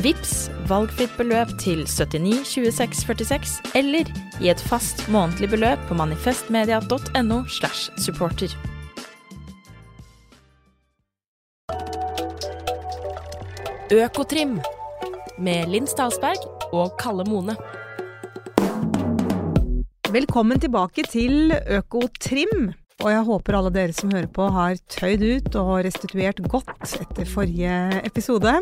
Vips 0.00 0.46
valgfritt 0.70 1.12
beløp 1.18 1.50
til 1.60 1.82
79 1.84 2.46
26 2.48 3.02
46, 3.04 3.50
eller 3.76 4.08
i 4.40 4.48
et 4.48 4.60
fast 4.64 5.04
månedlig 5.12 5.50
beløp 5.52 5.82
på 5.88 5.96
manifestmedia.no 5.98 7.42
slash 7.44 7.92
supporter. 8.00 8.54
Økotrim 13.92 14.56
med 15.36 15.68
Linn 15.68 15.84
Stalsberg 15.90 16.40
og 16.72 16.96
Kalle 16.96 17.28
Mone. 17.28 17.58
Velkommen 20.08 20.60
tilbake 20.60 21.04
til 21.04 21.52
Økotrim. 21.52 22.72
Og 23.02 23.10
jeg 23.10 23.26
håper 23.26 23.56
alle 23.58 23.72
dere 23.74 23.94
som 23.96 24.12
hører 24.14 24.30
på 24.30 24.46
har 24.54 24.76
tøyd 24.94 25.24
ut 25.26 25.56
og 25.58 25.72
restituert 25.84 26.40
godt 26.48 26.96
etter 27.02 27.28
forrige 27.28 28.00
episode. 28.06 28.54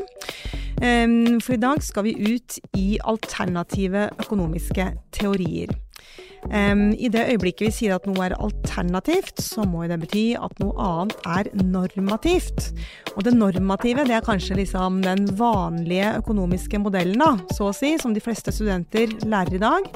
For 0.81 1.53
i 1.53 1.61
dag 1.61 1.83
skal 1.85 2.07
vi 2.07 2.17
ut 2.33 2.57
i 2.77 2.97
alternative 3.05 4.09
økonomiske 4.23 4.87
teorier. 5.13 5.75
I 6.51 7.09
det 7.13 7.27
øyeblikket 7.35 7.67
vi 7.67 7.73
sier 7.75 7.99
at 7.99 8.07
noe 8.09 8.25
er 8.25 8.35
alternativt, 8.41 9.43
så 9.45 9.67
må 9.69 9.85
det 9.91 9.99
bety 10.01 10.25
at 10.41 10.57
noe 10.63 10.73
annet 10.81 11.27
er 11.29 11.51
normativt. 11.61 12.71
Og 13.13 13.27
det 13.27 13.35
normative 13.37 14.07
det 14.09 14.17
er 14.17 14.25
kanskje 14.25 14.57
liksom 14.63 15.03
den 15.05 15.29
vanlige 15.37 16.15
økonomiske 16.23 16.81
modellen, 16.81 17.21
da, 17.21 17.35
så 17.53 17.69
å 17.69 17.77
si, 17.77 17.93
som 18.01 18.17
de 18.17 18.25
fleste 18.25 18.55
studenter 18.57 19.13
lærer 19.29 19.59
i 19.59 19.63
dag. 19.63 19.93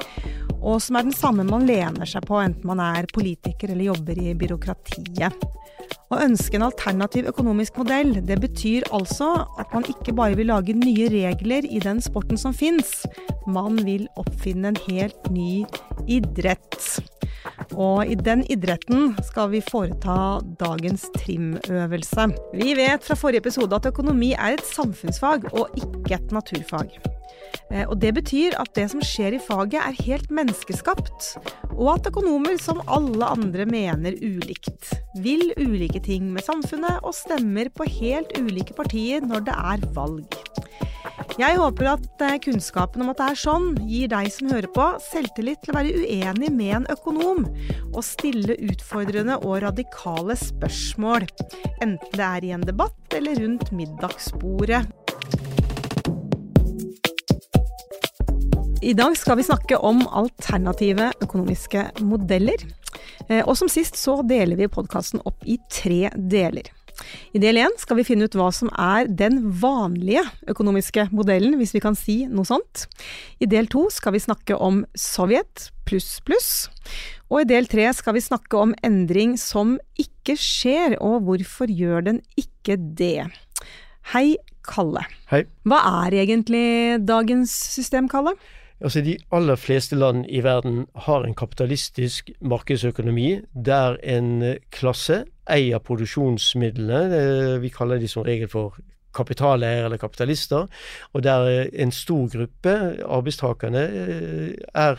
Og 0.61 0.77
som 0.85 0.99
er 0.99 1.09
den 1.09 1.17
samme 1.17 1.47
man 1.49 1.65
lener 1.65 2.05
seg 2.09 2.29
på, 2.29 2.37
enten 2.41 2.69
man 2.69 2.83
er 2.83 3.09
politiker 3.13 3.73
eller 3.73 3.89
jobber 3.89 4.21
i 4.21 4.37
byråkratiet. 4.37 5.49
Å 6.13 6.19
ønske 6.21 6.59
en 6.59 6.67
alternativ 6.67 7.27
økonomisk 7.31 7.79
modell, 7.81 8.13
det 8.27 8.37
betyr 8.43 8.85
altså 8.93 9.31
at 9.59 9.73
man 9.73 9.87
ikke 9.89 10.13
bare 10.15 10.37
vil 10.37 10.51
lage 10.51 10.75
nye 10.77 11.09
regler 11.09 11.65
i 11.65 11.81
den 11.83 12.01
sporten 12.03 12.37
som 12.37 12.53
fins, 12.53 13.03
man 13.47 13.79
vil 13.87 14.05
oppfinne 14.21 14.73
en 14.73 14.79
helt 14.87 15.31
ny 15.33 15.65
idrett. 16.07 16.77
Og 17.73 18.05
i 18.09 18.15
den 18.19 18.43
idretten 18.51 19.13
skal 19.25 19.49
vi 19.53 19.63
foreta 19.65 20.39
dagens 20.61 21.07
trimøvelse. 21.17 22.29
Vi 22.53 22.77
vet 22.77 23.05
fra 23.05 23.17
forrige 23.19 23.45
episode 23.45 23.77
at 23.77 23.89
økonomi 23.89 24.33
er 24.35 24.57
et 24.57 24.65
samfunnsfag 24.69 25.49
og 25.53 25.75
ikke 25.79 26.17
et 26.19 26.33
naturfag. 26.35 26.95
Eh, 27.71 27.85
Og 27.89 27.99
Det 27.99 28.13
betyr 28.13 28.55
at 28.59 28.73
det 28.75 28.89
som 28.91 29.01
skjer 29.01 29.37
i 29.37 29.41
faget 29.41 29.81
er 29.81 30.03
helt 30.05 30.31
menneskeskapt, 30.31 31.37
og 31.75 31.95
at 31.95 32.09
økonomer 32.11 32.57
som 32.61 32.81
alle 32.87 33.25
andre 33.25 33.65
mener 33.65 34.17
ulikt. 34.21 34.93
Vil 35.21 35.53
ulike 35.75 36.01
ting 36.03 36.31
med 36.33 36.45
samfunnet 36.47 37.03
og 37.03 37.15
stemmer 37.15 37.69
på 37.75 37.87
helt 37.99 38.31
ulike 38.39 38.75
partier 38.77 39.23
når 39.25 39.45
det 39.49 39.55
er 39.75 39.87
valg. 39.95 40.41
Jeg 41.35 41.57
håper 41.59 41.89
at 41.91 42.21
eh, 42.23 42.37
kunnskapen 42.43 43.03
om 43.03 43.09
at 43.11 43.19
det 43.19 43.25
er 43.33 43.39
sånn, 43.39 43.65
gir 43.89 44.07
deg 44.11 44.29
som 44.31 44.51
hører 44.53 44.69
på, 44.71 44.85
selvtillit 45.03 45.59
til 45.63 45.73
å 45.73 45.77
være 45.77 46.03
uenig 46.05 46.51
med 46.55 46.71
en 46.77 46.87
økonom, 46.93 47.43
og 47.91 48.05
stille 48.07 48.55
utfordrende 48.69 49.35
og 49.41 49.59
radikale 49.65 50.37
spørsmål, 50.39 51.27
enten 51.83 52.15
det 52.15 52.29
er 52.29 52.47
i 52.47 52.53
en 52.55 52.63
debatt 52.63 53.17
eller 53.19 53.41
rundt 53.43 53.73
middagsbordet. 53.75 54.85
I 58.85 58.93
dag 58.93 59.15
skal 59.17 59.39
vi 59.39 59.47
snakke 59.47 59.79
om 59.81 60.03
alternative 60.13 61.09
økonomiske 61.25 61.87
modeller. 62.05 62.63
Eh, 63.29 63.43
Og 63.45 63.55
som 63.57 63.69
sist 63.71 63.97
så 63.99 64.21
deler 64.27 64.59
vi 64.59 64.71
podkasten 64.71 65.21
opp 65.25 65.45
i 65.45 65.57
tre 65.69 66.09
deler. 66.15 66.71
I 67.35 67.41
del 67.43 67.57
én 67.59 67.73
skal 67.75 67.97
vi 67.99 68.05
finne 68.07 68.27
ut 68.27 68.35
hva 68.39 68.47
som 68.55 68.69
er 68.71 69.09
den 69.11 69.41
vanlige 69.59 70.23
økonomiske 70.47 71.09
modellen, 71.11 71.57
hvis 71.59 71.73
vi 71.75 71.81
kan 71.83 71.97
si 71.99 72.21
noe 72.31 72.47
sånt. 72.47 72.85
I 73.43 73.49
del 73.51 73.67
to 73.67 73.89
skal 73.91 74.15
vi 74.15 74.23
snakke 74.23 74.55
om 74.55 74.85
Sovjet 74.95 75.69
pluss 75.85 76.21
pluss. 76.25 76.69
Og 77.27 77.41
i 77.41 77.49
del 77.49 77.67
tre 77.67 77.89
skal 77.97 78.15
vi 78.15 78.23
snakke 78.23 78.61
om 78.61 78.75
endring 78.85 79.35
som 79.41 79.75
ikke 79.99 80.37
skjer, 80.39 80.95
og 81.03 81.25
hvorfor 81.27 81.67
gjør 81.67 82.07
den 82.07 82.21
ikke 82.39 82.77
det. 82.79 83.27
Hei, 84.13 84.37
Kalle. 84.65 85.03
Hei. 85.31 85.43
Hva 85.67 85.81
er 86.05 86.19
egentlig 86.23 87.01
dagens 87.05 87.51
system, 87.75 88.07
Kalle? 88.09 88.37
Altså 88.81 89.01
De 89.01 89.15
aller 89.31 89.55
fleste 89.55 89.95
land 89.95 90.25
i 90.27 90.41
verden 90.43 90.85
har 91.07 91.23
en 91.23 91.35
kapitalistisk 91.35 92.31
markedsøkonomi 92.41 93.39
der 93.55 93.95
en 94.03 94.41
eh, 94.43 94.57
klasse 94.71 95.23
eier 95.47 95.79
produksjonsmidlene. 95.79 96.99
eh, 97.15 97.61
Vi 97.61 97.69
kaller 97.69 97.99
de 97.99 98.07
som 98.07 98.25
regel 98.27 98.51
for 98.51 98.75
kapitaleiere 99.15 99.85
eller 99.85 99.97
kapitalister. 99.97 100.67
Og 101.13 101.23
der 101.23 101.47
eh, 101.47 101.69
en 101.73 101.91
stor 101.91 102.27
gruppe, 102.27 102.75
arbeidstakerne, 103.07 103.87
er 104.73 104.95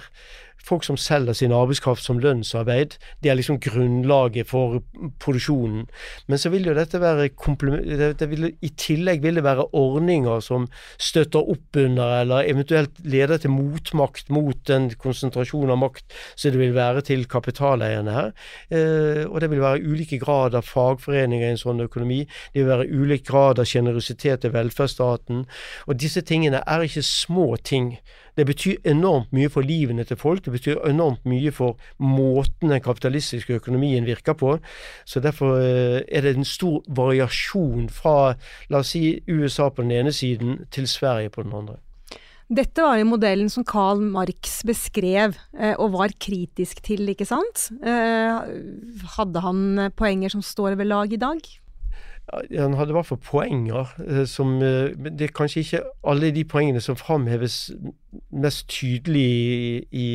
folk 0.67 0.85
som 0.87 0.99
selger 1.01 1.37
sin 1.37 1.55
arbeidskraft 1.55 2.03
som 2.05 2.19
lønnsarbeid. 2.23 2.97
Det 3.23 3.31
er 3.31 3.39
liksom 3.39 3.61
grunnlaget 3.63 4.49
for 4.51 4.81
produksjonen. 5.23 5.87
Men 6.27 6.41
så 6.43 6.51
vil 6.51 6.67
jo 6.67 6.75
dette 6.77 7.01
være 7.01 7.29
komplem- 7.29 7.85
det, 7.87 8.19
det 8.21 8.31
vil, 8.31 8.51
I 8.63 8.71
tillegg 8.79 9.23
vil 9.23 9.39
det 9.39 9.45
være 9.47 9.69
ordninger 9.77 10.41
som 10.41 10.67
støtter 10.99 11.47
opp 11.55 11.77
under, 11.77 12.21
eller 12.21 12.51
eventuelt 12.51 12.99
leder 13.05 13.39
til 13.39 13.55
motmakt 13.55 14.31
mot 14.31 14.59
den 14.67 14.91
konsentrasjonen 14.99 15.75
av 15.77 15.83
makt 15.85 16.17
som 16.35 16.53
det 16.53 16.61
vil 16.61 16.75
være 16.77 17.05
til 17.07 17.27
kapitaleierne 17.31 18.17
her. 18.17 18.33
Eh, 18.71 19.25
og 19.27 19.41
det 19.41 19.51
vil 19.51 19.63
være 19.63 19.83
ulike 19.87 20.19
grad 20.23 20.55
av 20.59 20.67
fagforeninger 20.67 21.47
i 21.47 21.55
en 21.55 21.61
sånn 21.61 21.85
økonomi. 21.85 22.25
Det 22.53 22.63
vil 22.63 22.73
være 22.73 22.91
ulik 22.91 23.27
grad 23.29 23.61
av 23.63 23.69
sjenerøsitet 23.69 24.43
til 24.43 24.55
velferdsstaten. 24.55 25.45
Og 25.87 26.01
disse 26.01 26.23
tingene 26.27 26.63
er 26.67 26.87
ikke 26.87 27.05
små 27.07 27.57
ting. 27.63 27.97
Det 28.37 28.47
betyr 28.47 28.83
enormt 28.85 29.33
mye 29.33 29.49
for 29.53 29.65
livene 29.65 30.05
til 30.05 30.19
folk. 30.21 30.45
Det 30.45 30.53
betyr 30.53 30.83
enormt 30.89 31.25
mye 31.29 31.53
for 31.55 31.79
måten 31.99 32.73
den 32.73 32.83
kapitalistiske 32.85 33.57
økonomien 33.61 34.07
virker 34.07 34.37
på. 34.37 34.59
Så 35.05 35.21
derfor 35.25 35.57
eh, 35.61 36.03
er 36.09 36.27
det 36.27 36.37
en 36.37 36.45
stor 36.45 36.83
variasjon 36.89 37.89
fra 37.89 38.37
la 38.69 38.83
oss 38.83 38.93
si 38.93 39.23
USA 39.29 39.71
på 39.71 39.87
den 39.87 39.97
ene 39.97 40.13
siden 40.13 40.67
til 40.71 40.89
Sverige 40.89 41.33
på 41.33 41.47
den 41.47 41.57
andre. 41.57 41.81
Dette 42.47 42.85
var 42.85 42.95
jo 43.01 43.09
modellen 43.11 43.49
som 43.51 43.65
Karl 43.67 43.99
Marx 43.99 44.61
beskrev 44.67 45.35
eh, 45.59 45.75
og 45.75 45.97
var 45.97 46.13
kritisk 46.21 46.85
til, 46.85 47.09
ikke 47.11 47.27
sant? 47.27 47.71
Eh, 47.83 48.37
hadde 49.17 49.43
han 49.43 49.89
poenger 49.99 50.37
som 50.37 50.45
står 50.45 50.77
ved 50.79 50.93
lag 50.93 51.11
i 51.11 51.19
dag? 51.19 51.41
Han 52.33 52.75
hadde 52.75 52.91
i 52.91 52.97
hvert 52.97 53.07
fall 53.07 53.21
poenger 53.23 53.93
eh, 54.03 54.25
som 54.27 54.57
eh, 54.59 54.95
det 54.99 55.29
er 55.29 55.35
kanskje 55.35 55.63
ikke 55.63 55.83
alle 56.11 56.33
de 56.35 56.43
poengene 56.49 56.83
som 56.83 56.99
framheves 56.99 57.71
mest 58.35 58.67
tydelig 58.73 59.85
i, 59.95 60.09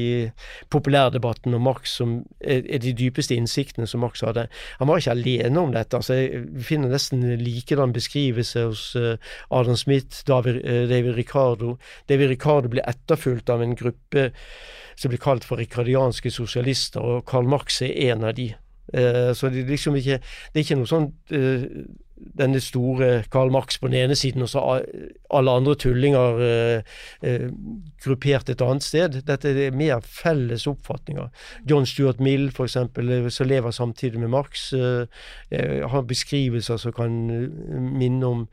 populærdebatten 0.74 1.56
om 1.56 1.64
Marx 1.64 1.94
som 2.02 2.18
er, 2.42 2.66
de 2.84 2.92
dypeste 2.98 3.38
innsiktene 3.38 3.88
som 3.88 4.04
Marx 4.04 4.26
hadde. 4.26 4.48
Han 4.82 4.90
var 4.90 5.00
ikke 5.00 5.16
alene 5.16 5.64
om 5.64 5.72
dette. 5.72 5.96
altså 5.96 6.18
jeg 6.20 6.44
finner 6.68 6.92
nesten 6.92 7.24
likedan 7.40 7.96
beskrivelse 7.96 8.66
hos 8.68 8.84
eh, 9.00 9.16
Adam 9.50 9.80
Smith, 9.80 10.26
David, 10.28 10.60
David 10.92 11.16
Ricardo. 11.16 11.78
David 12.10 12.36
Ricardo 12.36 12.74
ble 12.74 12.84
etterfulgt 12.92 13.50
av 13.50 13.64
en 13.64 13.78
gruppe 13.80 14.32
som 15.00 15.14
blir 15.14 15.22
kalt 15.22 15.48
for 15.48 15.62
rikardianske 15.62 16.34
sosialister, 16.34 17.02
og 17.02 17.24
Karl 17.30 17.48
Marx 17.48 17.80
er 17.86 17.96
en 18.12 18.28
av 18.28 18.36
de. 18.36 18.52
Eh, 18.94 19.34
så 19.34 19.50
det 19.50 19.68
liksom 19.70 19.96
ikke 19.96 20.20
Det 20.54 20.60
er 20.60 20.66
ikke 20.66 20.80
noe 20.82 20.90
sånn 20.90 21.12
eh, 21.32 21.68
denne 22.38 22.60
store 22.62 23.24
Karl 23.34 23.50
Marx 23.50 23.80
på 23.82 23.90
den 23.90 23.98
ene 23.98 24.16
siden, 24.16 24.44
og 24.46 24.50
så 24.52 24.62
alle 25.34 25.56
andre 25.58 25.74
tullinger 25.82 26.42
eh, 26.46 27.48
gruppert 28.04 28.52
et 28.54 28.62
annet 28.62 28.86
sted. 28.86 29.18
Dette 29.26 29.50
er 29.50 29.74
mer 29.74 30.04
felles 30.06 30.68
oppfatninger. 30.70 31.32
John 31.66 31.90
Stuart 31.90 32.22
Mill, 32.22 32.52
f.eks., 32.54 32.78
som 33.34 33.50
lever 33.50 33.74
samtidig 33.74 34.22
med 34.22 34.30
Marx, 34.36 34.70
har 35.50 36.06
beskrivelser 36.06 36.78
som 36.78 36.94
kan 36.94 37.18
minne 37.98 38.30
om 38.30 38.46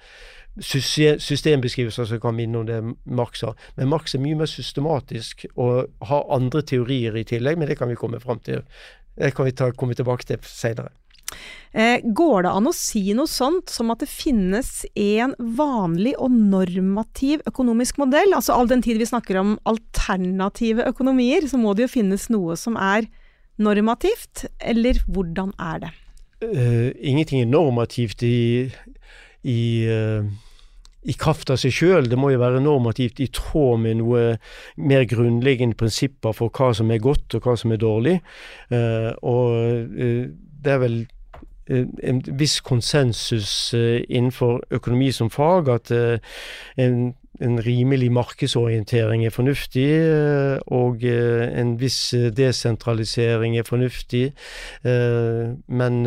systembeskrivelser 0.61 2.05
som 2.05 2.21
kan 2.21 2.35
minne 2.35 2.59
om 2.59 2.67
det 2.67 2.79
Marx 3.05 3.43
har. 3.43 3.55
Men 3.77 3.89
Marx 3.89 4.15
er 4.15 4.23
mye 4.23 4.39
mer 4.39 4.51
systematisk 4.51 5.47
og 5.55 5.89
har 6.09 6.27
andre 6.35 6.63
teorier 6.63 7.17
i 7.17 7.25
tillegg, 7.25 7.59
men 7.59 7.69
det 7.69 7.79
kan 7.79 7.89
vi 7.89 7.99
komme 7.99 8.21
fram 8.21 8.41
til. 8.45 8.65
Det 9.19 9.35
kan 9.35 9.49
vi 9.49 9.55
ta, 9.57 9.73
komme 9.75 9.97
tilbake 9.99 10.27
til 10.29 10.41
senere. 10.47 10.93
Eh, 11.77 12.01
går 12.01 12.47
det 12.47 12.53
an 12.57 12.71
å 12.71 12.73
si 12.73 13.03
noe 13.17 13.29
sånt 13.29 13.69
som 13.69 13.91
at 13.93 14.01
det 14.01 14.09
finnes 14.09 14.87
en 14.97 15.35
vanlig 15.59 16.15
og 16.17 16.33
normativ 16.33 17.43
økonomisk 17.51 18.01
modell? 18.01 18.33
Altså 18.37 18.57
all 18.57 18.71
den 18.71 18.83
tid 18.85 19.01
vi 19.03 19.09
snakker 19.11 19.41
om 19.43 19.57
alternative 19.69 20.87
økonomier, 20.89 21.45
så 21.51 21.61
må 21.61 21.75
det 21.77 21.89
jo 21.89 21.95
finnes 21.99 22.29
noe 22.33 22.57
som 22.57 22.79
er 22.81 23.11
normativt, 23.61 24.47
eller 24.63 25.03
hvordan 25.11 25.53
er 25.59 25.85
det? 25.85 25.95
Uh, 26.39 26.91
ingenting 27.03 27.43
er 27.43 27.51
normativt 27.51 28.23
i, 28.23 28.71
i 29.43 29.63
uh 29.91 30.45
i 31.07 31.15
kraft 31.19 31.51
av 31.53 31.61
seg 31.61 31.75
sjøl. 31.75 32.09
Det 32.11 32.19
må 32.19 32.33
jo 32.33 32.41
være 32.43 32.63
normativt 32.63 33.21
i 33.23 33.29
tråd 33.35 33.83
med 33.85 34.01
noe 34.01 34.25
mer 34.81 35.07
grunnleggende 35.09 35.79
prinsipper 35.79 36.35
for 36.37 36.51
hva 36.55 36.73
som 36.77 36.91
er 36.91 37.03
godt 37.03 37.39
og 37.39 37.47
hva 37.47 37.55
som 37.59 37.75
er 37.75 37.83
dårlig. 37.83 38.17
Uh, 38.73 39.13
og 39.23 39.55
uh, 39.95 40.27
det 40.59 40.75
er 40.75 40.83
vel 40.83 40.99
uh, 41.71 41.87
en 42.03 42.23
viss 42.41 42.59
konsensus 42.67 43.73
innenfor 43.77 44.65
økonomi 44.75 45.13
som 45.15 45.31
fag 45.31 45.71
at 45.71 45.93
en, 45.95 46.97
en, 47.39 47.59
rimelig 47.63 48.09
markedsorientering 48.13 49.23
er 49.27 49.35
fornuftig, 49.35 49.91
og 50.75 51.05
en 51.05 51.77
viss 51.79 52.01
desentralisering 52.35 53.59
er 53.61 53.69
fornuftig. 53.69 54.33
men 55.69 56.01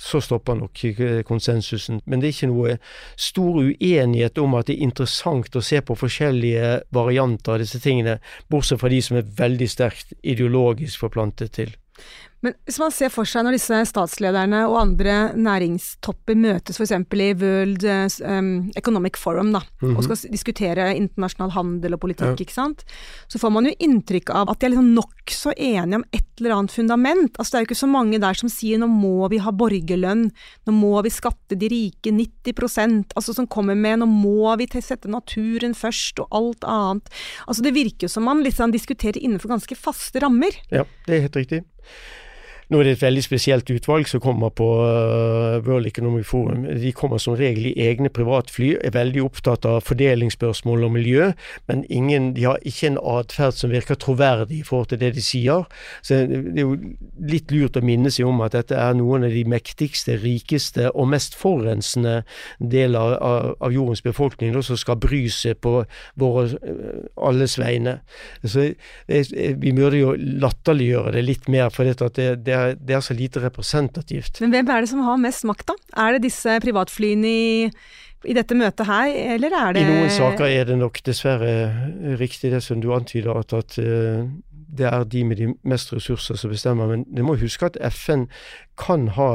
så 0.00 0.20
stopper 0.24 0.56
nok 0.56 0.80
konsensusen. 1.28 2.00
Men 2.06 2.20
det 2.20 2.30
er 2.30 2.36
ikke 2.36 2.50
noe 2.50 2.76
stor 3.20 3.60
uenighet 3.60 4.40
om 4.40 4.56
at 4.56 4.70
det 4.70 4.78
er 4.78 4.86
interessant 4.88 5.56
å 5.56 5.64
se 5.64 5.82
på 5.84 5.98
forskjellige 5.98 6.72
varianter 6.96 7.56
av 7.56 7.64
disse 7.64 7.82
tingene, 7.84 8.16
bortsett 8.48 8.80
fra 8.80 8.92
de 8.92 9.02
som 9.04 9.20
er 9.20 9.28
veldig 9.42 9.68
sterkt 9.68 10.16
ideologisk 10.22 11.04
forplantet 11.04 11.52
til. 11.58 11.76
Men 12.40 12.54
hvis 12.64 12.78
man 12.80 12.92
ser 12.94 13.10
for 13.12 13.28
seg 13.28 13.44
når 13.44 13.58
disse 13.58 13.78
statslederne 13.90 14.62
og 14.70 14.78
andre 14.80 15.16
næringstopper 15.36 16.38
møtes 16.40 16.78
f.eks. 16.80 16.94
i 16.96 17.26
World 17.36 17.84
um, 17.84 18.50
Economic 18.80 19.18
Forum 19.20 19.52
da, 19.52 19.60
mm 19.60 19.90
-hmm. 19.90 19.96
og 19.96 20.04
skal 20.04 20.32
diskutere 20.32 20.94
internasjonal 20.96 21.50
handel 21.52 21.94
og 21.94 22.00
politikk, 22.00 22.40
ja. 22.56 22.66
så 23.28 23.38
får 23.38 23.50
man 23.50 23.66
jo 23.66 23.74
inntrykk 23.78 24.30
av 24.30 24.50
at 24.50 24.60
de 24.60 24.66
er 24.66 24.70
liksom 24.70 24.94
nokså 24.94 25.52
enige 25.56 25.96
om 25.96 26.04
et 26.12 26.24
eller 26.40 26.50
annet 26.50 26.72
fundament. 26.72 27.36
Altså 27.38 27.50
Det 27.50 27.58
er 27.58 27.60
jo 27.60 27.68
ikke 27.68 27.86
så 27.86 27.92
mange 27.92 28.18
der 28.18 28.34
som 28.34 28.48
sier 28.48 28.78
nå 28.78 28.86
må 28.86 29.28
vi 29.28 29.38
ha 29.38 29.50
borgerlønn, 29.50 30.30
nå 30.66 30.72
må 30.72 31.02
vi 31.02 31.10
skatte 31.10 31.54
de 31.54 31.68
rike 31.68 32.10
90% 32.10 33.12
altså 33.16 33.34
som 33.34 33.46
kommer 33.46 33.74
med 33.74 33.98
nå 33.98 34.06
må 34.06 34.56
vi 34.56 34.66
sette 34.80 35.08
naturen 35.08 35.74
først 35.74 36.20
og 36.20 36.28
alt 36.30 36.64
annet. 36.64 37.08
Altså 37.46 37.62
Det 37.62 37.74
virker 37.74 38.08
jo 38.08 38.08
som 38.08 38.24
man 38.24 38.42
liksom 38.42 38.72
diskuterer 38.72 39.20
innenfor 39.20 39.48
ganske 39.48 39.76
faste 39.76 40.20
rammer. 40.20 40.56
Ja, 40.70 40.84
det 41.06 41.16
er 41.16 41.20
helt 41.20 41.36
riktig. 41.36 41.64
Nå 42.70 42.78
er 42.78 42.86
det 42.86 42.90
et 42.94 43.02
veldig 43.02 43.22
spesielt 43.24 43.70
utvalg 43.74 44.06
som 44.06 44.20
kommer 44.22 44.52
på 44.54 44.66
uh, 44.78 45.56
World 45.66 45.88
Economic 45.88 46.28
Forum. 46.28 46.68
De 46.78 46.92
kommer 46.94 47.18
som 47.18 47.34
regel 47.34 47.64
i 47.66 47.72
egne 47.82 48.12
privatfly, 48.14 48.76
er 48.78 48.92
veldig 48.94 49.24
opptatt 49.26 49.66
av 49.66 49.80
fordelingsspørsmål 49.88 50.86
og 50.86 50.92
miljø, 50.94 51.32
men 51.66 51.82
ingen, 51.90 52.28
de 52.36 52.44
har 52.46 52.62
ikke 52.62 52.92
en 52.92 53.00
atferd 53.02 53.56
som 53.58 53.74
virker 53.74 53.98
troverdig 53.98 54.60
i 54.60 54.66
forhold 54.68 54.92
til 54.92 55.00
det 55.00 55.10
de 55.16 55.24
sier. 55.26 55.66
Så 56.06 56.20
Det 56.30 56.54
er 56.54 56.62
jo 56.62 56.76
litt 57.32 57.50
lurt 57.50 57.80
å 57.80 57.82
minne 57.82 58.12
seg 58.14 58.30
om 58.30 58.38
at 58.46 58.54
dette 58.54 58.78
er 58.78 58.94
noen 58.94 59.26
av 59.26 59.34
de 59.34 59.42
mektigste, 59.50 60.20
rikeste 60.22 60.92
og 60.94 61.10
mest 61.10 61.34
forurensende 61.34 62.20
deler 62.62 63.18
av, 63.18 63.50
av 63.58 63.74
jordens 63.74 64.04
befolkning 64.06 64.54
som 64.62 64.78
skal 64.78 65.00
bry 65.02 65.24
seg 65.26 65.58
på 65.58 65.74
våre 66.22 66.46
uh, 66.54 67.02
alles 67.18 67.58
vegne. 67.58 67.98
Så 68.46 68.70
Vi 69.10 69.74
burde 69.74 69.98
jo 69.98 70.14
latterliggjøre 70.14 71.16
det 71.18 71.26
litt 71.26 71.50
mer, 71.50 71.74
for 71.74 71.90
det, 71.90 71.98
det, 72.46 72.59
er, 72.60 72.76
det 72.76 72.96
er 72.96 73.02
så 73.04 73.16
lite 73.16 73.42
representativt. 73.42 74.40
Men 74.44 74.54
hvem 74.54 74.70
er 74.70 74.84
det 74.84 74.92
som 74.92 75.02
har 75.06 75.18
mest 75.20 75.48
makt, 75.48 75.72
da? 75.72 75.76
Er 76.04 76.16
det 76.16 76.24
disse 76.28 76.60
privatflyene 76.62 77.34
i 77.34 77.48
i 78.28 78.34
dette 78.36 78.52
møtet 78.52 78.84
her, 78.84 79.08
eller 79.34 79.54
er 79.56 79.72
det 79.72 79.80
I 79.80 79.88
noen 79.88 80.10
saker 80.12 80.44
er 80.44 80.66
det 80.68 80.76
nok 80.76 80.98
dessverre 81.06 82.16
riktig 82.20 82.50
det 82.52 82.60
som 82.60 82.82
du 82.82 82.90
antyder, 82.92 83.32
at, 83.40 83.54
at 83.56 83.78
uh, 83.80 84.26
det 84.52 84.86
er 84.86 85.04
de 85.04 85.24
med 85.24 85.40
de 85.40 85.48
mest 85.64 85.92
ressurser 85.94 86.36
som 86.36 86.52
bestemmer. 86.52 86.90
Men 86.90 87.06
du 87.08 87.22
må 87.24 87.38
huske 87.40 87.70
at 87.70 87.78
FN 87.92 88.26
kan 88.78 89.08
ha 89.16 89.30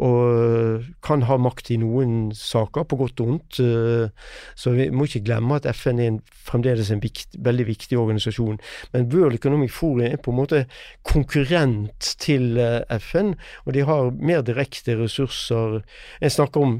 og 0.00 0.86
kan 1.04 1.24
ha 1.28 1.36
makt 1.36 1.70
i 1.74 1.78
noen 1.82 2.30
saker, 2.36 2.86
på 2.88 2.96
godt 2.96 3.20
og 3.20 3.28
vondt. 3.28 3.60
Eh, 3.60 4.32
så 4.56 4.72
vi 4.76 4.88
må 4.94 5.04
ikke 5.08 5.24
glemme 5.26 5.58
at 5.58 5.68
FN 5.76 6.00
er 6.00 6.14
en, 6.14 6.18
fremdeles 6.48 6.92
en 6.94 7.02
vikt, 7.02 7.36
veldig 7.36 7.66
viktig 7.68 7.98
organisasjon. 8.00 8.60
Men 8.94 9.10
World 9.12 9.36
Economic 9.36 9.74
Forum 9.76 10.06
er 10.06 10.16
på 10.16 10.32
en 10.32 10.40
måte 10.40 10.64
konkurrent 11.08 12.14
til 12.22 12.56
eh, 12.56 12.80
FN, 13.04 13.34
og 13.66 13.76
de 13.76 13.86
har 13.88 14.12
mer 14.16 14.44
direkte 14.46 14.96
ressurser. 15.02 15.82
Jeg 16.20 16.36
snakker 16.38 16.64
om 16.64 16.76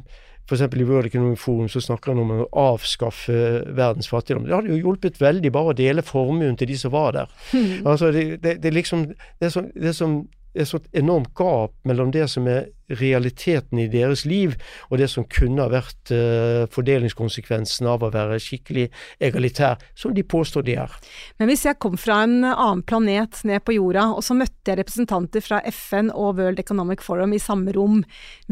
F.eks. 0.48 0.64
i 0.74 0.84
World 0.84 1.06
Economic 1.06 1.38
Forum 1.38 1.68
så 1.70 1.80
snakker 1.80 2.12
han 2.12 2.22
om 2.24 2.32
å 2.34 2.48
avskaffe 2.72 3.62
verdens 3.76 4.10
fattigdom. 4.10 4.48
Det 4.48 4.56
hadde 4.56 4.72
jo 4.72 4.80
hjulpet 4.88 5.20
veldig 5.22 5.52
bare 5.54 5.72
å 5.72 5.78
dele 5.78 6.04
formuen 6.04 6.56
til 6.58 6.72
de 6.72 6.78
som 6.80 6.94
var 6.94 7.14
der. 7.16 7.34
Altså, 7.92 8.10
det, 8.14 8.40
det, 8.42 8.56
det, 8.62 8.72
liksom, 8.74 9.06
det, 9.40 9.48
er 9.48 9.68
det 9.76 9.92
er 9.92 9.96
som 9.96 10.22
et 10.54 10.68
sånt 10.68 10.88
enormt 10.96 11.32
gap 11.38 11.74
mellom 11.88 12.12
det 12.12 12.28
som 12.30 12.46
er 12.50 12.70
realiteten 12.98 13.78
i 13.80 13.88
deres 13.88 14.24
liv, 14.28 14.54
og 14.90 14.98
det 15.00 15.08
som 15.10 15.24
kunne 15.30 15.64
ha 15.64 15.70
vært 15.72 16.12
uh, 16.12 16.68
fordelingskonsekvensen 16.72 17.88
av 17.88 18.04
å 18.04 18.10
være 18.12 18.40
skikkelig 18.42 18.88
egalitær, 19.22 19.80
som 19.96 20.12
de 20.12 20.24
påstår 20.26 20.66
de 20.66 20.76
er. 20.82 20.96
Men 21.40 21.48
hvis 21.50 21.64
jeg 21.68 21.78
kom 21.82 21.96
fra 22.00 22.22
en 22.26 22.42
annen 22.44 22.82
planet 22.84 23.40
ned 23.48 23.64
på 23.64 23.76
jorda, 23.78 24.08
og 24.16 24.24
så 24.26 24.36
møtte 24.36 24.72
jeg 24.72 24.80
representanter 24.82 25.44
fra 25.44 25.62
FN 25.72 26.10
og 26.12 26.36
World 26.40 26.60
Economic 26.62 27.04
Forum 27.04 27.32
i 27.36 27.40
samme 27.42 27.72
rom, 27.76 28.02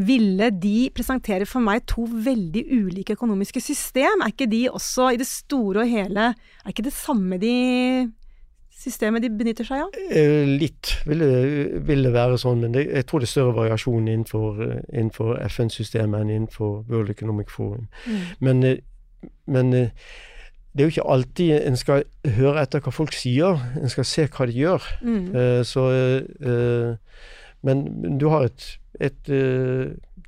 ville 0.01 0.49
de 0.61 0.89
presentere 0.95 1.45
for 1.49 1.63
meg 1.63 1.85
to 1.91 2.07
veldig 2.09 2.65
ulike 2.71 3.17
økonomiske 3.17 3.61
system? 3.63 4.23
Er 4.23 4.33
ikke 4.33 4.49
de 4.51 4.65
også 4.71 5.11
i 5.13 5.21
det 5.21 5.29
store 5.29 5.83
og 5.83 5.91
hele 5.91 6.31
Er 6.31 6.73
ikke 6.73 6.85
det 6.85 6.93
samme 6.95 7.37
de 7.41 7.53
systemet 8.81 9.23
de 9.23 9.29
benytter 9.29 9.67
seg 9.67 9.85
av? 9.85 9.99
Eh, 10.11 10.47
litt 10.49 10.93
vil 11.07 11.21
det, 11.21 11.81
vil 11.87 12.05
det 12.07 12.13
være 12.15 12.39
sånn, 12.41 12.63
men 12.63 12.75
det, 12.75 12.87
jeg 12.89 13.07
tror 13.09 13.21
det 13.21 13.29
er 13.29 13.33
større 13.35 13.55
variasjon 13.59 14.09
innenfor, 14.09 14.61
eh, 14.65 14.81
innenfor 14.89 15.37
FN-systemet 15.47 16.23
enn 16.23 16.33
innenfor 16.35 16.81
World 16.89 17.13
Economic 17.13 17.53
Forum. 17.53 17.87
Mm. 18.07 18.19
Men, 18.47 18.63
eh, 18.67 19.29
men, 19.45 19.71
det 20.71 20.83
er 20.83 20.87
jo 20.87 20.93
ikke 20.95 21.09
alltid 21.13 21.49
en 21.59 21.77
skal 21.77 22.05
høre 22.37 22.61
etter 22.63 22.81
hva 22.81 22.93
folk 22.95 23.13
sier, 23.13 23.59
en 23.75 23.91
skal 23.91 24.07
se 24.07 24.27
hva 24.31 24.47
de 24.47 24.55
gjør. 24.55 24.85
Mm. 25.03 25.25
Så 25.67 25.83
Men 27.61 27.81
du 28.17 28.29
har 28.31 28.47
et, 28.47 28.63
et 29.03 29.31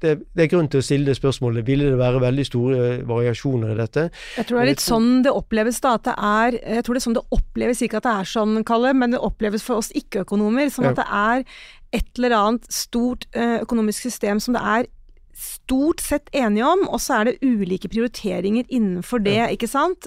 det, 0.03 0.13
det, 0.35 0.45
er 0.45 0.49
grunn 0.51 0.69
til 0.71 0.81
å 0.81 0.85
stille 0.85 1.07
det 1.07 1.17
spørsmålet. 1.17 1.65
Ville 1.67 1.91
det 1.93 1.99
være 1.99 2.21
veldig 2.23 2.47
store 2.47 2.79
variasjoner 3.07 3.73
i 3.73 3.77
dette? 3.79 4.07
Jeg 4.37 4.49
tror 4.49 4.59
det 4.59 4.65
er 4.65 4.71
litt 4.73 4.83
sånn 4.83 5.11
det 5.25 5.35
oppleves 5.35 5.79
da. 5.83 5.93
At 5.99 6.09
det 6.09 6.15
er 6.17 6.57
Jeg 6.59 6.85
tror 6.85 6.97
det 6.97 7.01
er 7.01 7.07
sånn 7.07 7.19
det 7.19 7.27
oppleves, 7.37 7.85
ikke 7.85 8.01
at 8.01 8.09
det 8.09 8.17
er 8.17 8.33
sånn, 8.33 8.57
Kalle, 8.67 8.91
men 8.97 9.15
det 9.15 9.21
oppleves 9.23 9.63
for 9.65 9.83
oss 9.83 9.93
ikke-økonomer 9.95 10.73
som 10.73 10.87
ja. 10.87 10.91
at 10.91 10.99
det 10.99 11.07
er 11.07 11.47
et 11.93 12.19
eller 12.19 12.35
annet 12.35 12.67
stort 12.73 13.27
eh, 13.37 13.61
økonomisk 13.61 14.09
system 14.09 14.41
som 14.43 14.57
det 14.57 14.63
er 14.65 14.91
stort 15.37 16.01
sett 16.03 16.29
enige 16.35 16.65
om, 16.67 16.83
og 16.93 17.01
så 17.01 17.19
er 17.19 17.29
det 17.29 17.45
ulike 17.45 17.89
prioriteringer 17.89 18.67
innenfor 18.69 19.23
det, 19.25 19.37
ja. 19.39 19.47
ikke 19.49 19.69
sant. 19.69 20.05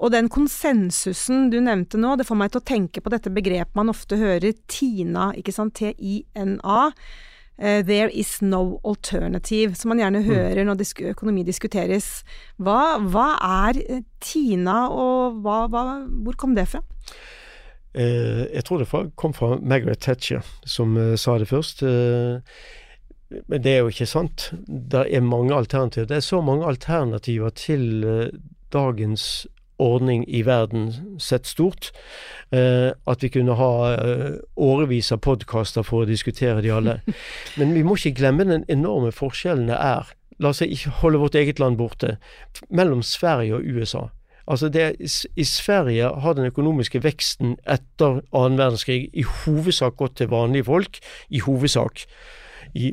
Og 0.00 0.14
den 0.14 0.30
konsensusen 0.32 1.50
du 1.52 1.58
nevnte 1.60 2.00
nå, 2.00 2.14
det 2.16 2.26
får 2.28 2.40
meg 2.40 2.54
til 2.54 2.62
å 2.62 2.68
tenke 2.72 3.04
på 3.04 3.12
dette 3.12 3.32
begrepet 3.34 3.76
man 3.76 3.92
ofte 3.92 4.18
hører, 4.20 4.56
TINA, 4.70 5.32
ikke 5.40 5.54
sant, 5.54 5.76
T-I-N-A. 5.76 6.80
Uh, 7.54 7.82
'There 7.86 8.10
is 8.10 8.42
no 8.42 8.80
alternative', 8.84 9.74
som 9.74 9.88
man 9.88 9.98
gjerne 9.98 10.18
mm. 10.18 10.26
hører 10.26 10.64
når 10.64 11.10
økonomi 11.12 11.44
diskuteres. 11.46 12.24
Hva, 12.58 12.98
hva 12.98 13.28
er 13.68 13.78
uh, 13.90 14.02
TINA, 14.20 14.88
og 14.90 15.38
hva, 15.44 15.66
hva, 15.70 15.84
hvor 16.24 16.34
kom 16.34 16.54
det 16.54 16.66
fra? 16.68 16.82
Uh, 17.94 18.50
jeg 18.50 18.64
tror 18.66 18.82
det 18.82 19.12
kom 19.16 19.34
fra 19.34 19.58
Margaret 19.62 20.02
Thatcher, 20.02 20.42
som 20.66 20.98
sa 21.16 21.38
det 21.38 21.48
først. 21.48 21.82
men 23.48 23.62
det 23.62 23.72
er 23.72 23.78
jo 23.78 23.88
ikke 23.88 24.06
sant. 24.06 24.52
Det 24.66 25.06
er 25.10 25.20
mange 25.20 25.54
alternativer. 25.54 26.06
Det 26.06 26.16
er 26.16 26.26
så 26.26 26.40
mange 26.40 26.66
alternativer 26.66 27.50
til 27.50 28.32
dagens 28.72 29.46
ordning 29.82 30.24
i 30.28 30.42
verden 30.46 31.18
sett 31.18 31.46
stort. 31.46 31.90
Eh, 32.50 32.90
at 33.06 33.22
vi 33.22 33.30
kunne 33.34 33.56
ha 33.58 33.72
eh, 33.94 34.34
årevis 34.56 35.12
av 35.12 35.22
podkaster 35.24 35.86
for 35.86 36.04
å 36.04 36.10
diskutere 36.10 36.62
de 36.64 36.72
alle. 36.74 36.98
Men 37.58 37.74
vi 37.74 37.84
må 37.86 37.98
ikke 37.98 38.18
glemme 38.20 38.46
den 38.48 38.66
enorme 38.68 39.12
forskjellen 39.14 39.70
det 39.70 39.78
er, 39.80 40.12
la 40.42 40.50
oss 40.50 40.62
ikke 40.64 40.98
holde 41.00 41.22
vårt 41.22 41.38
eget 41.38 41.62
land 41.62 41.78
borte, 41.78 42.16
mellom 42.70 43.02
Sverige 43.06 43.58
og 43.58 43.66
USA. 43.66 44.08
Altså 44.46 44.68
det, 44.68 44.96
I 45.36 45.44
Sverige 45.44 46.10
har 46.20 46.34
den 46.36 46.50
økonomiske 46.50 47.00
veksten 47.04 47.56
etter 47.64 48.20
annen 48.34 48.58
verdenskrig 48.60 49.08
i 49.16 49.24
hovedsak 49.24 49.96
gått 49.96 50.18
til 50.20 50.28
vanlige 50.28 50.68
folk. 50.68 50.98
I 51.30 51.40
hovedsak. 51.46 52.04
I 52.74 52.92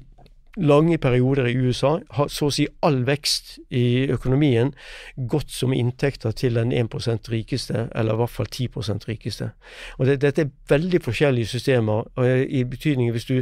lange 0.57 0.97
perioder 0.97 1.45
i 1.45 1.55
USA 1.55 1.99
har 2.11 2.27
så 2.27 2.49
å 2.49 2.53
si 2.53 2.65
all 2.83 3.01
vekst 3.07 3.57
i 3.69 4.07
økonomien 4.11 4.73
gått 5.15 5.51
som 5.51 5.73
inntekter 5.73 6.31
til 6.31 6.59
den 6.59 6.73
1% 6.75 7.31
rikeste, 7.31 7.87
eller 7.95 8.13
i 8.13 8.21
hvert 8.21 8.35
fall 8.35 8.51
10% 8.51 9.07
rikeste. 9.07 9.51
Og 9.97 10.05
det, 10.05 10.21
Dette 10.21 10.41
er 10.41 10.53
veldig 10.69 11.01
forskjellige 11.03 11.53
systemer, 11.53 12.03
i 12.47 12.63
betydning 12.63 13.11
hvis 13.11 13.25
du 13.25 13.37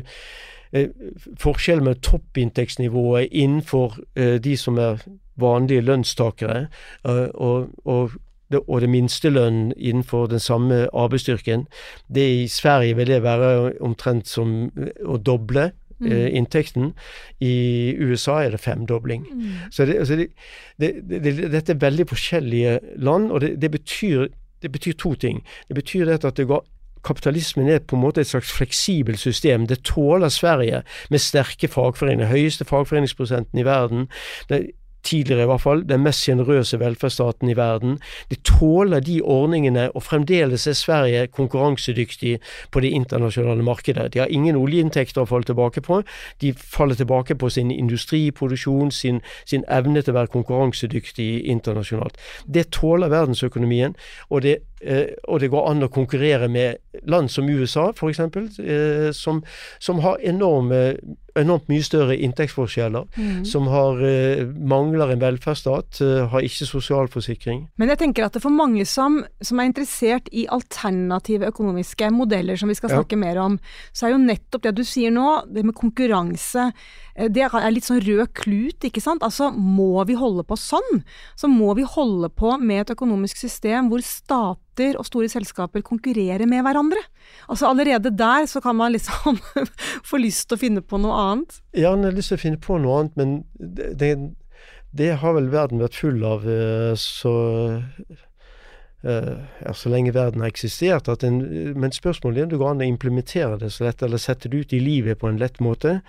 eh, 0.71 0.89
Forskjellen 1.39 1.83
med 1.83 2.01
toppinntektsnivået 2.05 3.27
innenfor 3.31 3.97
eh, 4.15 4.37
de 4.37 4.57
som 4.57 4.77
er 4.77 5.01
vanlige 5.39 5.81
lønnstakere, 5.81 6.67
eh, 7.05 7.27
og, 7.33 7.69
og 7.85 8.11
det, 8.51 8.61
og 8.67 8.81
det 8.81 8.89
minstelønnen 8.89 9.73
innenfor 9.77 10.27
den 10.27 10.39
samme 10.39 10.87
arbeidsstyrken. 10.93 11.67
Det 12.13 12.29
I 12.43 12.47
Sverige 12.47 12.95
vil 12.95 13.07
det 13.07 13.23
være 13.23 13.73
omtrent 13.81 14.27
som 14.27 14.71
å 15.05 15.17
doble 15.17 15.71
mm. 15.99 16.11
eh, 16.11 16.27
inntekten. 16.37 16.93
I 17.39 17.95
USA 17.99 18.41
er 18.43 18.55
det 18.55 18.59
femdobling. 18.59 19.27
Mm. 19.33 19.71
Så 19.71 19.85
det, 19.85 19.99
altså 19.99 20.15
det, 20.15 20.29
det, 20.79 21.51
dette 21.51 21.75
er 21.75 21.81
veldig 21.81 22.07
forskjellige 22.09 22.79
land, 22.97 23.31
og 23.31 23.41
det, 23.41 23.71
betyr, 23.71 24.27
det 24.61 24.71
betyr 24.71 24.93
to 24.97 25.13
ting. 25.13 25.43
Det 25.67 25.75
betyr 25.75 26.09
at 26.15 26.27
det 26.37 26.47
går 26.47 26.65
kapitalismen 27.03 27.69
er 27.69 27.79
på 27.79 27.95
en 27.95 28.01
måte 28.03 28.21
et 28.21 28.27
slags 28.27 28.51
fleksibelt 28.51 29.19
system. 29.19 29.67
Det 29.67 29.83
tåler 29.87 30.29
Sverige 30.29 30.81
med 31.09 31.19
sterke 31.19 31.67
fagforeninger. 31.67 32.27
Høyeste 32.27 32.65
fagforeningsprosenten 32.65 33.59
i 33.59 33.65
verden. 33.65 34.07
Det 34.49 34.71
tidligere 35.03 35.43
i 35.43 35.49
hvert 35.49 35.61
fall, 35.61 35.83
den 35.89 36.03
mest 36.03 36.23
sjenerøse 36.25 36.79
velferdsstaten 36.79 37.49
i 37.49 37.57
verden. 37.57 37.97
De 38.29 38.35
tåler 38.35 38.99
de 38.99 39.19
ordningene, 39.21 39.89
og 39.95 40.03
fremdeles 40.03 40.67
er 40.67 40.77
Sverige 40.77 41.27
konkurransedyktig 41.27 42.37
på 42.71 42.83
det 42.83 42.93
internasjonale 42.95 43.63
markedet. 43.63 44.13
De 44.13 44.19
har 44.19 44.31
ingen 44.33 44.59
oljeinntekter 44.59 45.23
å 45.23 45.29
falle 45.29 45.47
tilbake 45.49 45.83
på. 45.85 46.01
De 46.41 46.53
faller 46.53 46.99
tilbake 46.99 47.35
på 47.35 47.49
sin 47.49 47.71
industriproduksjon, 47.71 48.91
sin, 48.91 49.21
sin 49.45 49.65
evne 49.69 50.01
til 50.01 50.13
å 50.13 50.19
være 50.19 50.33
konkurransedyktig 50.35 51.29
internasjonalt. 51.49 52.19
Det 52.45 52.69
tåler 52.75 53.11
verdensøkonomien, 53.11 53.95
og 54.29 54.43
det 54.43 54.59
Eh, 54.81 55.15
og 55.27 55.41
det 55.43 55.51
går 55.51 55.69
an 55.71 55.83
å 55.83 55.91
konkurrere 55.91 56.47
med 56.51 57.01
land 57.09 57.31
som 57.31 57.49
USA, 57.49 57.89
f.eks., 57.91 58.19
eh, 58.63 59.09
som, 59.15 59.43
som 59.79 60.03
har 60.05 60.21
enorme 60.23 60.95
enormt 61.39 61.69
mye 61.69 61.83
større 61.85 62.17
inntektsforskjeller, 62.17 63.07
mm. 63.15 63.43
som 63.47 63.67
har, 63.71 64.01
eh, 64.05 64.45
mangler 64.45 65.13
en 65.13 65.21
velferdsstat, 65.21 66.01
eh, 66.01 66.27
har 66.29 66.45
ikke 66.45 66.67
sosialforsikring. 66.67 67.67
Men 67.77 67.89
jeg 67.89 68.01
tenker 68.03 68.25
at 68.25 68.33
det 68.33 68.43
for 68.43 68.53
mange 68.53 68.85
som, 68.85 69.23
som 69.41 69.59
er 69.59 69.69
interessert 69.69 70.29
i 70.31 70.47
alternative 70.49 71.49
økonomiske 71.51 72.11
modeller, 72.11 72.59
som 72.59 72.69
vi 72.69 72.77
skal 72.79 72.89
snakke 72.89 73.17
ja. 73.17 73.23
mer 73.23 73.41
om, 73.43 73.59
så 73.93 74.07
er 74.07 74.15
jo 74.15 74.23
nettopp 74.23 74.67
det 74.67 74.75
du 74.79 74.83
sier 74.87 75.13
nå, 75.13 75.45
det 75.49 75.65
med 75.65 75.77
konkurranse, 75.77 76.71
det 77.27 77.43
er 77.43 77.71
litt 77.73 77.87
sånn 77.87 77.99
rød 78.05 78.31
klut, 78.37 78.85
ikke 78.87 79.01
sant. 79.03 79.23
Altså 79.25 79.49
må 79.51 80.05
vi 80.07 80.15
holde 80.19 80.45
på 80.47 80.55
sånn, 80.59 81.01
så 81.35 81.49
må 81.51 81.73
vi 81.75 81.83
holde 81.87 82.29
på 82.31 82.55
med 82.61 82.85
et 82.85 82.93
økonomisk 82.95 83.41
system 83.41 83.89
hvor 83.91 84.03
stater 84.05 84.95
og 84.95 85.07
store 85.07 85.27
selskaper 85.31 85.83
konkurrerer 85.85 86.47
med 86.47 86.63
hverandre. 86.63 87.01
Altså 87.51 87.67
Allerede 87.69 88.13
der 88.15 88.47
så 88.47 88.61
kan 88.63 88.77
man 88.79 88.95
liksom 88.95 89.39
få 90.09 90.21
lyst 90.21 90.47
til 90.47 90.59
å 90.59 90.63
finne 90.63 90.85
på 90.85 91.01
noe 91.01 91.17
annet. 91.25 91.59
Ja, 91.75 91.91
man 91.95 92.07
har 92.07 92.15
lyst 92.15 92.31
til 92.31 92.39
å 92.39 92.45
finne 92.45 92.63
på 92.63 92.79
noe 92.79 93.01
annet, 93.03 93.19
men 93.19 93.35
det, 93.59 94.13
det, 94.95 95.11
har 95.19 95.35
vel 95.35 95.51
verden 95.51 95.83
vært 95.83 95.99
full 95.99 96.23
av. 96.23 96.47
Eh, 96.47 96.95
så 96.99 97.33
ja, 99.01 99.73
så 99.73 99.89
lenge 99.89 100.11
verden 100.11 100.41
har 100.43 100.51
eksistert. 100.51 101.07
En, 101.23 101.39
men 101.79 101.93
spørsmålet 101.95 102.41
er 102.41 102.47
om 102.47 102.51
det 102.51 102.59
går 102.59 102.73
an 102.73 102.83
å 102.83 102.87
implementere 102.89 103.59
det 103.61 103.71
så 103.71 103.85
lett, 103.85 104.03
eller 104.03 104.19
sette 104.19 104.51
det 104.51 104.63
ut 104.65 104.75
i 104.75 104.81
livet 104.83 105.21
på 105.21 105.29
en 105.29 105.39
lett 105.39 105.61
måte. 105.63 105.99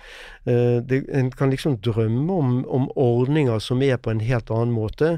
Uh, 0.47 0.81
det, 0.83 1.05
en 1.15 1.31
kan 1.31 1.53
liksom 1.53 1.77
drømme 1.85 2.33
om, 2.33 2.53
om, 2.67 2.89
ordninger 2.99 3.59
som 3.63 3.81
er 3.85 3.95
på 3.95 4.11
en 4.11 4.23
helt 4.25 4.51
annen 4.51 4.75
måte. 4.75 5.13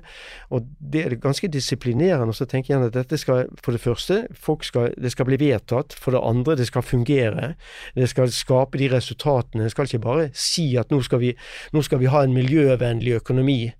Og 0.53 0.69
det 0.77 1.05
er 1.05 1.17
ganske 1.23 1.49
disiplinerende. 1.49 2.29
Og 2.29 2.37
Så 2.37 2.45
tenker 2.49 2.75
jeg 2.75 2.91
at 2.91 2.97
dette 2.97 3.17
skal 3.17 3.47
for 3.63 3.73
det 3.73 3.81
første 3.81 4.23
skal, 4.61 4.93
det 4.93 5.11
skal 5.11 5.29
bli 5.29 5.39
vedtatt. 5.41 5.97
For 5.97 6.13
det 6.13 6.21
andre, 6.23 6.57
det 6.59 6.69
skal 6.69 6.85
fungere. 6.85 7.53
Det 7.95 8.09
skal 8.09 8.31
skape 8.31 8.77
de 8.77 8.91
resultatene. 8.93 9.65
Det 9.65 9.73
skal 9.73 9.89
ikke 9.89 10.05
bare 10.05 10.29
si 10.37 10.75
at 10.77 10.93
nå 10.93 11.01
skal 11.01 11.23
vi, 11.23 11.33
nå 11.73 11.81
skal 11.81 12.01
vi 12.03 12.11
ha 12.11 12.23
en 12.23 12.37
miljøvennlig 12.37 13.17
økonomi 13.21 13.73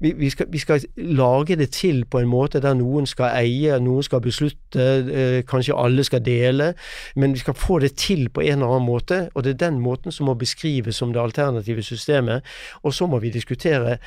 vi, 0.00 0.12
vi, 0.12 0.30
skal, 0.30 0.46
vi, 0.52 0.58
skal, 0.58 0.84
lage 0.96 1.56
det 1.56 1.70
til 1.70 2.04
på 2.04 2.20
en 2.22 2.30
måte 2.30 2.60
der 2.62 2.76
noen 2.78 3.06
skal 3.06 3.34
eie, 3.40 3.78
noen 3.82 4.06
skal 4.06 4.22
beslutte, 4.22 4.84
eh, 5.10 5.40
kanskje 5.48 5.76
alle 5.78 6.04
skal 6.06 6.22
dele. 6.24 6.72
Men 7.16 7.34
vi 7.34 7.42
skal 7.42 7.58
få 7.58 7.80
det 7.82 7.96
til 7.98 8.28
på 8.28 8.44
en 8.44 8.60
eller 8.60 8.76
annen 8.76 8.86
måte, 8.86 9.20
og 9.34 9.44
det 9.44 9.56
er 9.56 9.66
den 9.66 9.82
måten 9.82 10.14
som 10.14 10.30
må 10.30 10.36
beskrives 10.38 10.96
som 10.96 11.12
det 11.12 11.22
alternative 11.22 11.82
systemet. 11.82 12.46
Og 12.82 12.94
så 12.94 13.06
må 13.06 13.18
vi 13.18 13.34
diskutere 13.34 13.98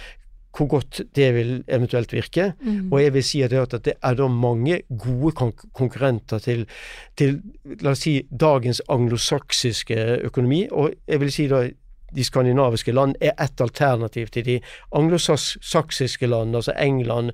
hvor 0.57 0.67
godt 0.67 1.01
det 1.15 1.33
vil 1.35 1.51
eventuelt 1.67 2.13
virke. 2.13 2.53
Mm. 2.61 2.91
Og 2.91 3.03
jeg 3.03 3.13
vil 3.13 3.23
si 3.23 3.41
at 3.41 3.51
det 3.85 3.93
er 4.03 4.13
da 4.13 4.27
mange 4.27 4.81
gode 4.99 5.31
konkurrenter 5.73 6.39
til, 6.39 6.65
til 7.17 7.39
la 7.81 7.93
oss 7.95 8.03
si, 8.03 8.17
dagens 8.31 8.81
anglosaksiske 8.89 9.95
økonomi. 10.27 10.65
Og 10.71 10.91
jeg 11.07 11.19
vil 11.23 11.31
si 11.31 11.47
da 11.47 11.63
de 12.15 12.23
skandinaviske 12.23 12.93
land 12.95 13.15
er 13.21 13.33
ett 13.39 13.61
alternativ 13.61 14.31
til 14.35 14.45
de 14.45 14.59
anglosaksiske 14.95 16.27
land, 16.27 16.55
altså 16.55 16.75
England, 16.77 17.31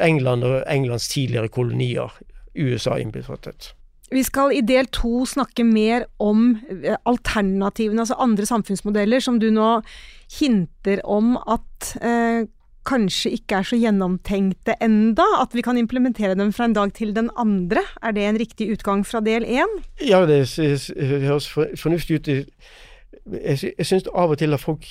England 0.00 0.44
og 0.44 0.62
Englands 0.68 1.08
tidligere 1.08 1.48
kolonier, 1.48 2.12
USA 2.56 2.96
innbefattet. 2.98 3.74
Vi 4.10 4.22
skal 4.26 4.52
i 4.56 4.62
del 4.66 4.88
to 4.90 5.24
snakke 5.28 5.62
mer 5.64 6.08
om 6.18 6.56
eh, 6.82 6.96
alternativene, 7.06 8.02
altså 8.02 8.18
andre 8.18 8.46
samfunnsmodeller, 8.46 9.22
som 9.22 9.38
du 9.38 9.52
nå 9.54 9.76
hinter 10.40 11.04
om 11.06 11.36
at 11.38 11.92
eh, 12.02 12.48
kanskje 12.88 13.34
ikke 13.36 13.60
er 13.60 13.68
så 13.68 13.78
gjennomtenkte 13.78 14.74
enda, 14.82 15.26
at 15.38 15.54
vi 15.54 15.62
kan 15.62 15.78
implementere 15.78 16.34
dem 16.38 16.50
fra 16.56 16.66
en 16.66 16.74
dag 16.74 16.94
til 16.96 17.14
den 17.14 17.30
andre. 17.38 17.84
Er 18.02 18.16
det 18.16 18.26
en 18.26 18.40
riktig 18.40 18.70
utgang 18.74 19.04
fra 19.06 19.22
del 19.22 19.46
én? 19.46 19.78
Ja, 20.02 20.24
det 20.26 20.42
høres 20.98 21.50
fornuftig 21.50 22.20
ut 22.20 22.32
jeg, 23.26 23.72
jeg 23.78 23.86
syns 23.86 24.08
av 24.14 24.32
og 24.32 24.38
til 24.40 24.54
at 24.54 24.62
folk 24.62 24.86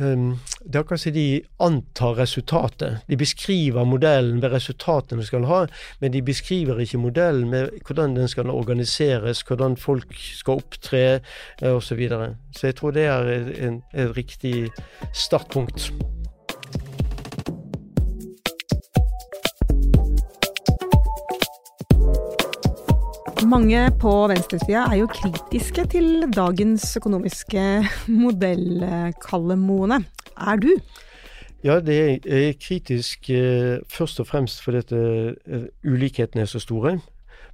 um, 0.00 0.38
Det 0.64 0.76
er 0.76 0.80
akkurat 0.80 1.02
som 1.02 1.14
de 1.14 1.26
antar 1.62 2.18
resultatet. 2.18 3.00
De 3.08 3.16
beskriver 3.16 3.84
modellen 3.84 4.42
ved 4.42 4.52
resultatene 4.52 5.22
de 5.22 5.26
skal 5.26 5.46
ha, 5.50 5.64
men 6.00 6.12
de 6.12 6.22
beskriver 6.22 6.78
ikke 6.82 6.98
modellen 6.98 7.50
med 7.50 7.70
hvordan 7.86 8.16
den 8.16 8.28
skal 8.28 8.50
organiseres, 8.50 9.42
hvordan 9.42 9.76
folk 9.76 10.14
skal 10.18 10.62
opptre 10.62 11.20
osv. 11.62 11.88
Så, 11.88 11.94
videre. 11.94 12.34
så 12.56 12.66
jeg 12.66 12.76
tror 12.76 12.90
det 12.90 13.04
er 13.04 13.32
et 13.94 14.16
riktig 14.16 14.68
startpunkt. 15.12 15.92
Mange 23.46 23.84
på 24.00 24.10
venstresida 24.26 24.88
er 24.90 24.96
jo 24.98 25.06
kritiske 25.12 25.84
til 25.92 26.24
dagens 26.34 26.96
økonomiske 26.98 27.62
modell, 28.22 28.82
Kalle 29.22 29.54
Moene. 29.56 30.00
Er 30.34 30.58
du? 30.58 30.72
Ja, 31.62 31.78
det 31.78 31.98
er 32.26 32.56
kritisk 32.58 33.30
eh, 33.30 33.78
først 33.90 34.20
og 34.20 34.26
fremst 34.26 34.62
fordi 34.62 34.82
uh, 34.94 35.62
ulikhetene 35.86 36.42
er 36.42 36.50
så 36.50 36.58
store. 36.62 36.98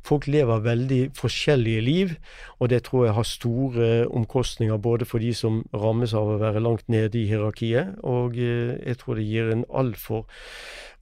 Folk 0.05 0.27
lever 0.27 0.65
veldig 0.65 1.01
forskjellige 1.17 1.81
liv, 1.81 2.11
og 2.59 2.71
det 2.71 2.83
tror 2.85 3.05
jeg 3.05 3.15
har 3.15 3.29
store 3.29 4.09
omkostninger 4.09 4.77
både 4.77 5.05
for 5.05 5.19
de 5.19 5.33
som 5.35 5.63
rammes 5.73 6.13
av 6.13 6.29
å 6.29 6.41
være 6.41 6.61
langt 6.61 6.89
nede 6.93 7.23
i 7.23 7.29
hierarkiet, 7.29 7.97
og 8.05 8.37
jeg 8.37 8.99
tror 9.01 9.17
det 9.17 9.25
gir 9.25 9.53
en 9.53 9.65
altfor 9.73 10.27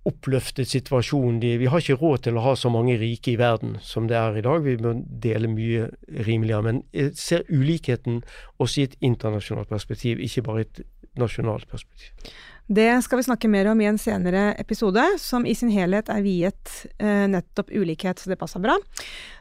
oppløftet 0.09 0.71
situasjon. 0.71 1.41
De, 1.43 1.55
vi 1.61 1.69
har 1.71 1.83
ikke 1.83 1.99
råd 2.01 2.25
til 2.27 2.39
å 2.39 2.45
ha 2.47 2.55
så 2.59 2.71
mange 2.73 2.97
rike 3.01 3.35
i 3.35 3.39
verden 3.41 3.77
som 3.85 4.09
det 4.11 4.19
er 4.19 4.39
i 4.39 4.45
dag. 4.45 4.65
Vi 4.65 4.79
må 4.83 4.97
dele 5.23 5.51
mye 5.51 5.91
rimeligere. 6.27 6.67
Men 6.67 6.83
jeg 6.97 7.13
ser 7.19 7.47
ulikheten 7.51 8.23
også 8.63 8.83
i 8.83 8.89
et 8.91 8.97
internasjonalt 9.01 9.71
perspektiv, 9.71 10.23
ikke 10.23 10.47
bare 10.49 10.65
i 10.65 10.67
et 10.67 10.83
nasjonalt 11.21 11.69
perspektiv. 11.71 12.33
Det 12.73 12.89
skal 13.05 13.19
vi 13.19 13.27
snakke 13.27 13.51
mer 13.51 13.69
om 13.73 13.81
i 13.83 13.89
en 13.91 13.99
senere 14.01 14.53
episode, 14.61 15.03
som 15.21 15.45
i 15.47 15.55
sin 15.59 15.73
helhet 15.75 16.09
er 16.13 16.23
viet 16.25 16.75
eh, 17.03 17.27
nettopp 17.29 17.73
ulikhet, 17.75 18.23
så 18.23 18.33
det 18.33 18.39
passer 18.41 18.63
bra. 18.63 18.79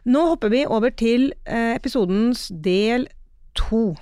Nå 0.10 0.26
hopper 0.34 0.52
vi 0.52 0.66
over 0.66 0.92
til 0.92 1.30
eh, 1.46 1.78
episodens 1.78 2.50
del 2.52 3.08
to. 3.56 3.94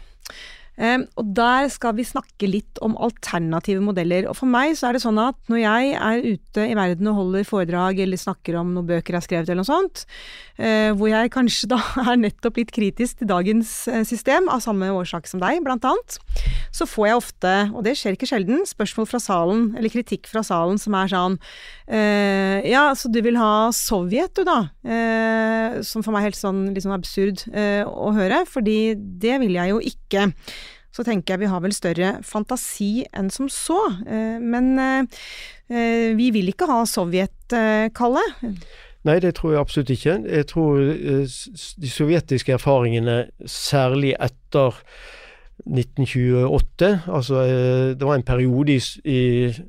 Um, 0.79 1.03
og 1.19 1.33
der 1.35 1.67
skal 1.71 1.91
vi 1.97 2.05
snakke 2.07 2.47
litt 2.47 2.79
om 2.85 2.95
alternative 3.03 3.83
modeller. 3.83 4.29
Og 4.31 4.37
for 4.39 4.47
meg 4.47 4.77
så 4.79 4.87
er 4.87 4.95
det 4.95 5.03
sånn 5.03 5.19
at 5.19 5.35
når 5.51 5.59
jeg 5.59 5.89
er 5.97 6.21
ute 6.23 6.67
i 6.71 6.77
verden 6.77 7.09
og 7.11 7.17
holder 7.17 7.47
foredrag 7.47 7.99
eller 7.99 8.19
snakker 8.19 8.55
om 8.61 8.71
noen 8.77 8.87
bøker 8.87 9.17
jeg 9.17 9.19
har 9.19 9.25
skrevet 9.25 9.51
eller 9.51 9.59
noe 9.59 9.67
sånt, 9.67 10.05
uh, 10.61 10.91
hvor 10.95 11.11
jeg 11.11 11.33
kanskje 11.35 11.71
da 11.73 11.81
er 12.07 12.21
nettopp 12.21 12.61
litt 12.61 12.71
kritisk 12.75 13.19
til 13.19 13.31
dagens 13.31 13.73
uh, 13.91 14.05
system, 14.07 14.47
av 14.49 14.63
samme 14.63 14.87
årsak 14.95 15.27
som 15.27 15.43
deg, 15.43 15.59
blant 15.65 15.83
annet, 15.83 16.15
så 16.71 16.87
får 16.87 17.09
jeg 17.09 17.19
ofte, 17.19 17.53
og 17.75 17.83
det 17.83 17.97
skjer 17.99 18.15
ikke 18.15 18.29
sjelden, 18.29 18.63
spørsmål 18.69 19.09
fra 19.09 19.19
salen, 19.23 19.67
eller 19.75 19.91
kritikk 19.91 20.31
fra 20.31 20.45
salen 20.47 20.79
som 20.79 20.95
er 20.95 21.11
sånn 21.11 21.35
uh, 21.91 22.57
Ja, 22.63 22.87
så 22.95 23.11
du 23.11 23.19
vil 23.25 23.39
ha 23.39 23.69
Sovjet, 23.75 24.31
du 24.37 24.45
da? 24.47 24.61
som 25.85 26.03
for 26.03 26.13
meg 26.13 26.23
er 26.23 26.29
helt 26.29 26.37
sånn 26.37 26.61
litt 26.73 26.83
sånn 26.83 26.95
absurd 26.95 27.43
å 27.49 28.11
høre, 28.15 28.41
fordi 28.49 28.95
det 28.95 29.37
vil 29.41 29.57
jeg 29.57 29.71
jo 29.73 29.79
ikke 29.91 30.27
så 30.99 31.05
tenker 31.07 31.37
jeg 31.37 31.45
vi 31.45 31.51
har 31.53 31.61
vel 31.63 31.71
større 31.75 32.11
fantasi 32.27 33.05
enn 33.15 33.29
som 33.31 33.47
så. 33.51 33.79
Eh, 34.03 34.35
men 34.43 34.73
eh, 34.83 36.11
vi 36.17 36.27
vil 36.35 36.51
ikke 36.51 36.67
ha 36.67 36.81
Sovjet, 36.89 37.55
eh, 37.55 37.87
Kalle? 37.95 38.25
Nei, 39.07 39.15
det 39.23 39.37
tror 39.37 39.53
jeg 39.53 39.61
absolutt 39.61 39.93
ikke. 39.95 40.17
Jeg 40.27 40.47
tror 40.49 40.81
de 40.83 41.91
sovjetiske 41.93 42.57
erfaringene, 42.57 43.21
særlig 43.47 44.11
etter 44.19 44.75
1928 45.63 46.89
Altså, 47.07 47.45
det 47.95 48.07
var 48.07 48.15
en 48.15 48.27
periode 48.27 48.75
i, 48.75 48.81
i, 49.07 49.21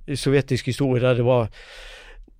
i 0.06 0.18
sovjetisk 0.18 0.70
historie 0.70 1.02
der 1.02 1.18
det 1.18 1.26
var 1.26 1.46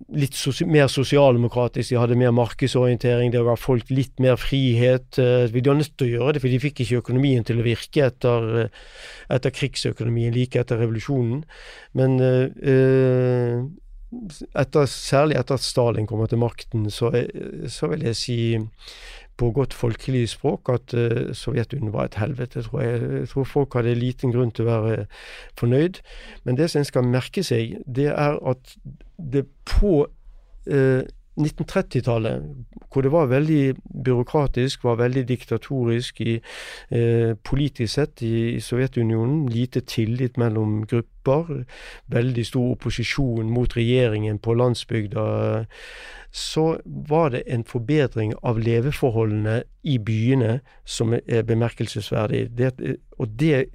litt 0.09 0.35
sosi 0.37 0.65
mer 0.69 0.89
sosialdemokratisk, 0.91 1.91
de 1.91 1.99
hadde 1.99 2.17
mer 2.19 2.33
markedsorientering, 2.35 3.31
det 3.33 3.43
ga 3.45 3.55
folk 3.59 3.91
litt 3.93 4.21
mer 4.23 4.39
frihet. 4.39 5.19
Eh, 5.21 5.45
de 5.51 5.63
var 5.67 5.77
nødt 5.79 5.93
til 5.97 6.07
å 6.07 6.15
gjøre 6.15 6.33
det, 6.35 6.43
for 6.43 6.53
de 6.53 6.61
fikk 6.63 6.83
ikke 6.83 7.01
økonomien 7.03 7.45
til 7.47 7.61
å 7.61 7.67
virke 7.67 8.07
etter, 8.07 8.49
eh, 8.63 8.81
etter 9.37 9.55
krigsøkonomien 9.55 10.35
like 10.35 10.59
etter 10.59 10.81
revolusjonen. 10.81 11.45
Men 11.97 12.17
eh, 12.19 13.61
etter, 14.59 14.89
særlig 14.91 15.39
etter 15.39 15.55
at 15.55 15.65
Stalin 15.65 16.09
kommer 16.09 16.27
til 16.31 16.41
makten, 16.41 16.89
så, 16.91 17.13
så 17.71 17.91
vil 17.91 18.09
jeg 18.09 18.19
si 18.19 18.39
på 19.41 19.51
godt 19.55 19.73
folkelig 19.73 20.27
språk 20.29 20.69
at 20.73 20.93
uh, 20.97 21.31
Sovjetunionen 21.37 21.93
var 21.95 22.09
et 22.09 22.19
helvete, 22.21 22.61
tror 22.67 22.83
jeg. 22.83 23.01
Jeg 23.21 23.29
tror 23.33 23.47
folk 23.49 23.79
hadde 23.79 23.95
liten 23.97 24.33
grunn 24.33 24.53
til 24.53 24.67
å 24.67 24.71
være 24.71 25.07
fornøyd. 25.59 26.01
Men 26.45 26.59
det 26.59 26.69
som 26.71 26.83
en 26.83 26.91
skal 26.91 27.09
merke 27.09 27.43
seg, 27.45 27.79
det 27.85 28.11
er 28.13 28.37
at 28.53 28.75
det 29.17 29.47
på 29.65 30.05
uh, 30.05 31.01
1930-tallet, 31.39 32.43
hvor 32.91 33.01
det 33.01 33.11
var 33.11 33.25
veldig 33.25 33.75
byråkratisk, 34.03 34.83
var 34.83 34.95
veldig 34.95 35.27
diktatorisk 35.27 36.21
i, 36.21 36.41
eh, 36.91 37.35
politisk 37.43 37.93
sett 37.93 38.21
i, 38.21 38.55
i, 38.55 38.59
Sovjetunionen. 38.59 39.49
Lite 39.49 39.81
tillit 39.81 40.37
mellom 40.37 40.85
grupper. 40.85 41.63
Veldig 42.07 42.45
stor 42.45 42.71
opposisjon 42.71 43.49
mot 43.49 43.77
regjeringen 43.77 44.39
på 44.39 44.53
landsbygda 44.53 45.65
så 46.31 46.79
var 46.85 47.29
det 47.29 47.43
en 47.47 47.63
forbedring 47.67 48.33
av 48.43 48.59
leveforholdene 48.59 49.61
i 49.83 49.97
byene 49.99 50.59
som 50.87 51.13
er 51.13 51.43
bemerkelsesverdig. 51.47 52.45
Det, 52.57 52.71
og 53.19 53.33
det 53.39 53.65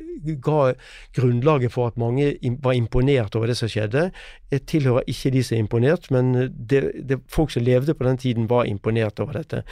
ga 0.45 0.73
grunnlaget 1.17 1.73
for 1.75 1.91
at 1.91 1.99
mange 2.01 2.33
var 2.65 2.73
imponert 2.73 3.37
over 3.37 3.53
det 3.53 3.59
som 3.61 3.69
skjedde. 3.69 4.09
Jeg 4.51 4.65
tilhører 4.73 5.05
ikke 5.07 5.35
de 5.35 5.43
som 5.45 5.57
er 5.57 5.67
imponert, 5.67 6.11
men 6.11 6.33
det, 6.57 6.83
det, 7.09 7.21
folk 7.29 7.53
som 7.53 7.67
levde 7.67 7.95
på 7.95 8.09
den 8.09 8.19
tiden, 8.19 8.51
var 8.51 8.65
imponert 8.65 9.21
over 9.21 9.37
dette. 9.37 9.63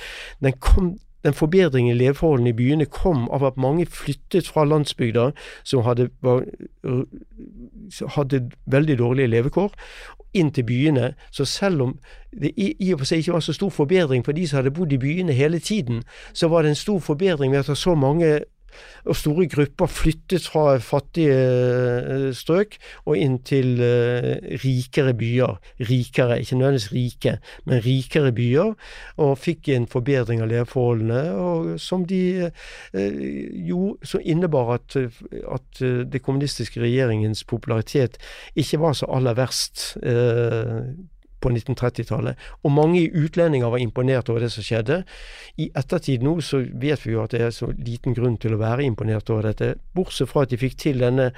Den 0.45 0.53
kom 0.61 0.97
den 1.25 1.33
forbedringen 1.33 1.95
i 1.95 1.99
leveforholdene 1.99 2.53
i 2.53 2.57
byene 2.59 2.85
kom 2.85 3.31
av 3.33 3.47
at 3.49 3.57
mange 3.57 3.87
flyttet 3.88 4.49
fra 4.53 4.67
landsbygda, 4.69 5.31
som 5.64 5.81
hadde, 5.87 6.11
var, 6.21 6.45
hadde 8.19 8.43
veldig 8.69 8.99
dårlige 9.00 9.33
levekår, 9.33 9.73
inn 10.35 10.53
til 10.53 10.67
byene. 10.67 11.14
Så 11.31 11.45
selv 11.45 11.83
om 11.83 11.99
det 12.41 12.53
i, 12.57 12.93
og 12.93 12.99
for 12.99 13.09
seg 13.09 13.23
ikke 13.23 13.37
var 13.37 13.45
så 13.47 13.53
stor 13.53 13.71
forbedring 13.71 14.25
for 14.25 14.33
de 14.33 14.49
som 14.49 14.57
hadde 14.61 14.75
bodd 14.75 14.93
i 14.93 14.99
byene 14.99 15.33
hele 15.33 15.59
tiden, 15.59 16.03
så 16.33 16.49
var 16.49 16.62
det 16.62 16.75
en 16.75 16.83
stor 16.83 16.99
forbedring 16.99 17.53
ved 17.53 17.59
at 17.59 17.76
så 17.79 17.95
mange 17.95 18.41
og 19.04 19.16
store 19.16 19.47
grupper 19.50 19.90
flyttet 19.90 20.47
fra 20.49 20.78
fattige 20.83 21.35
eh, 21.35 22.28
strøk 22.35 22.76
og 23.04 23.19
inn 23.21 23.38
til 23.45 23.81
uh, 23.83 24.35
rikere 24.62 25.14
byer. 25.19 25.59
Rikere, 25.81 26.38
ikke 26.40 26.57
nødvendigvis 26.57 26.93
rike, 26.93 27.35
men 27.69 27.83
rikere 27.85 28.33
byer. 28.33 28.73
Og 29.21 29.35
fikk 29.38 29.69
en 29.75 29.88
forbedring 29.90 30.43
av 30.45 30.50
leveforholdene, 30.52 31.78
som 31.81 32.07
de 32.09 32.23
uh, 32.49 33.25
jo 33.69 33.95
som 34.04 34.25
innebar 34.25 34.75
at, 34.78 34.97
at 34.97 35.83
det 36.12 36.23
kommunistiske 36.25 36.81
regjeringens 36.81 37.45
popularitet 37.45 38.19
ikke 38.57 38.81
var 38.81 38.97
så 38.97 39.09
aller 39.12 39.37
verst 39.38 39.94
på 41.44 41.52
1930-tallet. 41.52 42.40
Og 42.64 42.74
mange 42.74 43.04
utlendinger 43.12 43.72
var 43.72 43.83
imponert 43.85 44.33
over 44.33 44.44
det 44.44 44.50
som 44.54 44.64
skjedde. 44.64 45.02
I 45.61 45.70
ettertid 45.76 46.24
nå 46.24 46.38
så 46.44 46.64
vet 46.64 47.04
vi 47.04 47.14
jo 47.14 47.22
at 47.24 47.37
det 47.37 47.44
er 47.44 47.54
så 47.54 47.70
liten 47.76 48.16
grunn 48.16 48.38
til 48.40 48.57
å 48.57 48.61
være 48.62 48.87
imponert 48.88 49.30
over 49.30 49.50
dette, 49.50 49.74
bortsett 49.94 50.33
fra 50.33 50.44
at 50.44 50.54
de 50.54 50.61
fikk 50.61 50.78
til 50.80 51.04
denne 51.04 51.30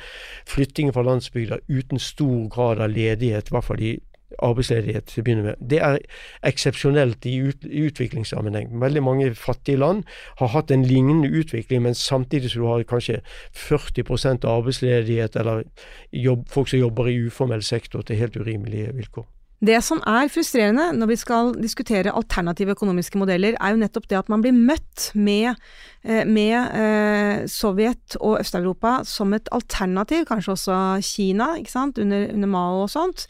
flyttingen 0.49 0.95
fra 0.95 1.05
landsbygda 1.07 1.63
uten 1.69 2.03
stor 2.03 2.47
grad 2.53 2.83
av 2.85 2.95
ledighet, 2.95 3.51
i 3.51 3.57
hvert 3.57 3.67
fall 3.67 3.83
i 3.83 3.97
arbeidsledighet 4.43 5.07
til 5.09 5.23
å 5.23 5.27
begynne 5.27 5.45
med. 5.47 5.61
Det 5.71 5.79
er 5.83 5.99
eksepsjonelt 6.47 7.27
i, 7.31 7.37
ut, 7.49 7.67
i, 7.67 7.87
utviklingssammenheng. 7.89 8.73
Veldig 8.83 9.03
mange 9.05 9.31
fattige 9.39 9.81
land 9.81 10.03
har 10.41 10.53
hatt 10.55 10.73
en 10.75 10.85
lignende 10.87 11.31
utvikling, 11.31 11.85
men 11.87 11.95
samtidig 11.99 12.53
som 12.53 12.65
du 12.65 12.69
har 12.71 12.87
kanskje 12.91 13.21
40% 13.69 14.49
arbeidsledighet 14.51 15.39
eller 15.41 15.65
jobb, 16.13 16.47
folk 16.53 16.73
som 16.73 16.83
jobber 16.83 17.11
i 17.11 17.19
uformell 17.29 17.65
sektor 17.65 18.03
til 18.07 18.21
helt 18.21 18.37
urimelige 18.37 18.93
vilkår. 18.99 19.36
Det 19.65 19.79
som 19.81 20.03
er 20.05 20.29
frustrerende 20.29 20.91
når 20.99 21.09
vi 21.09 21.17
skal 21.17 21.55
diskutere 21.57 22.13
alternative 22.13 22.75
økonomiske 22.77 23.17
modeller, 23.17 23.57
er 23.57 23.73
jo 23.73 23.81
nettopp 23.81 24.09
det 24.11 24.19
at 24.19 24.29
man 24.29 24.43
blir 24.45 24.53
møtt 24.53 25.09
med, 25.17 25.57
eh, 26.05 26.27
med 26.29 26.77
eh, 26.77 27.47
Sovjet 27.49 28.19
og 28.21 28.37
Øst-Europa 28.43 28.99
som 29.09 29.33
et 29.33 29.49
alternativ, 29.57 30.27
kanskje 30.29 30.53
også 30.53 30.77
Kina, 31.01 31.55
ikke 31.57 31.73
sant, 31.73 31.99
under, 31.99 32.29
under 32.35 32.53
Mao 32.53 32.85
og 32.85 32.93
sånt. 32.93 33.27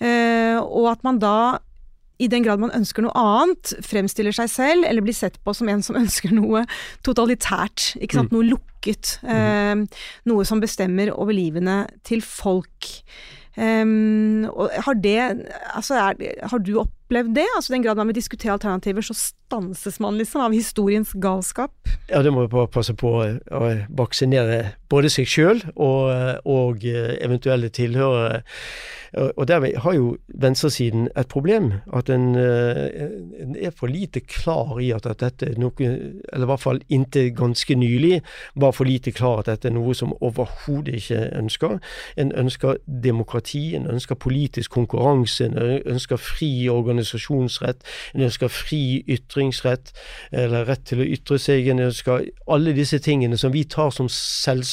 Eh, 0.00 0.56
og 0.56 0.94
at 0.94 1.04
man 1.04 1.20
da 1.20 1.36
i 2.16 2.30
den 2.32 2.46
grad 2.46 2.62
man 2.62 2.72
ønsker 2.72 3.04
noe 3.04 3.12
annet, 3.12 3.74
fremstiller 3.84 4.32
seg 4.32 4.48
selv, 4.48 4.88
eller 4.88 5.04
blir 5.04 5.16
sett 5.16 5.36
på 5.44 5.52
som 5.52 5.68
en 5.68 5.84
som 5.84 5.98
ønsker 6.02 6.32
noe 6.32 6.64
totalitært, 7.04 7.92
ikke 8.00 8.22
sant, 8.22 8.32
mm. 8.32 8.38
noe 8.38 8.52
lukket. 8.54 9.18
Mm. 9.26 9.88
noe 10.30 10.44
som 10.46 10.60
bestemmer 10.62 11.10
over 11.10 11.34
livene 11.34 11.80
til 12.06 12.20
folk. 12.22 12.94
Um, 13.56 14.44
har, 14.84 14.98
det, 15.00 15.16
altså 15.72 15.96
er, 15.96 16.18
har 16.44 16.60
du 16.60 16.74
opplevd 16.82 17.32
det? 17.38 17.46
Altså 17.56 17.72
Den 17.72 17.84
grad 17.86 17.96
man 17.96 18.10
vil 18.10 18.18
diskutere 18.18 18.52
alternativer, 18.52 19.00
så 19.00 19.16
stanses 19.16 19.96
man 20.02 20.18
liksom 20.20 20.44
av 20.44 20.52
historiens 20.52 21.14
galskap? 21.16 21.72
Ja, 22.10 22.20
det 22.22 22.34
må 22.34 22.44
bare 22.52 22.68
passe 22.68 22.92
på 22.96 23.14
å 23.16 23.70
vaksinere 23.96 24.76
både 24.88 25.10
seg 25.12 25.30
sjøl 25.30 25.62
og, 25.74 26.12
og, 26.44 26.84
eventuelle 26.86 27.68
tilhørere. 27.68 28.42
Og 29.16 29.48
dermed 29.48 29.76
har 29.76 29.94
jo 29.94 30.16
venstresiden 30.28 31.08
et 31.18 31.28
problem. 31.28 31.72
At 31.96 32.10
en, 32.10 32.34
en, 32.36 33.56
er 33.56 33.70
for 33.70 33.86
lite 33.86 34.20
klar 34.20 34.78
i 34.80 34.90
at, 34.90 35.06
at 35.06 35.20
dette 35.20 35.54
noe 35.58 35.72
Eller 35.78 36.44
i 36.44 36.50
hvert 36.50 36.60
fall 36.60 36.80
inntil 36.92 37.30
ganske 37.36 37.74
nylig 37.74 38.20
var 38.54 38.74
for 38.76 38.84
lite 38.84 39.12
klar 39.12 39.38
at 39.38 39.46
dette 39.46 39.68
er 39.68 39.72
noe 39.72 39.94
som 39.94 40.12
overhodet 40.20 40.94
ikke 40.94 41.20
ønsker. 41.38 41.78
En 42.16 42.32
ønsker 42.32 42.76
demokrati, 42.86 43.74
en 43.74 43.86
ønsker 43.86 44.14
politisk 44.14 44.70
konkurranse, 44.70 45.46
en 45.46 45.56
ønsker 45.86 46.16
fri 46.16 46.68
organisasjonsrett, 46.68 47.82
en 48.14 48.26
ønsker 48.28 48.48
fri 48.48 49.04
ytringsrett, 49.08 49.92
eller 50.32 50.66
rett 50.68 50.84
til 50.86 51.00
å 51.00 51.08
ytre 51.16 51.38
seg, 51.40 51.68
en 51.68 51.86
ønsker 51.88 52.28
alle 52.52 52.74
disse 52.76 52.98
tingene 52.98 53.38
som 53.40 53.54
vi 53.54 53.64
tar 53.64 53.90
som 53.94 54.08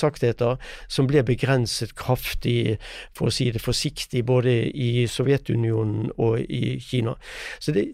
selvsagtheter, 0.03 0.57
som 0.87 1.07
ble 1.07 1.23
begrenset 1.23 1.95
kraftig, 1.95 2.77
for 3.15 3.27
å 3.27 3.33
si 3.33 3.51
det 3.51 3.61
forsiktig, 3.61 4.25
både 4.25 4.71
i 4.71 5.07
Sovjetunionen 5.07 6.11
og 6.17 6.39
i 6.49 6.79
Kina. 6.79 7.15
Så 7.59 7.71
det, 7.71 7.93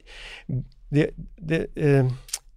det, 0.91 1.11
det 1.37 1.67
eh, 1.75 2.05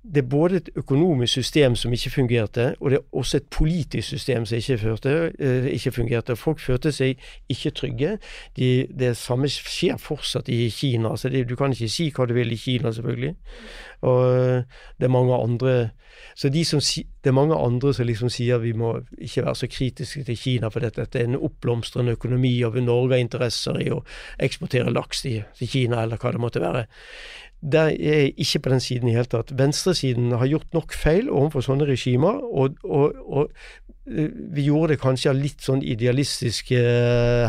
det 0.02 0.24
er 0.24 0.28
både 0.28 0.56
et 0.56 0.68
økonomisk 0.76 1.32
system 1.32 1.76
som 1.78 1.92
ikke 1.92 2.10
fungerte, 2.10 2.74
og 2.80 2.90
det 2.90 2.96
er 2.98 3.14
også 3.14 3.36
et 3.36 3.44
politisk 3.54 4.08
system 4.08 4.46
som 4.46 4.56
ikke, 4.56 4.78
førte, 4.78 5.32
eh, 5.38 5.66
ikke 5.66 5.92
fungerte. 5.92 6.36
Folk 6.36 6.60
følte 6.60 6.90
seg 6.92 7.20
ikke 7.48 7.70
trygge. 7.70 8.16
De, 8.56 8.86
det 8.98 9.16
samme 9.16 9.46
skjer 9.46 9.96
fortsatt 10.02 10.48
i 10.48 10.68
Kina. 10.70 11.16
så 11.16 11.28
det, 11.28 11.48
du 11.48 11.54
kan 11.56 11.70
ikke 11.70 11.88
si 11.88 12.10
hva 12.10 12.26
du 12.26 12.34
vil 12.34 12.52
i 12.52 12.58
Kina, 12.58 12.90
selvfølgelig. 12.92 13.34
Og 14.02 14.24
eh, 14.34 14.62
det 14.98 15.06
er 15.06 15.14
mange 15.14 15.38
andre 15.38 15.90
så 16.34 16.50
de 16.52 16.64
som, 16.64 16.80
det 16.80 17.30
er 17.30 17.36
mange 17.36 17.58
andre 17.58 17.92
som 17.94 18.08
liksom 18.08 18.32
sier 18.32 18.62
vi 18.62 18.72
må 18.76 18.94
ikke 19.18 19.46
være 19.46 19.58
så 19.62 19.68
kritiske 19.70 20.24
til 20.28 20.38
Kina, 20.38 20.70
for 20.72 20.84
dette, 20.84 21.02
dette 21.02 21.20
er 21.20 21.30
en 21.30 21.40
oppblomstrende 21.40 22.16
økonomi, 22.18 22.54
og 22.66 22.80
Norge 22.82 23.16
har 23.16 23.24
interesser 23.24 23.80
i 23.82 23.90
å 23.92 24.02
eksportere 24.42 24.92
laks 24.92 25.24
til, 25.26 25.42
til 25.58 25.72
Kina, 25.76 26.02
eller 26.02 26.20
hva 26.20 26.34
det 26.34 26.42
måtte 26.42 26.64
være 26.64 26.86
der 27.62 27.94
er 27.94 28.30
ikke 28.36 28.58
på 28.58 28.70
den 28.70 28.80
siden 28.80 29.08
i 29.08 29.12
hele 29.14 29.30
tatt. 29.30 29.52
Venstresiden 29.58 30.32
har 30.34 30.46
gjort 30.50 30.74
nok 30.74 30.94
feil 30.98 31.28
overfor 31.30 31.62
sånne 31.62 31.86
regimer, 31.86 32.40
og, 32.42 32.74
og, 32.82 33.14
og 33.22 33.52
vi 34.04 34.64
gjorde 34.66 34.92
det 34.92 35.00
kanskje 35.02 35.30
av 35.30 35.38
litt 35.38 35.62
sånn 35.62 35.82
idealistiske 35.86 36.78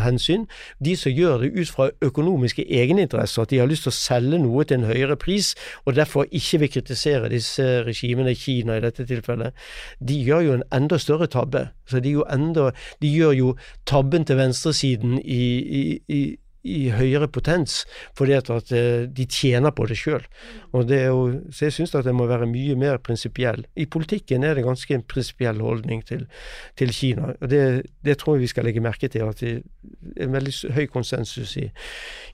hensyn. 0.04 0.46
De 0.84 0.94
som 1.00 1.14
gjør 1.14 1.42
det 1.42 1.52
ut 1.56 1.72
fra 1.74 1.88
økonomiske 2.06 2.66
egeninteresser, 2.70 3.42
at 3.42 3.54
de 3.54 3.62
har 3.62 3.70
lyst 3.70 3.88
til 3.88 3.94
å 3.94 3.98
selge 3.98 4.42
noe 4.44 4.66
til 4.70 4.82
en 4.82 4.90
høyere 4.92 5.18
pris, 5.18 5.54
og 5.86 5.98
derfor 5.98 6.30
ikke 6.30 6.62
vil 6.64 6.74
kritisere 6.76 7.32
disse 7.34 7.66
regimene, 7.88 8.36
Kina 8.38 8.78
i 8.78 8.84
dette 8.86 9.06
tilfellet, 9.10 9.58
de 10.00 10.20
gjør 10.28 10.46
jo 10.46 10.56
en 10.60 10.68
enda 10.76 11.00
større 11.02 11.30
tabbe. 11.32 11.68
Så 11.90 12.00
de, 12.04 12.16
enda, 12.32 12.70
de 13.02 13.10
gjør 13.10 13.34
jo 13.38 13.50
tabben 13.90 14.26
til 14.26 14.38
venstresiden 14.38 15.18
i, 15.20 15.44
i, 15.82 15.84
i 16.08 16.22
i 16.64 16.90
høyere 16.96 17.28
potens, 17.28 17.84
fordi 18.18 18.36
at, 18.38 18.50
at 18.54 18.72
eh, 18.76 19.04
de 19.12 19.26
tjener 19.28 19.74
på 19.76 19.88
det 19.90 19.98
sjøl. 20.00 20.24
Så 20.74 21.66
jeg 21.68 21.76
syns 21.76 21.96
at 21.96 22.08
det 22.08 22.16
må 22.16 22.28
være 22.30 22.48
mye 22.50 22.78
mer 22.80 23.02
prinsipiell. 23.04 23.66
I 23.76 23.86
politikken 23.86 24.44
er 24.48 24.56
det 24.56 24.66
ganske 24.66 24.96
en 24.96 25.04
prinsipiell 25.04 25.60
holdning 25.64 26.06
til, 26.08 26.26
til 26.80 26.94
Kina. 26.96 27.34
og 27.40 27.50
det, 27.52 27.84
det, 28.06 28.18
tror 28.18 28.38
jeg 28.38 28.46
vi 28.46 28.52
skal 28.54 28.68
legge 28.70 28.84
merke 28.84 29.12
til. 29.12 29.28
At 29.28 29.44
det 29.44 29.54
er 30.16 30.24
en 30.24 30.34
veldig 30.34 30.74
høy 30.74 30.88
konsensus 30.88 31.58
i, 31.60 31.68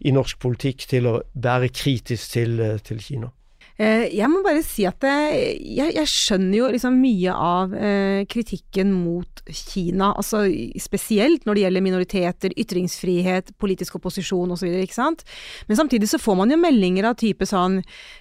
i 0.06 0.14
norsk 0.14 0.40
politikk 0.40 0.86
til 0.90 1.10
å 1.10 1.20
være 1.34 1.74
kritisk 1.74 2.38
til, 2.38 2.60
eh, 2.60 2.78
til 2.86 3.02
Kina. 3.02 3.34
Eh, 3.80 4.10
jeg 4.12 4.28
må 4.28 4.42
bare 4.44 4.60
si 4.66 4.84
at 4.88 5.06
jeg, 5.08 5.94
jeg 5.96 6.10
skjønner 6.12 6.58
jo 6.58 6.70
liksom 6.74 6.98
mye 7.00 7.32
av 7.32 7.76
eh, 7.78 8.26
kritikken 8.28 8.92
mot 8.92 9.44
Kina, 9.48 10.12
altså 10.20 10.44
spesielt 10.82 11.48
når 11.48 11.56
det 11.56 11.64
gjelder 11.64 11.86
minoriteter, 11.86 12.56
ytringsfrihet, 12.60 13.54
politisk 13.62 13.96
opposisjon 14.02 14.52
osv., 14.52 14.68
ikke 14.84 14.98
sant. 14.98 15.24
Men 15.70 15.80
samtidig 15.80 16.10
så 16.12 16.20
får 16.22 16.38
man 16.42 16.52
jo 16.52 16.60
meldinger 16.60 17.08
av 17.08 17.18
type 17.22 17.48
sånn 17.48 17.80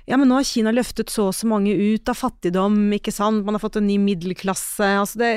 ja, 0.09 0.17
men 0.17 0.29
nå 0.31 0.39
har 0.39 0.47
Kina 0.47 0.73
løftet 0.75 1.11
så 1.13 1.29
og 1.29 1.37
så 1.37 1.49
mange 1.51 1.75
ut 1.75 2.09
av 2.09 2.17
fattigdom, 2.17 2.79
ikke 2.97 3.13
sant, 3.13 3.45
man 3.45 3.59
har 3.59 3.65
fått 3.65 3.81
en 3.81 3.89
ny 3.89 3.99
middelklasse. 4.01 4.87
Altså 5.03 5.21
det, 5.21 5.33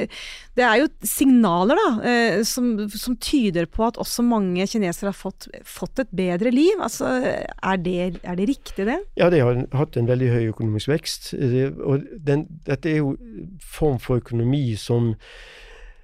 det 0.57 0.65
er 0.67 0.81
jo 0.81 0.87
signaler 1.07 1.79
da, 1.79 1.87
eh, 2.07 2.41
som, 2.47 2.73
som, 2.91 3.15
tyder 3.21 3.69
på 3.71 3.85
at 3.87 3.99
også 4.01 4.25
mange 4.25 4.65
kinesere 4.67 5.13
har 5.13 5.17
fått, 5.17 5.47
fått 5.67 6.01
et 6.03 6.11
bedre 6.15 6.51
liv. 6.51 6.75
Altså, 6.83 7.13
er 7.21 7.79
det, 7.79 7.97
er 8.19 8.39
det 8.39 8.49
riktig, 8.49 8.87
det? 8.89 8.99
Ja, 9.19 9.29
de 9.31 9.39
har 9.43 9.61
hatt 9.79 9.95
en 9.99 10.09
veldig 10.09 10.31
høy 10.33 10.49
økonomisk 10.51 10.91
vekst. 10.91 11.31
Og 11.37 12.03
den, 12.19 12.47
dette 12.67 12.91
er 12.91 12.99
jo 12.99 13.15
form 13.63 13.99
for 14.03 14.19
økonomi 14.19 14.73
som 14.79 15.13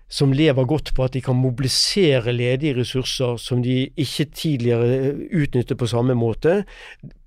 som 0.07 0.31
lever 0.31 0.65
godt 0.67 0.93
på 0.95 1.03
at 1.03 1.15
de 1.17 1.21
kan 1.21 1.35
mobilisere 1.35 2.31
ledige 2.31 2.77
ressurser 2.77 3.35
som 3.41 3.61
de 3.63 3.89
ikke 3.99 4.25
tidligere 4.31 5.13
utnyttet 5.35 5.77
på 5.77 5.89
samme 5.91 6.15
måte. 6.15 6.61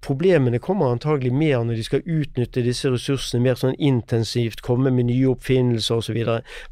Problemene 0.01 0.59
kommer 0.59 0.89
antagelig 0.89 1.33
mer 1.33 1.65
når 1.65 1.77
de 1.77 1.85
skal 1.85 2.07
utnytte 2.07 2.65
disse 2.65 2.89
ressursene 2.89 3.43
mer 3.45 3.59
sånn 3.61 3.77
intensivt, 3.77 4.65
komme 4.65 4.93
med 4.95 5.11
nye 5.11 5.29
oppfinnelser 5.35 6.01
osv. 6.01 6.23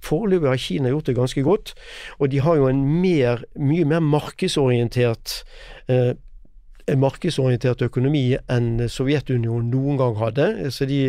Foreløpig 0.04 0.48
har 0.48 0.62
Kina 0.64 0.94
gjort 0.94 1.10
det 1.10 1.18
ganske 1.18 1.44
godt, 1.44 1.74
og 2.18 2.32
de 2.32 2.40
har 2.40 2.56
jo 2.56 2.70
en 2.70 2.80
mer, 3.02 3.44
mye 3.60 3.84
mer 3.88 4.00
markedsorientert 4.00 5.42
eh, 5.92 6.16
markedsorientert 6.96 7.82
økonomi 7.84 8.36
enn 8.50 8.86
Sovjetunionen 8.88 9.70
noen 9.72 9.98
gang 10.00 10.16
hadde. 10.20 10.48
Så 10.74 10.88
de 10.88 11.00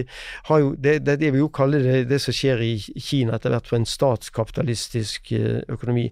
har 0.50 0.62
jo, 0.64 0.74
det, 0.76 1.00
det, 1.06 1.20
det 1.22 1.32
vil 1.34 1.46
jo 1.46 1.52
kalle 1.54 1.82
det 1.84 2.04
det 2.10 2.22
som 2.24 2.36
skjer 2.36 2.64
i 2.66 2.74
Kina 2.80 3.38
etter 3.38 3.54
hvert 3.54 3.70
for 3.70 3.80
en 3.80 3.88
statskapitalistisk 3.88 5.32
eh, 5.38 5.62
økonomi. 5.72 6.10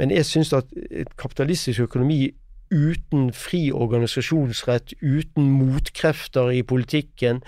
Men 0.00 0.14
jeg 0.14 0.28
syns 0.28 0.54
at 0.56 0.70
et 0.90 1.10
kapitalistisk 1.20 1.88
økonomi 1.88 2.30
uten 2.70 3.32
fri 3.34 3.64
organisasjonsrett, 3.74 4.94
uten 5.02 5.48
motkrefter 5.58 6.52
i 6.54 6.62
politikken, 6.62 7.42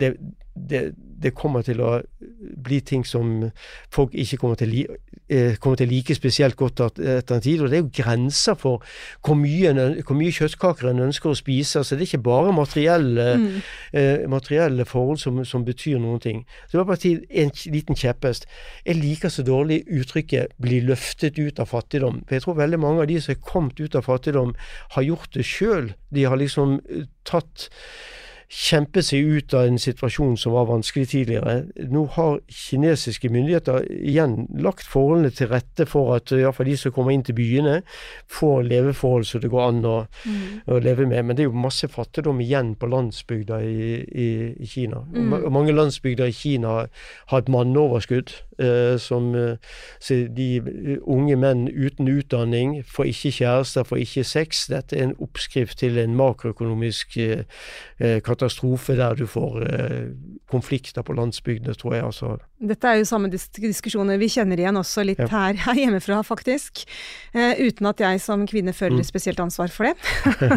det, 0.00 0.16
det, 0.54 0.94
det, 1.22 1.32
kommer 1.34 1.64
til 1.66 1.80
å 1.82 1.96
bli 2.64 2.78
ting 2.86 3.02
som 3.06 3.48
folk 3.92 4.12
ikke 4.14 4.38
kommer 4.38 4.58
til, 4.58 4.70
li, 4.70 4.82
kommer 5.58 5.78
til 5.80 5.90
like 5.90 6.14
spesielt 6.14 6.56
godt 6.56 6.82
etter 6.84 7.34
en 7.34 7.42
tid. 7.42 7.62
Og 7.62 7.70
det 7.72 7.78
er 7.78 7.82
jo 7.82 7.90
grenser 7.96 8.58
for 8.58 8.84
hvor 9.24 9.38
mye, 9.38 9.72
hvor 10.06 10.18
mye 10.18 10.34
kjøttkaker 10.34 10.92
en 10.92 11.02
ønsker 11.08 11.32
å 11.32 11.38
spise. 11.38 11.80
altså 11.80 11.98
Det 11.98 12.06
er 12.06 12.12
ikke 12.12 12.22
bare 12.28 12.54
materielle, 12.54 13.26
mm. 13.40 13.50
eh, 13.98 14.24
materielle 14.30 14.86
forhold 14.86 15.18
som, 15.22 15.42
som, 15.44 15.66
betyr 15.66 15.98
noen 15.98 16.22
ting. 16.22 16.44
Så 16.66 16.76
det 16.76 16.82
var 16.82 16.90
bare 16.92 17.14
en 17.42 17.54
liten 17.74 17.98
kjepphest. 17.98 18.46
Jeg 18.86 19.00
liker 19.00 19.32
så 19.32 19.42
dårlig 19.42 19.82
uttrykket 19.90 20.54
'bli 20.60 20.82
løftet 20.86 21.38
ut 21.38 21.58
av 21.58 21.72
fattigdom'. 21.72 22.22
For 22.28 22.36
jeg 22.36 22.46
tror 22.46 22.60
veldig 22.62 22.80
mange 22.80 23.00
av 23.02 23.08
de 23.08 23.20
som 23.20 23.34
er 23.34 23.42
kommet 23.42 23.80
ut 23.80 23.94
av 23.94 24.06
fattigdom, 24.06 24.54
har 24.94 25.02
gjort 25.02 25.34
det 25.34 25.44
sjøl. 25.44 25.94
De 26.14 26.24
har 26.28 26.36
liksom 26.36 26.78
eh, 26.90 27.08
tatt 27.24 27.70
kjempe 28.54 29.02
seg 29.02 29.26
ut 29.26 29.54
av 29.56 29.66
en 29.66 29.80
situasjon 29.80 30.36
som 30.38 30.54
var 30.54 30.68
vanskelig 30.68 31.08
tidligere. 31.10 31.54
Nå 31.90 32.04
har 32.14 32.38
kinesiske 32.46 33.30
myndigheter 33.32 33.82
igjen 33.90 34.44
lagt 34.62 34.86
forholdene 34.86 35.32
til 35.34 35.50
rette 35.50 35.86
for 35.90 36.14
at 36.14 36.30
iallfall 36.34 36.70
de 36.70 36.76
som 36.78 36.94
kommer 36.94 37.16
inn 37.16 37.24
til 37.26 37.36
byene, 37.38 37.80
får 38.30 38.68
leveforhold 38.68 39.26
som 39.26 39.42
det 39.42 39.50
går 39.50 39.66
an 39.66 39.82
å, 39.90 39.96
mm. 40.06 40.44
å, 40.70 40.78
leve 40.84 41.08
med. 41.10 41.26
Men 41.26 41.36
det 41.36 41.44
er 41.44 41.50
jo 41.50 41.64
masse 41.64 41.90
fattigdom 41.90 42.42
igjen 42.44 42.74
på 42.78 42.90
landsbygda 42.92 43.60
i, 43.66 43.90
i, 44.06 44.28
i 44.54 44.70
Kina. 44.70 45.02
Mm. 45.10 45.34
Mange 45.54 45.74
landsbygder 45.74 46.30
i 46.30 46.38
Kina 46.38 46.76
har 47.32 47.42
et 47.42 47.50
manneoverskudd. 47.50 48.36
Eh, 48.58 48.96
som 48.98 49.34
eh, 49.34 49.56
de 50.36 50.48
unge 51.02 51.36
menn 51.36 51.66
uten 51.68 52.08
utdanning 52.08 52.76
får 52.86 53.10
ikke 53.10 53.32
kjærester, 53.40 53.86
får 53.88 54.02
ikke 54.04 54.24
sex. 54.24 54.66
Dette 54.70 54.96
er 54.96 55.08
en 55.08 55.16
oppskrift 55.18 55.80
til 55.82 55.98
en 55.98 56.14
makroøkonomisk 56.18 57.18
eh, 57.18 58.20
katastrofe 58.24 58.94
der 58.98 59.18
du 59.18 59.26
får 59.26 59.60
eh, 59.66 60.08
konflikter 60.50 61.02
på 61.02 61.16
landsbygdene, 61.18 61.74
tror 61.74 61.96
jeg. 61.96 62.04
altså. 62.04 62.36
Dette 62.64 62.88
er 62.88 63.00
jo 63.00 63.06
samme 63.08 63.28
diskusjoner 63.32 64.18
vi 64.20 64.28
kjenner 64.30 64.60
igjen 64.60 64.78
også 64.78 65.04
litt 65.06 65.20
ja. 65.20 65.28
her, 65.32 65.58
her, 65.66 65.78
hjemmefra, 65.78 66.20
faktisk. 66.26 66.84
Eh, 67.34 67.60
uten 67.66 67.88
at 67.90 68.00
jeg 68.04 68.20
som 68.22 68.44
kvinne 68.48 68.74
føler 68.76 69.02
mm. 69.02 69.08
spesielt 69.08 69.40
ansvar 69.42 69.72
for 69.74 69.88
det. 69.88 69.94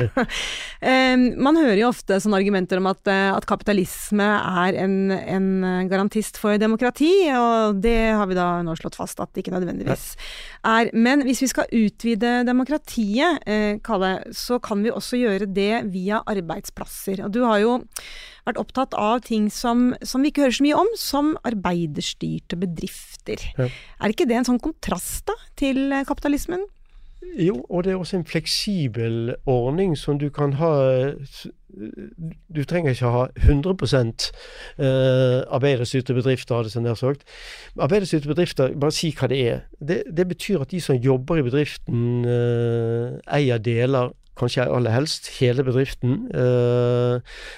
eh, 0.92 1.16
man 1.18 1.60
hører 1.60 1.82
jo 1.82 1.90
ofte 1.90 2.20
sånne 2.22 2.40
argumenter 2.40 2.82
om 2.82 2.90
at, 2.92 3.02
eh, 3.12 3.32
at 3.34 3.48
kapitalisme 3.50 4.28
er 4.68 4.78
en, 4.84 4.98
en, 5.18 5.48
garantist 5.90 6.38
for 6.42 6.60
demokrati, 6.62 7.12
og 7.34 7.82
det 7.84 7.87
har 8.18 8.30
vi 8.30 8.38
da 8.38 8.48
nå 8.66 8.76
slått 8.80 8.98
fast 9.00 9.20
at 9.24 9.32
det 9.34 9.44
ikke 9.44 9.56
nødvendigvis 9.56 10.06
er. 10.68 10.92
Men 10.94 11.24
hvis 11.28 11.44
vi 11.46 11.50
skal 11.52 11.72
utvide 11.76 12.42
demokratiet, 12.48 13.44
eh, 13.48 13.80
Kalle, 13.84 14.14
så 14.36 14.60
kan 14.64 14.84
vi 14.86 14.94
også 14.94 15.20
gjøre 15.20 15.50
det 15.52 15.86
via 15.94 16.22
arbeidsplasser. 16.28 17.24
Og 17.26 17.34
du 17.36 17.44
har 17.46 17.62
jo 17.64 17.76
vært 18.48 18.62
opptatt 18.62 18.96
av 18.96 19.22
ting 19.28 19.50
som, 19.52 19.92
som, 20.02 20.24
vi 20.24 20.32
ikke 20.32 20.46
hører 20.46 20.58
så 20.60 20.68
mye 20.68 20.80
om, 20.80 20.94
som 21.00 21.34
arbeiderstyrte 21.48 22.60
bedrifter. 22.60 23.44
Ja. 23.60 23.70
Er 24.00 24.14
ikke 24.14 24.28
det 24.30 24.40
en 24.40 24.48
sånn 24.48 24.64
kontrast 24.64 25.28
da, 25.28 25.36
til 25.60 25.92
kapitalismen? 26.08 26.64
Jo, 27.22 27.66
og 27.70 27.84
det 27.84 27.92
er 27.92 27.96
også 27.96 28.18
en 28.18 28.26
fleksibel 28.26 29.36
ordning 29.46 29.98
som 29.98 30.20
du 30.20 30.30
kan 30.30 30.54
ha 30.54 31.14
Du 32.56 32.64
trenger 32.64 32.90
ikke 32.90 33.10
ha 33.12 33.26
100% 33.38 34.32
eh, 34.80 35.42
arbeiderstyrte 35.50 36.14
bedrifter, 36.14 36.56
hadde 36.56 36.70
jeg 36.74 36.84
nær 36.84 36.94
sagt. 36.94 37.24
Arbeiderstyrte 37.80 38.28
bedrifter, 38.28 38.74
bare 38.80 38.92
si 38.92 39.12
hva 39.20 39.28
det 39.28 39.42
er. 39.48 39.60
Det, 39.80 40.04
det 40.18 40.28
betyr 40.28 40.62
at 40.62 40.72
de 40.72 40.82
som 40.82 40.96
jobber 40.96 41.38
i 41.38 41.46
bedriften, 41.46 42.26
eh, 42.26 43.20
eier 43.38 43.62
deler 43.62 44.14
kanskje 44.38 44.66
aller 44.70 44.94
helst 44.94 45.30
hele 45.40 45.64
bedriften 45.66 46.28
uh, 46.30 47.18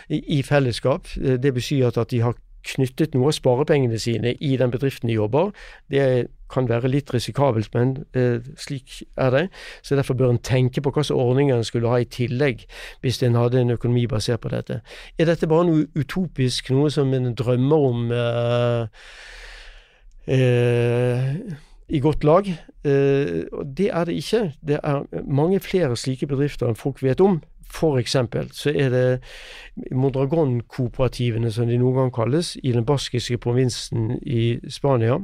i, 0.10 0.22
i, 0.38 0.42
fellesskap. 0.44 1.08
Det 1.16 1.54
betyr 1.54 1.88
at, 1.88 1.98
at 1.98 2.12
de 2.12 2.22
har 2.24 2.38
knyttet 2.74 3.16
noe 3.16 3.30
av 3.30 3.38
sparepengene 3.38 4.00
sine 4.02 4.36
i 4.40 4.56
den 4.60 4.72
bedriften 4.74 5.10
de 5.10 5.18
jobber. 5.18 5.52
Det 5.92 6.28
kan 6.50 6.70
være 6.70 6.90
litt 6.90 7.14
risikabelt, 7.14 7.70
men 7.76 7.94
eh, 8.18 8.42
slik 8.58 9.04
er 9.18 9.30
det. 9.36 9.44
Så 9.82 9.96
Derfor 9.96 10.18
bør 10.18 10.34
en 10.34 10.42
tenke 10.44 10.82
på 10.82 10.92
hvilke 10.96 11.14
ordninger 11.14 11.58
en 11.58 11.68
skulle 11.68 11.92
ha 11.92 12.02
i 12.02 12.10
tillegg, 12.10 12.66
hvis 13.02 13.22
en 13.24 13.38
hadde 13.38 13.62
en 13.62 13.76
økonomi 13.78 14.08
basert 14.10 14.42
på 14.42 14.54
dette. 14.54 14.82
Er 15.20 15.30
dette 15.30 15.48
bare 15.48 15.70
noe 15.70 15.88
utopisk, 15.96 16.72
noe 16.74 16.90
som 16.94 17.14
en 17.14 17.34
drømmer 17.38 17.90
om? 17.90 18.12
Uh, 20.30 21.58
i 21.90 22.00
godt 22.00 22.24
lag. 22.24 22.48
Eh, 22.86 23.46
det 23.78 23.90
er 23.90 24.04
det 24.06 24.14
ikke. 24.14 24.54
Det 24.68 24.80
er 24.84 25.04
mange 25.28 25.60
flere 25.60 25.98
slike 25.98 26.28
bedrifter 26.28 26.70
enn 26.70 26.78
folk 26.78 27.02
vet 27.04 27.22
om. 27.22 27.42
For 27.70 28.00
eksempel 28.00 28.50
så 28.54 28.74
er 28.74 28.90
det 28.90 29.20
Mondragon-kooperativene, 29.92 31.52
som 31.52 31.70
de 31.70 31.78
noen 31.78 31.96
gang 31.96 32.14
kalles, 32.14 32.56
i 32.64 32.74
den 32.76 32.86
baskiske 32.86 33.38
provinsen 33.38 34.18
i 34.22 34.58
Spania. 34.70 35.20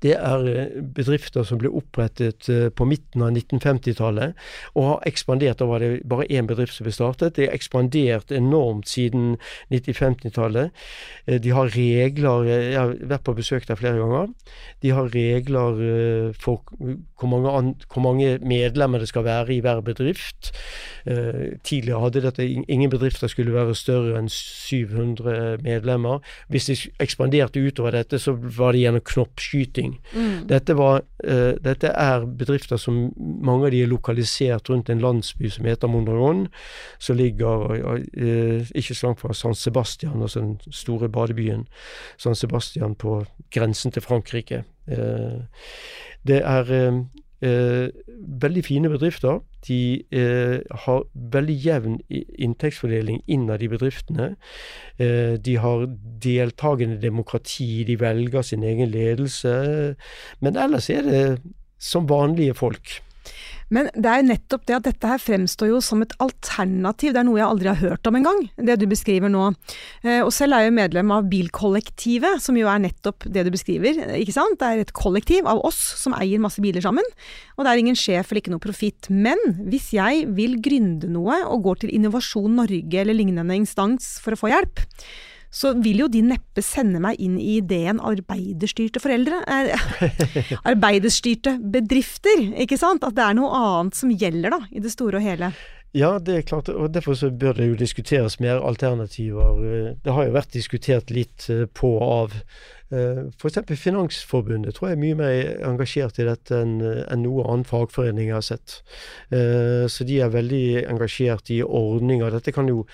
Det 0.00 0.14
er 0.16 0.46
eh, 0.48 0.76
bedrifter 0.96 1.44
som 1.46 1.60
ble 1.60 1.70
opprettet 1.76 2.48
eh, 2.52 2.68
på 2.72 2.86
midten 2.88 3.24
av 3.24 3.34
1950-tallet 3.34 4.38
og 4.74 4.86
har 4.86 5.08
ekspandert. 5.10 5.60
Da 5.60 5.68
var 5.68 5.84
det 5.84 6.02
bare 6.08 6.28
én 6.32 6.48
bedrift 6.48 6.76
som 6.76 6.88
ble 6.88 6.94
startet. 6.94 7.36
Det 7.36 7.48
har 7.48 7.56
ekspandert 7.56 8.32
enormt 8.34 8.88
siden 8.90 9.36
1950-tallet. 9.70 10.72
Eh, 11.26 11.40
de 11.42 11.54
har 11.56 11.72
regler 11.76 12.48
Jeg 12.48 12.78
har 12.78 12.94
vært 13.12 13.26
på 13.28 13.36
besøk 13.36 13.68
der 13.68 13.78
flere 13.78 14.00
ganger. 14.00 14.32
De 14.80 14.94
har 14.96 15.12
regler 15.12 16.32
for 16.40 16.64
hvor 17.20 17.28
mange, 17.28 17.74
hvor 17.92 18.02
mange 18.02 18.38
medlemmer 18.40 19.02
det 19.02 19.10
skal 19.10 19.26
være 19.26 19.54
i 19.54 19.60
hver 19.60 19.82
bedrift. 19.84 20.52
Tidligere 21.04 22.00
hadde 22.00 22.22
dette 22.24 22.46
ingen 22.46 22.90
bedrifter 22.92 23.28
skulle 23.30 23.54
være 23.54 23.74
større 23.76 24.18
enn 24.20 24.28
700 24.32 25.60
medlemmer. 25.64 26.24
Hvis 26.48 26.70
de 26.70 26.76
ekspanderte 27.02 27.60
utover 27.60 27.96
dette, 27.96 28.18
så 28.18 28.34
var 28.36 28.72
det 28.72 28.84
gjennom 28.84 29.04
knopp 29.12 29.40
knoppskyting. 29.50 30.00
Mm. 30.14 30.46
Dette, 30.46 30.74
var, 30.74 31.02
uh, 31.26 31.54
dette, 31.60 31.88
er 31.88 32.26
bedrifter 32.26 32.76
som 32.76 33.12
mange 33.18 33.66
av 33.66 33.70
de 33.70 33.82
er 33.82 33.90
lokalisert 33.90 34.70
rundt 34.70 34.90
en 34.90 35.00
landsby 35.00 35.50
som 35.50 35.66
heter 35.66 35.88
Mondragon, 35.88 36.48
som 36.98 37.16
ligger 37.16 37.70
uh, 37.74 38.70
ikke 38.74 38.94
så 38.94 39.06
langt 39.06 39.20
fra 39.20 39.34
San 39.34 39.54
Sebastian, 39.54 40.22
altså 40.22 40.40
den 40.40 40.60
store 40.70 41.08
badebyen 41.08 41.66
San 42.18 42.34
Sebastian 42.34 42.94
på 42.94 43.24
grensen 43.50 43.92
til 43.92 44.02
Frankrike. 44.02 44.64
Uh, 44.90 45.42
det 46.26 46.42
er 46.44 46.68
Eh, 47.40 47.88
veldig 48.42 48.62
fine 48.64 48.88
bedrifter. 48.92 49.40
De 49.64 50.02
eh, 50.12 50.60
har 50.84 51.04
veldig 51.32 51.56
jevn 51.64 51.98
inntektsfordeling 52.10 53.22
innad 53.32 53.62
i 53.64 53.70
bedriftene. 53.72 54.34
Eh, 55.00 55.36
de 55.40 55.56
har 55.56 55.86
deltakende 56.20 57.00
demokrati, 57.00 57.84
de 57.88 57.96
velger 58.00 58.42
sin 58.42 58.62
egen 58.62 58.92
ledelse. 58.92 59.54
Men 60.40 60.56
ellers 60.56 60.90
er 60.90 61.02
det 61.08 61.24
som 61.80 62.08
vanlige 62.08 62.54
folk. 62.54 63.00
Men 63.70 63.88
det 63.94 64.10
er 64.10 64.26
nettopp 64.26 64.64
det 64.66 64.76
at 64.76 64.86
dette 64.88 65.10
her 65.12 65.22
fremstår 65.22 65.70
jo 65.70 65.80
som 65.84 66.02
et 66.02 66.14
alternativ. 66.22 67.14
Det 67.14 67.22
er 67.22 67.26
noe 67.28 67.38
jeg 67.38 67.46
aldri 67.46 67.70
har 67.70 67.78
hørt 67.80 68.10
om 68.10 68.18
engang, 68.18 68.42
det 68.58 68.76
du 68.80 68.86
beskriver 68.90 69.30
nå. 69.30 69.52
Eh, 70.02 70.20
og 70.24 70.32
selv 70.34 70.58
er 70.58 70.66
jeg 70.66 70.76
medlem 70.76 71.12
av 71.14 71.28
Bilkollektivet, 71.30 72.42
som 72.42 72.58
jo 72.58 72.68
er 72.70 72.82
nettopp 72.82 73.28
det 73.30 73.46
du 73.46 73.52
beskriver. 73.54 74.02
ikke 74.18 74.34
sant? 74.34 74.58
Det 74.60 74.66
er 74.66 74.82
et 74.82 74.94
kollektiv 74.96 75.46
av 75.50 75.62
oss 75.66 75.78
som 76.00 76.16
eier 76.18 76.42
masse 76.42 76.62
biler 76.62 76.82
sammen. 76.84 77.06
Og 77.56 77.64
det 77.64 77.72
er 77.72 77.82
ingen 77.84 77.98
sjef 77.98 78.30
eller 78.30 78.42
ikke 78.42 78.54
noe 78.56 78.66
profitt. 78.66 79.10
Men 79.10 79.38
hvis 79.70 79.92
jeg 79.94 80.26
vil 80.34 80.58
gründe 80.62 81.10
noe 81.10 81.38
og 81.46 81.66
går 81.68 81.84
til 81.84 81.94
Innovasjon 81.94 82.58
Norge 82.58 83.02
eller 83.02 83.16
lignende 83.16 83.54
instans 83.54 84.16
for 84.24 84.34
å 84.34 84.40
få 84.40 84.50
hjelp, 84.50 84.82
så 85.50 85.72
vil 85.82 86.04
jo 86.04 86.08
de 86.10 86.22
neppe 86.24 86.62
sende 86.62 87.00
meg 87.02 87.18
inn 87.22 87.34
i 87.40 87.58
ideen 87.58 88.00
arbeiderstyrte 88.02 89.02
foreldre. 89.02 89.42
Eh, 89.50 90.54
arbeiderstyrte 90.70 91.56
bedrifter, 91.74 92.46
ikke 92.62 92.78
sant? 92.80 93.04
At 93.06 93.18
det 93.18 93.26
er 93.26 93.36
noe 93.38 93.50
annet 93.58 93.98
som 93.98 94.14
gjelder, 94.14 94.54
da, 94.56 94.62
i 94.70 94.82
det 94.82 94.94
store 94.94 95.18
og 95.18 95.26
hele. 95.26 95.52
Ja, 95.96 96.12
det 96.22 96.36
er 96.36 96.46
klart, 96.46 96.68
og 96.70 96.92
derfor 96.94 97.16
så 97.18 97.32
bør 97.34 97.56
det 97.58 97.66
jo 97.66 97.78
diskuteres 97.78 98.38
mer 98.38 98.62
alternativer. 98.62 99.96
Det 100.04 100.12
har 100.14 100.28
jo 100.28 100.36
vært 100.36 100.54
diskutert 100.54 101.10
litt 101.10 101.48
eh, 101.50 101.66
på 101.66 101.96
og 101.98 102.12
av. 102.14 102.36
Eh, 102.90 103.22
F.eks. 103.38 103.58
Finansforbundet 103.78 104.74
tror 104.74 104.90
jeg 104.90 104.98
er 104.98 105.02
mye 105.04 105.18
mer 105.18 105.64
engasjert 105.68 106.18
i 106.18 106.26
dette 106.26 106.58
enn 106.58 106.76
enn 106.82 107.24
noe 107.24 107.46
annen 107.46 107.66
fagforening 107.68 108.30
jeg 108.30 108.36
har 108.36 108.46
sett. 108.46 108.80
Eh, 109.30 109.86
så 109.90 110.06
de 110.08 110.20
er 110.24 110.34
veldig 110.34 110.84
engasjert 110.90 111.52
i 111.54 111.62
ordninger. 111.62 112.30
Dette 112.34 112.54
kan 112.56 112.68
jo 112.70 112.84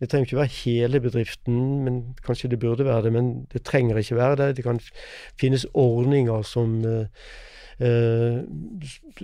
Det 0.00 0.10
trenger 0.10 0.26
ikke 0.26 0.40
være 0.42 0.58
hele 0.64 1.00
bedriften, 1.00 1.58
men 1.86 2.00
kanskje 2.26 2.50
det 2.50 2.58
burde 2.58 2.84
være 2.84 3.06
det. 3.06 3.12
Men 3.12 3.46
det 3.52 3.62
trenger 3.64 3.96
ikke 3.96 4.16
være 4.18 4.36
det. 4.36 4.56
Det 4.56 4.64
kan 4.64 4.80
finnes 5.38 5.66
ordninger 5.72 6.42
som 6.42 6.82
Eh, 7.78 8.40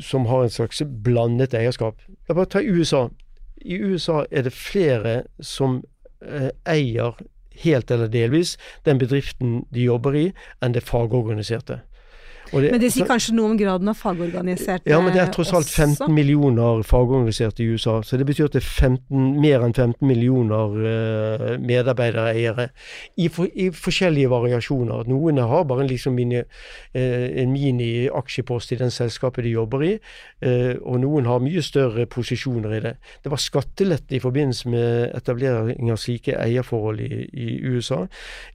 som 0.00 0.26
har 0.26 0.42
en 0.42 0.50
slags 0.50 0.82
blandet 1.04 1.54
eierskap. 1.54 2.00
Jeg 2.28 2.36
bare 2.36 2.50
ta 2.50 2.62
USA. 2.62 3.08
I 3.62 3.78
USA 3.78 4.24
er 4.30 4.42
det 4.42 4.52
flere 4.52 5.22
som 5.40 5.82
eh, 6.22 6.50
eier 6.66 7.14
helt 7.64 7.90
eller 7.90 8.10
delvis 8.10 8.56
den 8.84 8.98
bedriften 8.98 9.64
de 9.74 9.86
jobber 9.88 10.16
i, 10.16 10.26
enn 10.60 10.76
det 10.76 10.86
fagorganiserte. 10.86 11.80
Det, 12.50 12.70
men 12.72 12.80
det 12.82 12.90
sier 12.90 13.06
kanskje 13.06 13.34
noe 13.36 13.52
om 13.52 13.58
graden 13.58 13.90
av 13.90 13.98
fagorganiserte 13.98 14.90
Ja, 14.90 14.98
men 15.02 15.14
det 15.14 15.22
er 15.22 15.30
tross 15.34 15.52
alt 15.54 15.68
15 15.70 15.92
også. 15.92 16.08
millioner 16.12 16.82
fagorganiserte 16.86 17.62
i 17.62 17.68
USA. 17.70 18.00
Så 18.02 18.18
det 18.18 18.26
betyr 18.26 18.48
at 18.48 18.56
det 18.56 18.62
er 18.64 18.66
15, 18.66 19.40
mer 19.40 19.62
enn 19.66 19.74
15 19.74 20.06
millioner 20.06 20.74
uh, 20.74 21.44
medarbeidereiere 21.62 22.70
i, 23.16 23.28
for, 23.32 23.46
i, 23.54 23.70
forskjellige 23.74 24.32
variasjoner. 24.32 25.06
Noen 25.10 25.38
har 25.38 25.66
bare 25.70 25.86
liksom 25.86 26.16
mini, 26.18 26.42
uh, 26.42 27.26
en 27.42 27.54
mini-aksjepost 27.54 28.74
i 28.74 28.80
den 28.80 28.90
selskapet 28.94 29.46
de 29.46 29.54
jobber 29.54 29.86
i, 29.86 29.92
uh, 30.46 30.74
og 30.80 31.00
noen 31.04 31.30
har 31.30 31.44
mye 31.44 31.62
større 31.64 32.08
posisjoner 32.10 32.78
i 32.80 32.82
det. 32.88 32.96
Det 33.22 33.30
var 33.32 33.42
skattelette 33.42 34.18
i 34.18 34.22
forbindelse 34.22 34.74
med 34.74 35.14
etablering 35.14 35.92
av 35.92 36.02
slike 36.02 36.34
eierforhold 36.40 37.04
i, 37.04 37.22
i 37.30 37.50
USA. 37.70 38.02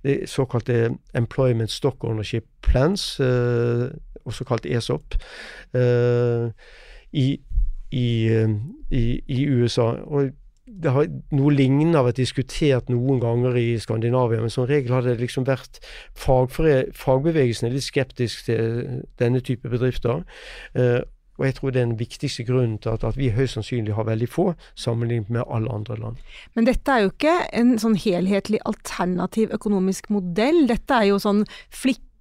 Det 0.03 0.25
såkalte 0.29 0.89
Employment 1.15 1.71
Stock 1.71 2.03
Ownership 2.03 2.45
Plans, 2.65 3.19
eh, 3.19 3.84
også 4.25 4.47
kalt 4.47 4.65
ESOP, 4.65 5.17
eh, 5.77 6.49
i, 7.13 7.27
i, 7.91 8.07
eh, 8.31 8.57
i, 8.91 9.05
i 9.27 9.45
USA. 9.47 9.91
Og 10.05 10.33
det 10.65 10.91
har, 10.91 11.07
noe 11.35 11.53
lignende 11.53 12.01
vært 12.07 12.19
diskutert 12.19 12.89
noen 12.89 13.19
ganger 13.21 13.57
i 13.59 13.67
Skandinavia, 13.79 14.41
men 14.41 14.53
som 14.53 14.65
regel 14.69 14.95
har 14.97 15.05
det 15.05 15.19
liksom 15.21 15.45
vært 15.47 15.77
Fagbevegelsen 16.17 17.69
er 17.69 17.75
litt 17.75 17.85
skeptisk 17.85 18.47
til 18.47 19.03
denne 19.21 19.43
type 19.45 19.69
bedrifter. 19.69 20.23
Eh, 20.73 21.03
og 21.35 21.45
jeg 21.45 21.57
tror 21.57 21.73
det 21.73 21.81
er 21.81 21.87
den 21.89 21.99
viktigste 21.99 22.45
grunnen 22.47 22.77
til 22.79 22.93
at, 22.95 23.03
at, 23.03 23.17
vi 23.19 23.29
høyst 23.35 23.57
sannsynlig 23.57 23.95
har 23.97 24.07
veldig 24.07 24.29
få, 24.31 24.53
sammenlignet 24.79 25.29
med 25.29 25.43
alle 25.51 25.71
andre 25.71 25.97
land. 25.99 26.21
Men 26.55 26.67
dette 26.69 26.91
er 26.91 27.03
jo 27.03 27.11
ikke 27.11 27.35
en 27.59 27.75
sånn 27.81 27.97
helhetlig 27.99 28.61
alternativ 28.65 29.51
økonomisk 29.55 30.09
modell. 30.15 30.63
Dette 30.71 31.01
er 31.01 31.11
jo 31.11 31.19
sånn 31.19 31.43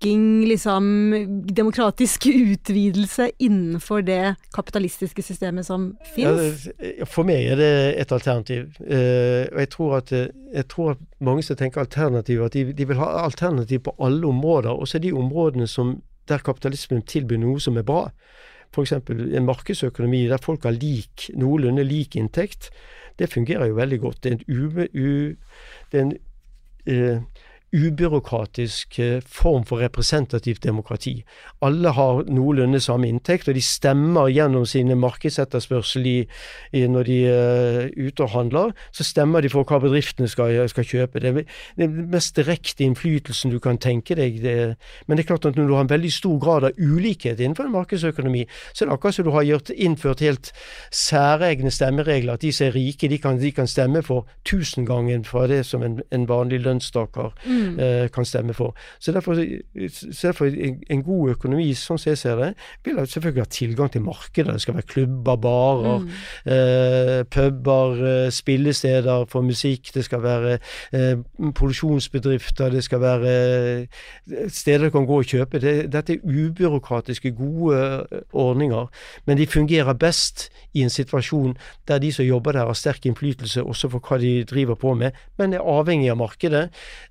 flikk 0.05 0.49
liksom 0.49 1.45
demokratisk 1.49 2.27
utvidelse 2.27 3.31
innenfor 3.39 4.03
det 4.03 4.35
kapitalistiske 4.55 5.23
systemet 5.23 5.67
som 5.67 5.97
finnes? 6.15 6.69
Ja, 6.79 7.05
for 7.05 7.25
meg 7.25 7.49
er 7.53 7.57
det 7.57 7.73
et 8.01 8.13
alternativ. 8.13 8.69
Uh, 8.81 9.49
og 9.53 9.61
jeg 9.61 9.71
tror, 9.71 9.97
at, 9.97 10.13
jeg 10.13 10.69
tror, 10.69 10.91
at, 10.95 10.99
mange 11.21 11.43
som 11.43 11.57
tenker 11.57 11.81
alternativ, 11.81 12.43
at 12.43 12.53
de, 12.53 12.73
de 12.73 12.89
vil 12.89 13.01
ha 13.01 13.25
alternativ 13.25 13.81
på 13.89 13.97
alle 13.99 14.27
områder. 14.27 14.71
Også 14.71 14.99
de 14.99 15.13
områdene 15.13 15.67
som, 15.67 16.01
der 16.29 16.39
kapitalismen 16.39 17.03
tilbyr 17.03 17.39
noe 17.39 17.61
som 17.61 17.77
er 17.77 17.85
bra 17.85 18.09
f.eks. 18.75 18.93
en 18.93 19.47
markedsøkonomi 19.47 20.27
der 20.27 20.43
folk 20.43 20.65
har 20.67 20.75
lik, 20.75 21.29
noenlunde 21.39 21.85
lik 21.87 22.17
inntekt, 22.19 22.71
det 23.19 23.31
fungerer 23.31 23.71
jo 23.71 23.79
veldig 23.79 24.01
godt. 24.03 24.25
Det 24.25 24.33
er 24.33 24.37
en, 24.37 24.45
ube, 24.49 24.89
u, 24.95 25.35
det 25.93 26.01
er 26.01 26.03
en 26.03 26.15
eh, 26.91 27.44
ubyråkratisk 27.75 28.99
eh, 28.99 29.21
form 29.27 29.65
for 29.67 29.83
representativt 29.83 30.63
demokrati. 30.63 31.25
Alle 31.61 31.91
har 31.91 32.23
noenlunde 32.31 32.81
samme 32.81 33.09
inntekt, 33.09 33.49
og 33.49 33.57
de 33.57 33.63
stemmer 33.63 34.31
gjennom 34.31 34.67
sine 34.67 34.95
markedsetterspørsel 34.95 36.07
i, 36.07 36.17
i, 36.73 36.85
når 36.87 37.09
de 37.09 37.17
er 37.27 37.79
uh, 37.91 38.07
ute 38.07 38.23
og 38.23 38.31
handler. 38.31 38.71
Så 38.95 39.07
stemmer 39.09 39.43
de 39.43 39.51
for 39.51 39.67
hva 39.67 39.81
bedriftene 39.83 40.29
skal, 40.31 40.61
skal 40.71 40.87
kjøpe. 40.87 41.23
Det 41.23 41.33
er 41.33 41.41
den 41.81 41.97
mest 42.13 42.37
direkte 42.39 42.87
innflytelsen 42.87 43.51
du 43.51 43.59
kan 43.63 43.81
tenke 43.83 44.15
deg. 44.19 44.39
Det, 44.45 44.55
men 45.07 45.19
det 45.19 45.25
er 45.25 45.33
klart 45.33 45.51
at 45.51 45.59
når 45.59 45.67
du 45.67 45.75
har 45.75 45.87
en 45.89 45.91
veldig 45.91 46.13
stor 46.15 46.39
grad 46.39 46.69
av 46.71 46.79
ulikhet 46.79 47.43
innenfor 47.43 47.67
en 47.67 47.75
markedsøkonomi, 47.75 48.47
så 48.73 48.85
er 48.85 48.91
det 48.93 48.99
akkurat 48.99 49.19
som 49.19 49.27
du 49.27 49.33
har 49.35 49.49
gjort, 49.49 49.75
innført 49.75 50.23
helt 50.23 50.53
særegne 50.95 51.75
stemmeregler. 51.75 52.39
At 52.39 52.47
de 52.47 52.55
som 52.55 52.69
er 52.69 52.79
rike, 52.79 53.11
de 53.11 53.19
kan, 53.19 53.43
de 53.43 53.51
kan 53.57 53.67
stemme 53.71 54.05
for 54.07 54.29
tusengangen 54.47 55.27
fra 55.27 55.49
det 55.51 55.65
som 55.67 55.83
en, 55.83 55.99
en 56.15 56.31
vanlig 56.31 56.63
lønnstaker. 56.63 57.35
Mm 57.43 57.64
mm. 57.65 57.79
eh, 57.81 58.07
kan 58.15 58.25
stemme 58.25 58.55
for. 58.55 58.75
Så 58.99 59.13
derfor, 59.13 59.39
så 59.91 60.27
derfor 60.27 60.47
en, 60.47 60.81
en, 60.91 61.03
god 61.05 61.35
økonomi, 61.35 61.71
sånn 61.79 62.01
som 62.01 62.11
jeg 62.11 62.21
ser 62.21 62.41
det, 62.41 62.51
vil 62.85 63.01
selvfølgelig 63.01 63.45
ha 63.45 63.51
tilgang 63.51 63.93
til 63.93 64.05
markedet. 64.05 64.55
Det 64.55 64.65
skal 64.65 64.79
være 64.79 64.89
klubber, 64.93 65.37
barer, 65.45 66.05
mm. 66.05 66.11
eh, 66.55 67.21
puber, 67.31 68.05
eh, 68.11 68.31
spillesteder 68.35 69.27
for 69.31 69.47
musikk. 69.47 69.93
Det 69.95 70.05
skal 70.07 70.23
være 70.25 70.59
produksjonsbedrifter. 71.55 72.73
Det 72.75 72.85
skal 72.85 73.01
være 73.03 73.35
steder 74.49 74.89
du 74.89 74.95
kan 74.95 75.07
gå 75.07 75.21
og 75.23 75.29
kjøpe. 75.29 75.61
Det, 75.63 75.75
dette 75.93 76.17
er 76.17 76.25
ubyråkratiske, 76.25 77.35
gode 77.37 78.07
ordninger, 78.33 78.87
men 79.27 79.39
de 79.39 79.47
fungerer 79.47 79.93
best 79.99 80.49
i 80.75 80.83
en 80.83 80.93
situasjon 80.93 81.55
der 81.89 82.01
de 82.03 82.13
som 82.13 82.27
jobber 82.27 82.53
der 82.57 82.67
har 82.67 82.79
sterk 82.79 83.07
innflytelse 83.07 83.63
også 83.63 83.91
for 83.93 84.05
hva 84.05 84.19
de 84.23 84.33
driver 84.49 84.79
på 84.79 84.95
med, 84.99 85.17
men 85.39 85.55
er 85.55 85.65
avhengig 85.65 86.11
av 86.13 86.19
markedet. 86.21 86.65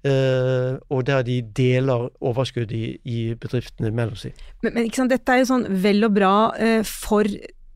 Eh, 0.04 0.43
og 0.90 1.04
der 1.08 1.26
de 1.28 1.40
deler 1.56 2.08
overskudd 2.24 2.72
i, 2.76 2.98
i 3.04 3.20
bedriftene 3.40 3.92
mellom 3.96 4.20
seg. 4.20 4.38
Men, 4.64 4.78
men 4.78 4.90
sant, 4.96 5.14
dette 5.14 5.34
er 5.34 5.44
jo 5.44 5.52
sånn 5.52 5.68
vel 5.84 6.08
og 6.08 6.16
bra 6.16 6.36
uh, 6.54 6.82
for 6.88 7.30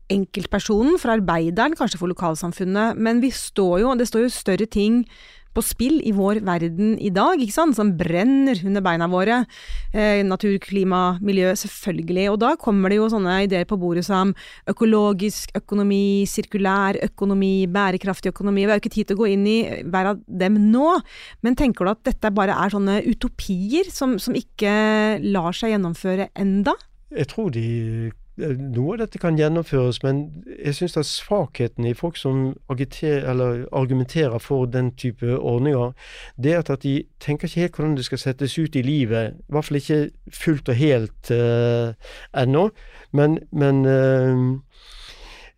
enkeltpersonen, 0.08 0.96
for 1.00 1.12
arbeideren, 1.12 1.76
kanskje 1.76 2.00
for 2.00 2.10
lokalsamfunnet, 2.10 2.96
men 2.96 3.20
vi 3.20 3.30
står 3.34 3.82
jo, 3.82 3.92
det 3.98 4.08
står 4.08 4.24
jo 4.24 4.30
større 4.32 4.68
ting 4.70 5.02
på 5.56 5.64
spill 5.64 5.98
i 6.06 6.12
vår 6.14 6.42
verden 6.46 6.94
i 7.02 7.10
dag, 7.14 7.40
ikke 7.40 7.54
sant, 7.54 7.76
som 7.78 7.94
brenner 7.98 8.58
under 8.66 8.84
beina 8.84 9.08
våre. 9.10 9.40
Eh, 9.92 10.20
natur, 10.26 10.56
klima, 10.62 11.18
miljø, 11.24 11.52
selvfølgelig. 11.58 12.26
Og 12.32 12.38
da 12.42 12.52
kommer 12.60 12.92
det 12.92 13.00
jo 13.00 13.08
sånne 13.12 13.40
ideer 13.46 13.66
på 13.68 13.78
bordet 13.80 14.04
som 14.06 14.34
økologisk 14.70 15.54
økonomi, 15.58 16.26
sirkulær 16.28 17.00
økonomi, 17.08 17.66
bærekraftig 17.72 18.32
økonomi. 18.34 18.64
Vi 18.64 18.72
har 18.72 18.78
jo 18.78 18.84
ikke 18.84 18.96
tid 18.98 19.10
til 19.10 19.18
å 19.18 19.22
gå 19.22 19.32
inn 19.34 19.48
i 19.48 19.58
hver 19.88 20.12
av 20.12 20.22
dem 20.26 20.60
nå, 20.72 20.98
men 21.42 21.58
tenker 21.58 21.86
du 21.86 21.94
at 21.94 22.04
dette 22.08 22.34
bare 22.34 22.56
er 22.56 22.74
sånne 22.74 23.00
utopier 23.08 23.90
som, 23.92 24.18
som 24.22 24.36
ikke 24.38 24.72
lar 25.24 25.56
seg 25.56 25.74
gjennomføre 25.74 26.30
enda? 26.38 26.76
Jeg 27.14 27.30
tror 27.30 27.52
de 27.54 27.68
noe 28.38 28.94
av 28.94 29.00
dette 29.02 29.18
kan 29.20 29.38
gjennomføres, 29.38 30.02
men 30.04 30.20
jeg 30.58 30.76
syns 30.78 30.96
at 31.00 31.08
svakheten 31.08 31.86
i 31.88 31.94
folk 31.96 32.16
som 32.18 32.52
argumenterer 32.70 34.38
for 34.42 34.66
den 34.70 34.92
type 34.96 35.38
ordninger, 35.38 35.92
det 36.36 36.54
er 36.54 36.62
at 36.62 36.82
de 36.82 36.94
tenker 37.20 37.48
ikke 37.48 37.60
helt 37.60 37.76
hvordan 37.76 37.96
det 37.98 38.06
skal 38.06 38.22
settes 38.22 38.58
ut 38.58 38.76
i 38.76 38.82
livet. 38.82 39.34
I 39.34 39.52
hvert 39.52 39.68
fall 39.68 39.80
ikke 39.80 40.00
fullt 40.32 40.68
og 40.68 40.78
helt 40.78 41.32
uh, 41.34 41.92
ennå. 42.36 42.68
Men, 43.12 43.38
men 43.50 43.84
uh, 43.86 44.58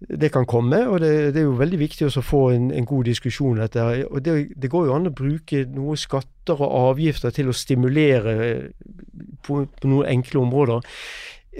det 0.09 0.33
kan 0.33 0.47
komme, 0.49 0.89
og 0.89 1.01
det, 1.01 1.35
det, 1.35 1.43
er 1.43 1.49
jo 1.49 1.59
veldig 1.61 1.79
viktig 1.79 2.07
å 2.09 2.23
få 2.25 2.47
en, 2.55 2.71
en 2.73 2.87
god 2.89 3.11
diskusjon 3.11 3.59
om 3.59 3.61
dette. 3.61 3.89
Og 4.09 4.25
det, 4.25 4.37
det, 4.57 4.71
går 4.73 4.87
jo 4.89 4.95
an 4.97 5.11
å 5.11 5.13
bruke 5.13 5.67
noe 5.69 5.99
skatter 6.01 6.57
og 6.57 6.95
avgifter 6.95 7.35
til 7.37 7.51
å 7.51 7.57
stimulere 7.57 8.37
på, 9.45 9.67
på 9.69 9.91
noen 9.91 10.09
enkle 10.09 10.41
områder 10.41 10.89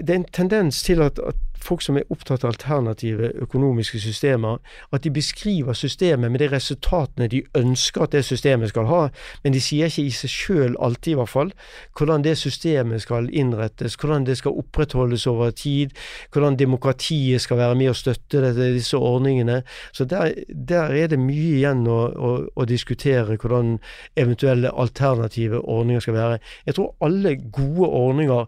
det 0.01 0.09
er 0.09 0.19
en 0.21 0.29
tendens 0.33 0.83
til 0.83 1.01
at, 1.01 1.19
at, 1.19 1.35
folk 1.61 1.83
som 1.85 1.97
er 1.97 2.07
opptatt 2.09 2.41
av 2.41 2.55
alternative 2.55 3.31
økonomiske 3.43 3.99
systemer, 4.01 4.57
at 4.91 5.03
de 5.03 5.11
beskriver 5.13 5.77
systemet 5.77 6.31
med 6.31 6.41
de 6.41 6.47
resultatene 6.49 7.27
de 7.29 7.43
ønsker 7.57 8.01
at 8.01 8.15
det 8.15 8.23
systemet 8.25 8.71
skal 8.71 8.87
ha, 8.89 9.01
men 9.43 9.53
de 9.53 9.61
sier 9.61 9.91
ikke 9.91 10.07
i 10.07 10.15
seg 10.15 10.33
sjøl 10.33 10.77
alltid, 10.81 11.11
i 11.13 11.19
hvert 11.19 11.29
fall, 11.29 11.53
hvordan 11.97 12.25
det 12.25 12.37
systemet 12.41 13.03
skal 13.05 13.29
innrettes, 13.29 13.93
hvordan 14.01 14.25
det 14.25 14.39
skal 14.41 14.57
opprettholdes 14.63 15.27
over 15.29 15.53
tid, 15.53 15.93
hvordan 16.33 16.57
demokratiet 16.57 17.45
skal 17.45 17.61
være 17.61 17.77
med 17.77 17.93
å 17.93 17.97
støtte 17.97 18.41
dette, 18.41 18.71
disse 18.73 18.97
ordningene. 18.97 19.61
Så 19.93 20.09
der, 20.09 20.33
der, 20.49 20.97
er 20.97 21.13
det 21.13 21.21
mye 21.21 21.59
igjen 21.61 21.85
å, 21.85 22.01
å, 22.09 22.33
å 22.55 22.65
diskutere 22.65 23.37
hvordan 23.37 23.77
eventuelle 24.17 24.73
alternative 24.73 25.61
ordninger 25.61 26.03
skal 26.03 26.17
være. 26.17 26.43
Jeg 26.65 26.77
tror 26.77 26.95
alle 27.05 27.37
gode 27.53 27.89
ordninger 28.01 28.47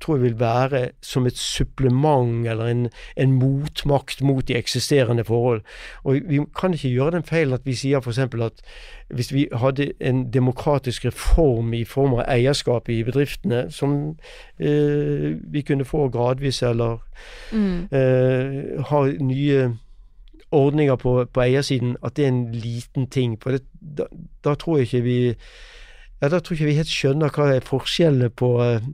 tror 0.00 0.16
jeg 0.16 0.22
vil 0.22 0.40
være 0.40 0.88
som 1.02 1.26
et 1.26 1.38
supplement 1.38 2.46
eller 2.46 2.66
en, 2.66 2.88
en, 3.16 3.32
motmakt 3.32 4.22
mot 4.22 4.48
de 4.48 4.56
eksisterende 4.56 5.24
forhold. 5.24 5.62
Og 6.04 6.14
Vi 6.28 6.40
kan 6.60 6.74
ikke 6.74 6.88
gjøre 6.88 7.10
den 7.10 7.22
feilen 7.22 7.54
at 7.54 7.66
vi 7.66 7.74
sier 7.74 8.00
f.eks. 8.00 8.18
at 8.18 8.62
hvis 9.08 9.32
vi 9.32 9.48
hadde 9.52 9.92
en 10.00 10.32
demokratisk 10.32 11.04
reform 11.04 11.72
i 11.72 11.84
form 11.84 12.14
av 12.14 12.24
eierskap 12.28 12.88
i 12.88 13.02
bedriftene, 13.04 13.70
som 13.70 14.16
eh, 14.58 15.36
vi 15.52 15.62
kunne 15.66 15.84
få 15.84 16.08
gradvis, 16.08 16.62
eller 16.62 16.98
mm. 17.52 17.88
eh, 17.92 18.84
ha 18.90 19.06
nye 19.20 19.76
ordninger 20.50 20.96
på, 20.96 21.24
på, 21.32 21.40
eiersiden, 21.40 21.96
at 22.04 22.16
det 22.16 22.24
er 22.24 22.28
en 22.28 22.52
liten 22.52 23.06
ting. 23.06 23.38
For 23.42 23.50
det, 23.50 23.62
da, 23.80 24.06
da, 24.44 24.54
tror 24.54 24.78
jeg 24.78 24.86
ikke 24.86 25.02
vi 25.02 25.34
ja, 26.22 26.28
da 26.28 26.38
tror 26.38 26.54
jeg 26.54 26.60
ikke 26.60 26.70
vi 26.70 26.80
helt 26.80 26.92
skjønner 26.92 27.32
hva 27.32 27.46
er 27.54 27.64
forskjellene 27.66 28.30
på 28.30 28.50
eh, 28.64 28.88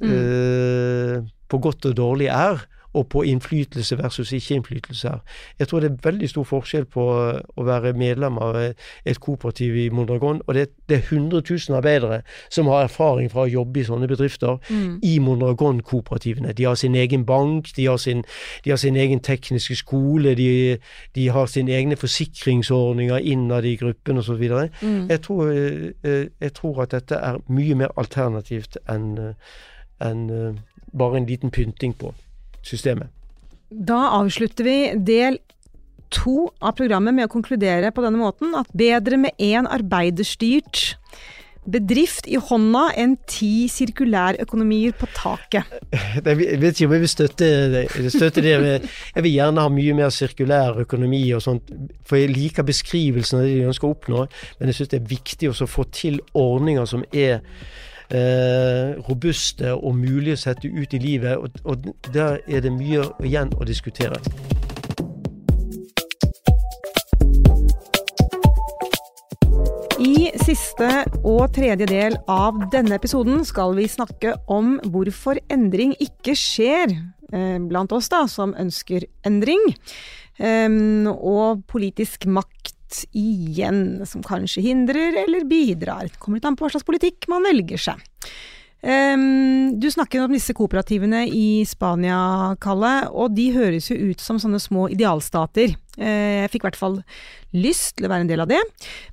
mm. 0.00 0.12
eh, 0.16 1.30
på 1.50 1.58
godt 1.58 1.90
og 1.90 1.96
dårlig 1.96 2.30
er, 2.32 2.66
og 2.92 3.08
på 3.08 3.22
innflytelse 3.22 3.98
versus 3.98 4.32
ikke-innflytelse 4.32 5.08
er. 5.08 5.18
Jeg 5.58 5.68
tror 5.68 5.80
det 5.80 5.90
er 5.90 5.98
veldig 6.10 6.28
stor 6.28 6.44
forskjell 6.44 6.84
på 6.90 7.04
eh, 7.18 7.38
å 7.56 7.66
være 7.66 7.92
medlem 7.92 8.38
av 8.42 8.56
et 8.58 9.20
kooperativ 9.20 9.76
i 9.78 9.88
Mondragon, 9.94 10.42
og 10.46 10.54
det, 10.54 10.66
det 10.88 10.96
er 10.96 11.14
100 11.14 11.42
000 11.50 11.76
arbeidere 11.76 12.22
som 12.50 12.66
har 12.66 12.88
erfaring 12.88 13.30
fra 13.30 13.44
å 13.44 13.50
jobbe 13.50 13.80
i 13.80 13.86
sånne 13.86 14.10
bedrifter 14.10 14.58
mm. 14.68 14.98
i 15.06 15.18
Mondragon-kooperativene. 15.22 16.52
De 16.52 16.66
har 16.66 16.74
sin 16.74 16.98
egen 16.98 17.24
bank, 17.26 17.70
de 17.76 17.86
har 17.86 17.96
sin, 17.96 18.24
de 18.64 18.74
har 18.74 18.82
sin 18.82 18.96
egen 18.96 19.20
tekniske 19.20 19.78
skole, 19.84 20.34
de, 20.34 20.78
de, 21.14 21.28
har 21.30 21.46
sine 21.46 21.74
egne 21.76 21.96
forsikringsordninger 21.96 23.22
innad 23.22 23.64
i 23.64 23.76
gruppen 23.78 24.18
osv. 24.18 24.42
Mm. 24.82 25.06
Jeg, 25.08 25.20
tror, 25.22 25.50
eh, 25.54 26.26
jeg 26.40 26.54
tror 26.58 26.82
at 26.82 26.98
dette 26.98 27.14
er 27.14 27.38
mye 27.48 27.78
mer 27.78 27.94
alternativt 28.00 28.80
enn 28.90 29.36
enn 30.04 30.26
uh, 30.30 30.58
bare 30.96 31.20
en 31.20 31.28
liten 31.28 31.52
pynting 31.54 31.94
på 31.96 32.12
systemet. 32.66 33.08
Da 33.70 34.00
avslutter 34.18 34.66
vi 34.66 34.78
del 35.06 35.38
to 36.10 36.50
av 36.58 36.74
programmet 36.78 37.14
med 37.14 37.28
å 37.28 37.32
konkludere 37.32 37.92
på 37.94 38.02
denne 38.02 38.18
måten 38.18 38.56
at 38.58 38.70
bedre 38.74 39.20
med 39.20 39.36
én 39.38 39.68
arbeiderstyrt 39.70 40.96
bedrift 41.70 42.24
i 42.30 42.38
hånda 42.40 42.86
enn 42.98 43.14
ti 43.28 43.68
sirkulærøkonomier 43.70 44.94
på 44.96 45.08
taket. 45.14 45.68
Jeg 46.24 46.60
vet 46.62 46.72
ikke 46.72 46.88
om 46.88 46.94
jeg 46.96 47.02
vil 47.02 47.12
støtte, 47.12 47.50
støtte 48.10 48.42
det. 48.44 48.54
Jeg 49.14 49.24
vil 49.26 49.34
gjerne 49.34 49.66
ha 49.66 49.72
mye 49.72 49.96
mer 49.98 50.14
sirkulær 50.14 50.80
økonomi 50.86 51.22
og 51.36 51.44
sånt, 51.44 51.68
for 52.08 52.18
jeg 52.18 52.32
liker 52.32 52.66
beskrivelsen 52.66 53.38
av 53.38 53.46
det 53.46 53.58
de 53.58 53.68
ønsker 53.68 53.88
å 53.88 53.94
oppnå. 53.94 54.24
Men 54.58 54.70
jeg 54.70 54.80
syns 54.80 54.92
det 54.94 55.00
er 55.02 55.12
viktig 55.12 55.52
å 55.52 55.68
få 55.68 55.84
til 55.94 56.18
ordninger 56.38 56.88
som 56.88 57.04
er 57.12 57.44
eh, 58.14 58.96
robuste 59.08 59.74
og 59.74 59.94
mulige 59.98 60.38
å 60.38 60.42
sette 60.44 60.70
ut 60.70 60.94
i 60.94 61.02
livet. 61.02 61.36
Og, 61.38 61.60
og 61.64 62.10
der 62.14 62.40
er 62.46 62.64
det 62.64 62.72
mye 62.74 63.06
igjen 63.26 63.52
å 63.56 63.68
diskutere. 63.68 64.20
I 70.00 70.30
siste 70.40 70.88
og 71.28 71.50
tredje 71.52 71.84
del 71.90 72.14
av 72.30 72.56
denne 72.72 72.96
episoden 72.96 73.42
skal 73.44 73.74
vi 73.76 73.84
snakke 73.90 74.32
om 74.48 74.78
hvorfor 74.88 75.42
endring 75.52 75.92
ikke 76.00 76.32
skjer 76.38 76.94
eh, 76.94 77.58
blant 77.60 77.92
oss 77.92 78.08
da, 78.08 78.24
som 78.24 78.56
ønsker 78.56 79.04
endring. 79.28 79.60
Um, 80.40 81.04
og 81.12 81.66
politisk 81.68 82.24
makt 82.24 82.72
igjen, 83.16 84.00
som 84.08 84.24
kanskje 84.26 84.64
hindrer 84.64 85.22
eller 85.24 85.46
bidrar. 85.48 86.08
Det 86.08 86.20
kommer 86.22 86.40
litt 86.40 86.48
an 86.48 86.56
på 86.58 86.66
hva 86.66 86.72
slags 86.74 86.88
politikk 86.88 87.28
man 87.32 87.46
velger 87.48 87.80
seg. 87.90 88.08
Um, 88.80 89.76
du 89.76 89.90
snakker 89.92 90.22
om 90.24 90.32
disse 90.32 90.54
kooperativene 90.56 91.26
i 91.28 91.66
Spania, 91.68 92.56
Kalle, 92.64 93.10
og 93.12 93.34
de 93.36 93.50
høres 93.52 93.90
jo 93.90 93.98
ut 94.08 94.22
som 94.24 94.38
sånne 94.40 94.60
små 94.62 94.86
idealstater. 94.92 95.74
Uh, 95.98 96.46
jeg 96.46 96.52
fikk 96.54 96.64
i 96.64 96.68
hvert 96.70 96.80
fall 96.80 96.96
lyst 97.52 97.98
til 97.98 98.08
å 98.08 98.12
være 98.12 98.24
en 98.24 98.30
del 98.30 98.44
av 98.44 98.48
det. 98.48 98.60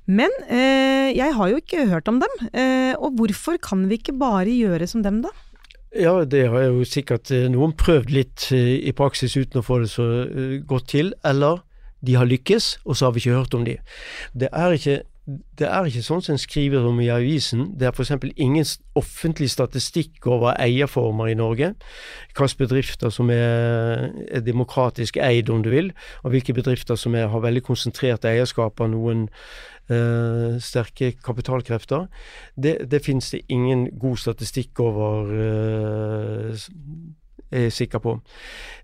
Men 0.08 0.32
uh, 0.48 1.12
jeg 1.12 1.36
har 1.36 1.52
jo 1.52 1.60
ikke 1.60 1.88
hørt 1.92 2.08
om 2.08 2.22
dem. 2.22 2.40
Uh, 2.48 2.94
og 2.96 3.20
hvorfor 3.20 3.60
kan 3.60 3.84
vi 3.90 4.00
ikke 4.00 4.16
bare 4.16 4.48
gjøre 4.48 4.88
som 4.88 5.04
dem, 5.04 5.20
da? 5.26 5.34
Ja, 5.96 6.16
det 6.24 6.46
har 6.52 6.66
jo 6.68 6.84
sikkert 6.84 7.30
noen 7.48 7.72
prøvd 7.76 8.10
litt 8.12 8.50
i 8.52 8.92
praksis 8.92 9.38
uten 9.38 9.62
å 9.62 9.64
få 9.64 9.78
det 9.80 9.88
så 9.88 10.04
godt 10.68 10.90
til. 10.92 11.14
Eller 11.26 11.62
de 12.06 12.14
har 12.14 12.28
lykkes, 12.28 12.78
og 12.84 12.96
så 12.96 13.06
har 13.06 13.14
vi 13.14 13.24
ikke 13.24 13.38
hørt 13.38 13.54
om 13.54 13.64
de. 13.64 13.76
Det 14.38 14.48
er 14.52 14.74
ikke, 14.76 15.00
det 15.58 15.66
er 15.68 15.88
ikke 15.88 16.04
sånn 16.06 16.22
som 16.24 16.36
en 16.36 16.40
skriver 16.40 16.86
om 16.88 17.00
i 17.02 17.10
avisen. 17.12 17.66
Det 17.78 17.88
er 17.88 17.92
f.eks. 17.92 18.14
ingen 18.36 18.68
offentlig 18.98 19.50
statistikk 19.52 20.26
over 20.30 20.54
eierformer 20.56 21.32
i 21.32 21.36
Norge. 21.38 21.72
Hvilke 22.38 22.62
bedrifter 22.62 23.12
som 23.14 23.32
er, 23.34 24.08
demokratisk 24.46 25.18
eid, 25.20 25.50
om 25.50 25.64
du 25.64 25.72
vil, 25.74 25.90
og 26.22 26.32
hvilke 26.32 26.54
bedrifter 26.56 26.96
som 26.96 27.18
er, 27.18 27.28
har 27.32 27.44
veldig 27.44 27.64
konsentrert 27.66 28.28
eierskap 28.28 28.80
av 28.80 28.94
noen 28.94 29.28
Uh, 29.88 30.58
sterke 30.60 31.14
kapitalkrefter. 31.24 32.10
Det, 32.60 32.74
det 32.92 32.98
finnes 33.06 33.30
det 33.32 33.38
ingen 33.48 33.86
god 33.96 34.18
statistikk 34.20 34.82
over 34.84 35.30
uh, 35.32 36.66
jeg 37.50 37.72
sikker 37.72 37.98
på. 37.98 38.18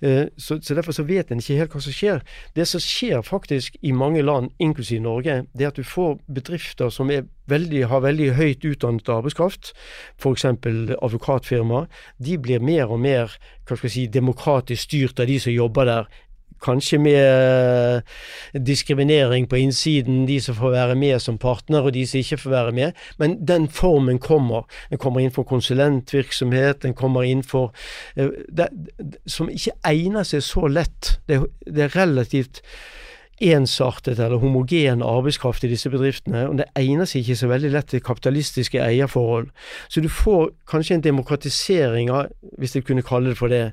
Eh, 0.00 0.26
så, 0.36 0.58
så, 0.62 0.74
Derfor 0.74 0.92
så 0.92 1.02
vet 1.02 1.30
en 1.30 1.42
ikke 1.42 1.58
helt 1.58 1.74
hva 1.74 1.82
som 1.84 1.94
skjer. 1.94 2.22
Det 2.56 2.66
som 2.68 2.82
skjer 2.82 3.22
faktisk 3.22 3.76
i 3.82 3.92
mange 3.92 4.22
land, 4.22 4.50
inklusiv 4.58 5.02
Norge, 5.02 5.44
det 5.52 5.66
er 5.66 5.72
at 5.72 5.80
du 5.80 5.84
får 5.84 6.18
bedrifter 6.26 6.90
som 6.90 7.10
veldig, 7.46 7.86
har 7.88 8.04
veldig 8.04 8.32
høyt 8.38 8.64
utdannet 8.64 9.08
arbeidskraft, 9.08 9.72
f.eks. 10.18 10.44
advokatfirmaer. 10.44 11.88
De 12.18 12.38
blir 12.38 12.60
mer 12.60 12.92
og 12.92 13.00
mer 13.00 13.36
hva 13.64 13.76
skal 13.76 13.88
jeg 13.88 13.96
si, 13.96 14.06
demokratisk 14.12 14.88
styrt 14.88 15.20
av 15.20 15.28
de 15.28 15.38
som 15.40 15.52
jobber 15.54 15.88
der, 15.88 16.08
Kanskje 16.62 16.98
med 16.98 17.18
eh, 17.18 18.02
diskriminering 18.66 19.48
på 19.48 19.56
innsiden, 19.56 20.26
de 20.28 20.40
som 20.40 20.54
får 20.54 20.70
være 20.70 20.94
med 20.94 21.18
som 21.20 21.38
partner 21.38 21.84
og 21.84 21.94
de 21.94 22.06
som 22.06 22.18
ikke 22.18 22.40
får 22.44 22.50
være 22.50 22.72
med. 22.72 22.92
Men 23.18 23.38
den 23.48 23.68
formen 23.68 24.18
kommer. 24.18 24.68
Den 24.90 24.98
kommer 24.98 25.20
inn 25.20 25.34
for 25.34 25.42
konsulentvirksomhet, 25.42 26.82
den 26.82 26.94
kommer 26.94 27.22
inn 27.22 27.42
for 27.42 27.74
uh, 28.18 28.30
det, 28.48 28.68
Som 29.26 29.48
ikke 29.48 29.76
egner 29.84 30.22
seg 30.22 30.42
så 30.42 30.66
lett. 30.66 31.18
Det, 31.28 31.40
det 31.66 31.88
er 31.88 31.96
relativt 31.96 32.62
ensartet 33.42 34.18
eller 34.18 34.36
homogen 34.36 35.02
arbeidskraft 35.02 35.64
i 35.64 35.68
disse 35.68 35.90
bedriftene, 35.90 36.46
og 36.48 36.58
det 36.58 36.68
egner 36.78 37.08
seg 37.08 37.24
ikke 37.24 37.38
så 37.40 37.50
veldig 37.50 37.70
lett 37.74 37.90
til 37.90 38.02
kapitalistiske 38.04 38.80
eierforhold. 38.82 39.48
Så 39.88 40.00
du 40.00 40.08
får 40.08 40.52
kanskje 40.70 40.98
en 40.98 41.06
demokratisering 41.06 42.12
av, 42.14 42.30
hvis 42.58 42.76
jeg 42.76 42.86
kunne 42.86 43.02
kalle 43.02 43.32
det 43.32 43.38
for 43.38 43.52
det 43.52 43.64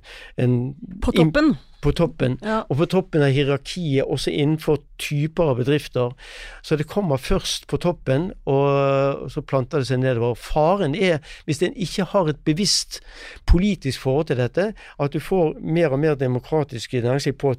en, 0.41 0.73
På 1.03 1.13
toppen? 1.15 1.55
På 1.81 1.91
toppen, 1.97 2.37
ja. 2.45 2.61
og 2.69 2.77
på 2.77 2.87
toppen 2.93 3.23
av 3.25 3.33
hierarkiet 3.33 4.05
også 4.05 4.33
innenfor 4.33 4.81
typer 5.01 5.51
av 5.51 5.61
bedrifter. 5.61 6.13
Så 6.61 6.77
det 6.77 6.87
kommer 6.89 7.21
først 7.21 7.65
på 7.71 7.79
toppen, 7.81 8.29
og 8.45 9.25
så 9.33 9.41
planter 9.41 9.81
det 9.81 9.89
seg 9.89 10.03
nedover. 10.03 10.37
Faren 10.37 10.95
er, 10.95 11.19
hvis 11.47 11.63
en 11.65 11.73
ikke 11.73 12.05
har 12.13 12.29
et 12.29 12.43
bevisst 12.45 13.01
politisk 13.49 14.05
forhold 14.05 14.29
til 14.29 14.41
dette, 14.41 14.71
at 14.77 15.13
du 15.13 15.19
får 15.19 15.57
mer 15.61 15.95
og 15.95 16.03
mer 16.03 16.19
demokratiske 16.19 17.01
næringsliv 17.01 17.39
på 17.41 17.55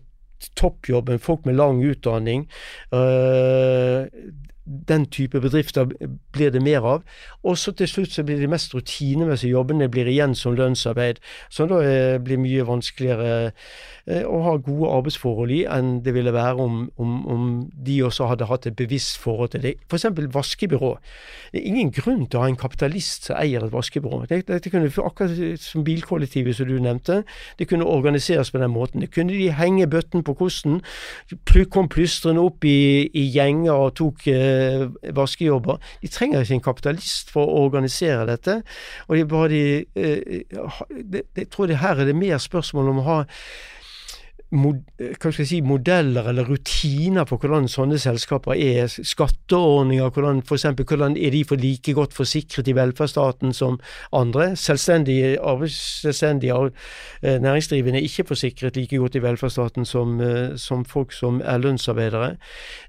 toppjobben, 0.59 1.19
folk 1.23 1.47
med 1.47 1.59
lang 1.59 1.83
utdanning. 1.87 2.49
Uh, 2.91 4.07
den 4.65 5.07
type 5.11 5.41
bedrifter 5.41 5.89
blir 6.33 6.51
det 6.51 6.63
mer 6.63 6.85
av. 6.87 7.03
Og 7.43 7.59
så 7.59 7.73
til 7.75 7.89
slutt 7.89 8.13
så 8.15 8.23
blir 8.27 8.39
de 8.39 8.51
mest 8.51 8.75
rutinemessige 8.75 9.51
jobbene 9.51 9.89
blir 9.91 10.07
igjen 10.07 10.37
som 10.39 10.55
lønnsarbeid, 10.55 11.19
som 11.51 11.71
da 11.71 11.81
eh, 11.83 12.19
blir 12.23 12.39
mye 12.39 12.67
vanskeligere 12.67 13.33
eh, 14.07 14.23
å 14.23 14.43
ha 14.47 14.55
gode 14.63 14.93
arbeidsforhold 14.99 15.55
i 15.55 15.63
enn 15.67 15.97
det 16.07 16.15
ville 16.15 16.35
være 16.35 16.63
om, 16.63 16.85
om, 17.03 17.17
om 17.27 17.49
de 17.75 17.99
også 18.07 18.29
hadde 18.31 18.47
hatt 18.51 18.69
et 18.71 18.79
bevisst 18.79 19.19
forhold 19.23 19.53
til 19.57 19.65
det. 19.67 19.75
F.eks. 19.91 20.07
vaskebyrå. 20.35 20.93
Det 21.53 21.61
er 21.61 21.69
ingen 21.73 21.91
grunn 21.95 22.25
til 22.27 22.39
å 22.39 22.45
ha 22.45 22.53
en 22.53 22.61
kapitalist 22.61 23.29
som 23.29 23.41
eier 23.41 23.67
et 23.67 23.75
vaskebyrå. 23.75 24.23
Det, 24.31 24.45
det, 24.47 24.63
det 24.65 24.75
kunne, 24.75 24.93
akkurat 25.03 25.61
som 25.63 25.83
bilkollektivet 25.87 26.57
som 26.57 26.71
du 26.71 26.79
nevnte, 26.79 27.23
det 27.59 27.69
kunne 27.71 27.89
organiseres 27.89 28.55
på 28.55 28.63
den 28.63 28.71
måten. 28.71 29.03
Det 29.03 29.11
kunne 29.15 29.35
de 29.35 29.51
henge 29.59 29.91
bøtten 29.91 30.23
på 30.23 30.37
kosten, 30.39 30.81
kom 31.73 31.89
plystrende 31.89 32.43
opp 32.43 32.65
i, 32.69 33.09
i 33.17 33.27
gjenger 33.33 33.87
og 33.87 33.95
tok 33.99 34.27
eh, 34.31 34.52
vaskejobber. 35.15 35.81
De 36.03 36.11
trenger 36.13 36.45
ikke 36.45 36.59
en 36.59 36.65
kapitalist 36.65 37.33
for 37.33 37.49
å 37.49 37.67
organisere 37.67 38.27
dette. 38.29 38.63
og 39.09 39.17
de 39.17 39.25
bare 39.27 39.49
de, 39.49 39.85
eh, 39.95 40.43
det, 41.13 41.23
Jeg 41.37 41.51
tror 41.51 41.67
det 41.67 41.79
her 41.79 42.01
er 42.01 42.05
det 42.05 42.17
mer 42.17 42.39
spørsmål 42.39 42.89
om 42.89 42.99
å 42.99 43.09
ha 43.09 43.25
mod, 44.53 44.83
jeg 45.01 45.47
si, 45.49 45.61
modeller 45.65 46.29
eller 46.29 46.45
rutiner 46.49 47.25
for 47.29 47.41
hvordan 47.41 47.69
sånne 47.71 47.97
selskaper 48.01 48.53
er. 48.53 48.91
Skatteordninger, 48.93 50.11
hvordan 50.13 50.43
for 50.47 50.59
eksempel, 50.59 50.87
hvordan 50.87 51.17
er 51.17 51.33
de 51.33 51.43
for 51.49 51.61
like 51.61 51.95
godt 51.97 52.13
forsikret 52.13 52.69
i 52.69 52.75
velferdsstaten 52.77 53.55
som 53.57 53.79
andre? 54.13 54.51
Selvstendige, 54.57 55.39
selvstendige 55.73 56.59
eh, 57.23 57.39
næringsdrivende 57.41 58.01
er 58.01 58.09
ikke 58.09 58.29
forsikret 58.29 58.77
like 58.77 58.99
godt 59.01 59.17
i 59.17 59.23
velferdsstaten 59.25 59.89
som, 59.89 60.21
eh, 60.21 60.57
som 60.57 60.85
folk 60.85 61.13
som 61.17 61.41
er 61.45 61.59
lønnsarbeidere. 61.59 62.37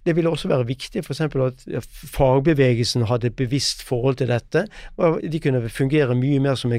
Det 0.05 0.16
ville 0.16 0.30
også 0.30 0.51
være 0.51 0.68
viktig 0.68 1.05
f.eks. 1.05 1.22
at 1.22 1.88
fagbevegelsen 1.89 3.07
hadde 3.07 3.28
et 3.28 3.36
bevisst 3.39 3.84
forhold 3.84 4.20
til 4.20 4.28
dette. 4.28 4.68
og 4.97 5.22
De 5.32 5.39
kunne 5.39 5.70
fungere 5.70 6.16
mye 6.16 6.39
mer 6.39 6.55
som, 6.59 6.74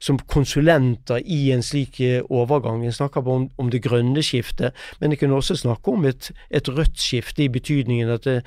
som 0.00 0.18
konsulenter 0.28 1.24
i 1.24 1.50
en 1.52 1.62
slik 1.62 2.00
eh, 2.00 2.20
overgang. 2.30 2.84
En 2.84 2.92
snakker 2.92 3.24
om, 3.26 3.48
om 3.58 3.70
det 3.72 3.82
grønne 3.82 4.25
skifte, 4.26 4.72
men 5.00 5.14
jeg 5.14 5.22
kunne 5.22 5.38
også 5.38 5.56
snakke 5.62 5.94
om 5.94 6.04
et, 6.10 6.30
et 6.50 6.68
rødt 6.68 6.98
skifte 7.00 7.46
i 7.46 7.52
betydningen 7.52 8.12
at 8.16 8.26
det, 8.26 8.40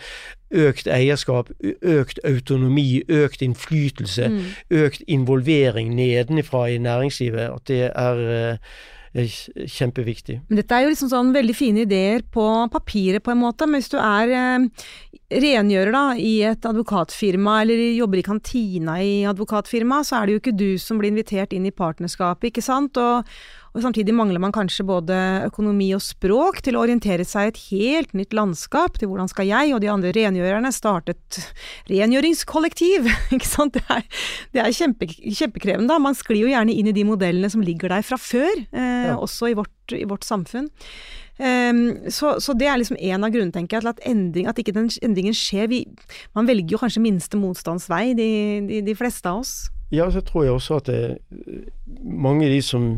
økt 0.49 0.88
eierskap, 0.89 1.51
økt 1.86 2.21
autonomi, 2.25 3.03
økt 3.09 3.43
innflytelse, 3.45 4.30
mm. 4.34 4.39
økt 4.82 5.03
involvering 5.07 5.93
nedenifra 5.95 6.67
i 6.73 6.80
næringslivet. 6.82 7.51
At 7.53 7.67
det 7.69 7.84
er 7.91 8.23
eh, 8.34 8.80
kjempeviktig. 9.13 10.39
Men 10.49 10.61
dette 10.61 10.75
er 10.75 10.86
jo 10.86 10.93
liksom 10.93 11.11
sånn 11.11 11.32
veldig 11.36 11.55
fine 11.57 11.86
ideer 11.86 12.25
på 12.34 12.45
papiret, 12.73 13.23
på 13.25 13.34
en 13.34 13.41
måte. 13.41 13.67
Men 13.69 13.82
hvis 13.82 13.91
du 13.93 13.97
er 14.01 14.34
eh, 14.34 14.89
rengjører 15.45 15.93
da, 15.95 16.03
i 16.17 16.34
et 16.49 16.65
advokatfirma, 16.65 17.61
eller 17.63 17.86
jobber 17.97 18.21
i 18.21 18.25
kantina 18.25 18.99
i 19.05 19.15
advokatfirma, 19.30 20.03
så 20.05 20.19
er 20.19 20.27
det 20.27 20.36
jo 20.36 20.43
ikke 20.43 20.57
du 20.57 20.69
som 20.82 21.01
blir 21.01 21.13
invitert 21.13 21.53
inn 21.53 21.69
i 21.69 21.75
partnerskapet, 21.75 22.49
ikke 22.51 22.65
sant. 22.65 22.97
Og, 22.97 23.30
og 23.80 23.86
samtidig 23.88 24.13
mangler 24.15 24.41
man 24.43 24.53
kanskje 24.55 24.84
både 24.88 25.17
økonomi 25.47 25.89
og 25.95 26.03
språk 26.03 26.59
til 26.65 26.75
å 26.75 26.84
orientere 26.84 27.25
seg 27.27 27.47
i 27.47 27.51
et 27.53 27.61
helt 27.69 28.15
nytt 28.17 28.36
landskap 28.36 28.99
til 28.99 29.11
hvordan 29.11 29.32
skal 29.32 29.47
jeg 29.47 29.71
og 29.75 29.80
de 29.84 29.91
andre 29.91 30.11
rengjørerne 30.15 30.71
starte 30.75 31.15
et 31.15 31.39
rengjøringskollektiv? 31.89 33.07
Ikke 33.36 33.47
sant? 33.47 33.80
Det 33.80 33.86
er, 33.95 34.03
det 34.55 34.63
er 34.65 34.75
kjempe, 34.75 35.07
kjempekrevende. 35.07 35.88
Da. 35.93 36.01
Man 36.03 36.17
sklir 36.17 36.43
jo 36.43 36.51
gjerne 36.51 36.75
inn 36.75 36.91
i 36.91 36.95
de 36.95 37.07
modellene 37.07 37.49
som 37.51 37.63
ligger 37.63 37.95
der 37.95 38.05
fra 38.05 38.19
før, 38.19 38.51
eh, 38.69 39.09
ja. 39.09 39.15
også 39.15 39.53
i 39.53 39.57
vårt, 39.57 39.95
i 39.95 40.03
vårt 40.09 40.27
samfunn. 40.27 40.67
Um, 41.39 42.11
så, 42.11 42.34
så, 42.43 42.51
det 42.59 42.67
er 42.67 42.82
liksom 42.82 42.97
en 42.99 43.23
av 43.23 43.32
grunnene, 43.32 43.55
tenker 43.55 43.77
jeg, 43.77 43.86
til 43.86 43.91
at, 43.93 44.01
endring, 44.11 44.47
at 44.51 44.57
ikke 44.59 44.75
den 44.75 44.89
endringen 45.05 45.38
skjer. 45.38 45.69
Vi, 45.71 45.86
man 46.36 46.49
velger 46.49 46.75
jo 46.75 46.82
kanskje 46.82 47.03
minste 47.05 47.39
motstands 47.39 47.88
vei, 47.88 48.09
de, 48.17 48.27
de, 48.67 48.82
de, 48.84 48.95
fleste 48.99 49.32
av 49.32 49.45
oss. 49.45 49.53
Ja, 49.95 50.09
så 50.11 50.19
tror 50.25 50.43
jeg 50.45 50.57
også 50.57 50.82
at 50.82 50.91
det, 50.91 50.99
mange 52.03 52.49
av 52.49 52.51
de 52.51 52.59
som 52.65 52.89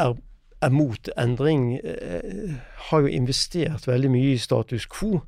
er, 0.00 0.14
er 0.62 0.72
mot 0.74 1.10
endring, 1.18 1.78
eh, 1.84 2.54
har 2.90 3.04
jo 3.04 3.12
investert 3.12 3.86
veldig 3.88 4.10
mye 4.10 4.32
i 4.34 4.40
status 4.40 4.86
quo. 4.90 5.20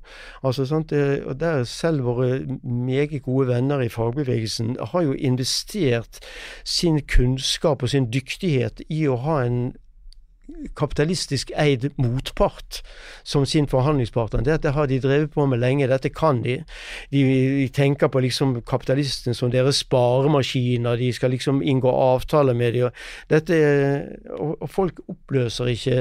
Altså, 0.43 0.67
sant, 0.67 0.93
og 0.93 1.39
der 1.41 1.65
Selv 1.65 2.05
våre 2.05 2.41
meget 2.65 3.23
gode 3.23 3.49
venner 3.49 3.81
i 3.81 3.89
fagbevegelsen 3.89 4.77
har 4.93 5.03
jo 5.03 5.13
investert 5.13 6.21
sin 6.65 7.01
kunnskap 7.07 7.83
og 7.83 7.89
sin 7.89 8.11
dyktighet 8.13 8.83
i 8.89 9.07
å 9.09 9.17
ha 9.17 9.43
en 9.47 9.73
kapitalistisk 10.77 11.53
eid 11.59 11.87
motpart 11.97 12.81
som 13.25 13.45
sin 13.47 13.69
forhandlingspartner. 13.71 14.43
Dette 14.47 14.73
har 14.75 14.89
de 14.91 14.99
drevet 15.01 15.31
på 15.31 15.47
med 15.47 15.61
lenge, 15.63 15.89
dette 15.89 16.11
kan 16.13 16.43
de. 16.43 16.59
De, 17.13 17.23
de 17.23 17.69
tenker 17.73 18.11
på 18.13 18.23
liksom 18.25 18.57
kapitalistene 18.67 19.37
som 19.39 19.53
deres 19.53 19.83
sparemaskiner, 19.85 20.99
de 20.99 21.13
skal 21.15 21.33
liksom 21.35 21.63
inngå 21.63 21.91
avtaler 21.91 22.57
med 22.59 22.75
dem. 22.75 22.91
Dette, 23.31 23.59
og, 24.35 24.67
folk 24.71 25.01
oppløser 25.09 25.73
ikke 25.73 25.99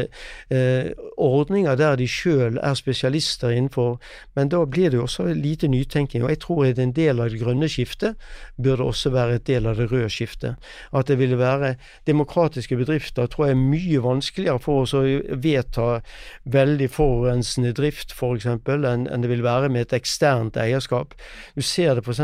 eh, 0.49 0.91
ordninger 1.17 1.77
der 1.79 1.99
de 1.99 2.07
sjøl 2.09 2.59
er 2.61 2.75
spesialister 2.77 3.53
innenfor, 3.53 3.99
men 4.35 4.51
da 4.51 4.63
blir 4.65 4.91
det 4.91 4.99
jo 4.99 5.05
også 5.05 5.29
lite 5.37 5.69
nytenking. 5.71 6.25
Og 6.25 6.33
jeg 6.33 6.41
tror 6.47 6.65
at 6.65 6.81
en 6.81 6.95
del 6.97 7.21
av 7.21 7.31
det 7.31 7.41
grønne 7.43 7.69
skiftet 7.71 8.17
burde 8.57 8.89
også 8.89 9.13
være 9.13 9.39
et 9.39 9.47
del 9.47 9.69
av 9.69 9.77
det 9.77 9.91
røde 9.91 10.09
skiftet. 10.11 10.57
At 10.93 11.07
det 11.07 11.19
ville 11.21 11.37
være 11.39 11.75
demokratiske 12.09 12.75
bedrifter 12.77 13.29
tror 13.31 13.47
jeg 13.47 13.55
er 13.55 13.61
mye 13.61 14.01
vanskelig 14.03 14.30
vanskeligere 14.31 14.59
for 14.61 14.83
oss 14.83 14.93
å 14.93 15.01
vedta 15.41 16.01
veldig 16.45 16.89
forurensende 16.89 17.73
drift 17.73 18.11
f.eks. 18.11 18.45
enn 18.45 19.07
en 19.07 19.21
det 19.21 19.29
vil 19.29 19.43
være 19.43 19.69
med 19.69 19.81
et 19.87 19.93
eksternt 19.93 20.57
eierskap. 20.57 21.13
Du 21.55 21.61
ser 21.61 21.95
det 21.95 22.03
f.eks. 22.05 22.21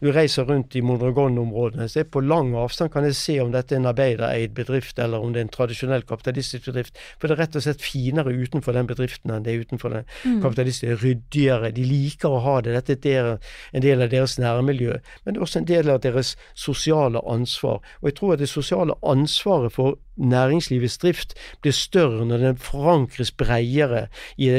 Du 0.00 0.12
reiser 0.12 0.44
rundt 0.44 0.74
i 0.76 0.82
Mondragon-områdene. 0.82 1.88
så 1.88 2.04
På 2.04 2.20
lang 2.20 2.54
avstand 2.54 2.92
kan 2.92 3.04
jeg 3.04 3.14
se 3.14 3.40
om 3.40 3.52
dette 3.52 3.74
er 3.74 3.80
en 3.80 3.86
arbeidereid 3.86 4.54
bedrift 4.54 4.98
eller 4.98 5.20
om 5.20 5.32
det 5.32 5.40
er 5.40 5.46
en 5.46 5.52
tradisjonell 5.52 6.02
kapitalistisk 6.02 6.66
bedrift. 6.66 6.96
For 7.18 7.28
det 7.28 7.36
er 7.36 7.42
rett 7.44 7.56
og 7.56 7.62
slett 7.62 7.82
finere 7.82 8.32
utenfor 8.32 8.72
den 8.72 8.86
bedriften 8.86 9.30
enn 9.30 9.44
det 9.44 9.52
er 9.52 9.64
utenfor 9.66 9.94
den 9.94 10.04
mm. 10.24 10.42
kapitalistiske. 10.42 10.98
Ryddigere. 11.02 11.72
De 11.72 11.84
liker 11.84 12.32
å 12.32 12.42
ha 12.42 12.60
det. 12.62 12.76
Dette 12.88 13.12
er 13.12 13.36
en 13.72 13.84
del 13.84 14.02
av 14.02 14.10
deres 14.10 14.38
nærmiljø. 14.38 14.98
Men 15.24 15.34
det 15.34 15.40
er 15.40 15.46
også 15.46 15.62
en 15.62 15.70
del 15.70 15.92
av 15.92 16.02
deres 16.02 16.36
sosiale 16.54 17.20
ansvar. 17.28 17.82
Og 18.00 18.10
jeg 18.10 18.18
tror 18.18 18.34
at 18.34 18.42
det 18.42 18.50
sosiale 18.50 18.96
ansvaret 19.06 19.74
for 19.74 19.98
næringslivets 20.18 20.98
drift 20.98 21.34
blir 21.62 21.72
større 21.72 22.26
når 22.26 22.42
den 22.42 22.60
forankres 22.62 23.30
bredere 23.32 24.06
i, 24.36 24.50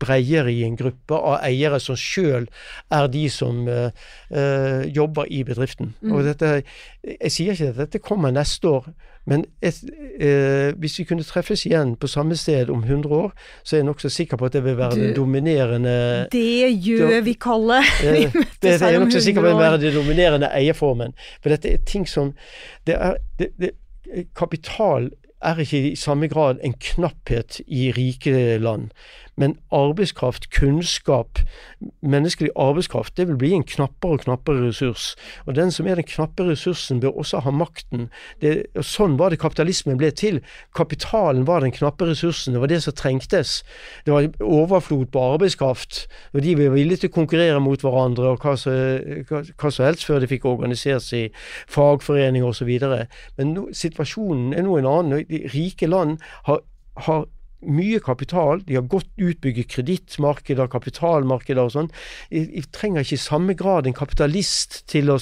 bredere 0.00 0.52
i 0.52 0.62
en 0.66 0.76
gruppe 0.76 1.18
av 1.18 1.40
eiere 1.46 1.80
som 1.82 1.98
sjøl 1.98 2.48
er 2.90 3.08
de 3.12 3.24
som 3.30 3.64
uh, 3.68 3.88
uh, 4.34 4.82
jobber 4.90 5.30
i 5.30 5.42
bedriften. 5.46 5.94
Mm. 6.00 6.12
Og 6.12 6.24
dette, 6.28 6.62
jeg 7.04 7.32
sier 7.32 7.54
ikke 7.54 7.72
at 7.74 7.82
dette 7.84 8.02
kommer 8.02 8.34
neste 8.34 8.68
år, 8.68 8.88
men 9.26 9.46
et, 9.64 9.78
uh, 10.20 10.74
hvis 10.80 10.98
vi 11.00 11.06
kunne 11.08 11.24
treffes 11.24 11.64
igjen 11.66 11.94
på 11.96 12.10
samme 12.10 12.36
sted 12.36 12.70
om 12.72 12.82
100 12.84 13.14
år, 13.14 13.30
så 13.62 13.76
er 13.76 13.82
jeg 13.82 13.88
nokså 13.88 14.10
sikker 14.12 14.40
på 14.40 14.50
at 14.50 14.56
det 14.56 14.64
vil 14.64 14.76
være 14.78 14.98
du, 14.98 15.00
den 15.00 15.14
dominerende 15.16 15.94
Det 16.32 16.72
gjør 16.84 17.20
vi, 17.24 17.36
Kalle! 17.40 17.80
vi 18.02 18.26
det, 18.26 18.44
det, 18.62 18.74
er 18.82 18.96
jeg 18.96 19.06
nokså 19.06 19.24
sikker 19.24 19.40
på 19.40 19.46
at 19.46 19.50
det 19.50 19.56
vil 19.56 19.64
være 19.64 19.80
den 19.86 19.96
dominerende 19.96 20.52
eierformen. 20.52 21.16
For 21.40 21.54
dette 21.54 21.72
er 21.72 21.86
ting 21.86 22.08
som 22.08 22.34
det 22.86 22.98
er, 23.00 23.16
det, 23.38 23.48
det, 23.60 23.70
Kapital 24.36 25.10
er 25.44 25.60
ikke 25.60 25.80
i 25.90 25.96
samme 25.98 26.28
grad 26.28 26.60
en 26.64 26.74
knapphet 26.80 27.60
i 27.66 27.90
rike 27.92 28.58
land. 28.58 28.90
Men 29.36 29.56
arbeidskraft, 29.74 30.50
kunnskap, 30.54 31.38
menneskelig 32.00 32.50
arbeidskraft, 32.56 33.16
det 33.16 33.28
vil 33.28 33.38
bli 33.38 33.50
en 33.56 33.64
knappere 33.66 34.18
og 34.18 34.24
knappere 34.24 34.68
ressurs. 34.68 35.14
Og 35.46 35.56
den 35.56 35.72
som 35.74 35.86
er 35.86 35.98
den 35.98 36.06
knappe 36.06 36.46
ressursen, 36.46 37.00
bør 37.00 37.18
også 37.18 37.40
ha 37.44 37.50
makten. 37.50 38.08
Det, 38.42 38.54
og 38.78 38.86
sånn 38.86 39.16
var 39.18 39.34
det 39.34 39.40
kapitalismen 39.42 39.98
ble 39.98 40.12
til. 40.14 40.40
Kapitalen 40.76 41.46
var 41.48 41.64
den 41.64 41.74
knappe 41.74 42.06
ressursen, 42.06 42.54
det 42.54 42.62
var 42.62 42.70
det 42.70 42.82
som 42.84 42.94
trengtes. 42.94 43.56
Det 44.06 44.14
var 44.14 44.28
overflod 44.40 45.10
på 45.14 45.24
arbeidskraft, 45.34 46.04
og 46.32 46.44
de 46.44 46.54
var 46.58 46.76
villige 46.76 47.04
til 47.04 47.12
å 47.12 47.16
konkurrere 47.18 47.62
mot 47.62 47.82
hverandre 47.82 48.34
og 48.34 48.44
hva, 48.44 48.54
så, 48.60 48.74
som 49.58 49.86
helst 49.88 50.06
før 50.06 50.22
de 50.22 50.30
fikk 50.30 50.46
organisert 50.50 51.02
seg 51.02 51.26
i 51.26 51.32
fagforeninger 51.74 52.46
osv. 52.46 52.70
Men 53.38 53.56
no, 53.56 53.66
situasjonen 53.74 54.54
er 54.54 54.66
nå 54.66 54.78
en 54.78 54.90
annen. 54.90 55.26
De 55.28 55.42
rike 55.50 55.90
land 55.90 56.20
har 56.46 56.62
har 56.94 57.24
mye 57.66 58.00
kapital, 58.04 58.62
de 58.66 58.78
har 58.78 58.86
godt 58.90 59.10
utbygget 59.18 59.70
kredittmarkeder, 59.72 60.70
kapitalmarkeder 60.72 61.64
og 61.64 61.74
sånn. 61.74 61.90
de 62.30 62.64
trenger 62.74 63.04
ikke 63.04 63.18
i 63.18 63.24
samme 63.24 63.54
grad 63.58 63.86
en 63.86 63.96
kapitalist 63.96 64.82
til 64.90 65.10
å 65.10 65.18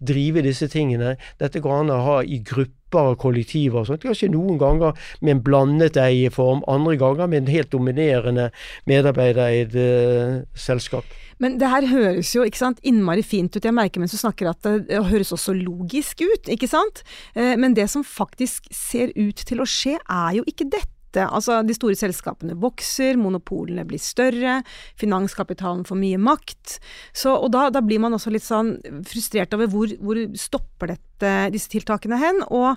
drive 0.00 0.44
disse 0.44 0.68
tingene. 0.68 1.16
Dette 1.40 1.62
går 1.64 1.84
an 1.84 1.94
å 1.94 2.00
ha 2.04 2.16
i 2.22 2.40
grupper 2.44 3.14
og 3.14 3.18
kollektiver 3.18 3.82
og 3.82 3.88
sånt. 3.88 4.04
Kanskje 4.04 4.30
noen 4.30 4.58
ganger 4.60 4.94
med 5.20 5.36
en 5.36 5.42
blandet 5.44 5.98
eierform, 5.98 6.62
andre 6.70 6.96
ganger 7.00 7.30
med 7.30 7.44
en 7.44 7.52
helt 7.54 7.72
dominerende 7.74 8.50
medarbeidereid 8.90 9.74
uh, 9.74 10.42
selskap. 10.54 11.08
Men 11.42 11.58
det 11.58 11.70
her 11.70 11.86
høres 11.90 12.30
jo 12.34 12.44
ikke 12.46 12.60
sant, 12.60 12.82
innmari 12.86 13.24
fint 13.26 13.54
ut. 13.56 13.64
Jeg 13.64 13.74
merker 13.74 14.02
mens 14.02 14.14
du 14.14 14.20
snakker 14.20 14.52
at 14.52 14.60
det, 14.66 14.74
det 14.90 15.02
høres 15.10 15.34
også 15.34 15.56
logisk 15.56 16.22
ut, 16.22 16.50
ikke 16.50 16.70
sant. 16.70 17.02
Eh, 17.34 17.54
men 17.60 17.74
det 17.76 17.88
som 17.90 18.06
faktisk 18.06 18.70
ser 18.74 19.12
ut 19.18 19.42
til 19.46 19.62
å 19.62 19.68
skje, 19.68 19.98
er 19.98 20.38
jo 20.38 20.46
ikke 20.50 20.70
dette 20.70 20.93
dette. 21.14 21.28
Altså, 21.34 21.60
de 21.66 21.76
store 21.76 21.96
selskapene 21.98 22.56
vokser, 22.60 23.18
monopolene 23.20 23.84
blir 23.88 24.02
større, 24.02 24.60
finanskapitalen 25.00 25.84
får 25.88 26.00
mye 26.00 26.20
makt. 26.20 26.78
Så, 27.14 27.32
og 27.34 27.52
da, 27.54 27.68
da, 27.74 27.82
blir 27.84 28.02
man 28.02 28.16
også 28.16 28.32
litt 28.34 28.46
sånn 28.46 28.76
frustrert 29.08 29.54
over 29.56 29.70
hvor, 29.72 29.94
hvor 30.02 30.20
stopper 30.38 30.94
dette, 30.94 31.32
disse 31.54 31.70
tiltakene 31.72 32.18
hen. 32.20 32.42
Og 32.50 32.74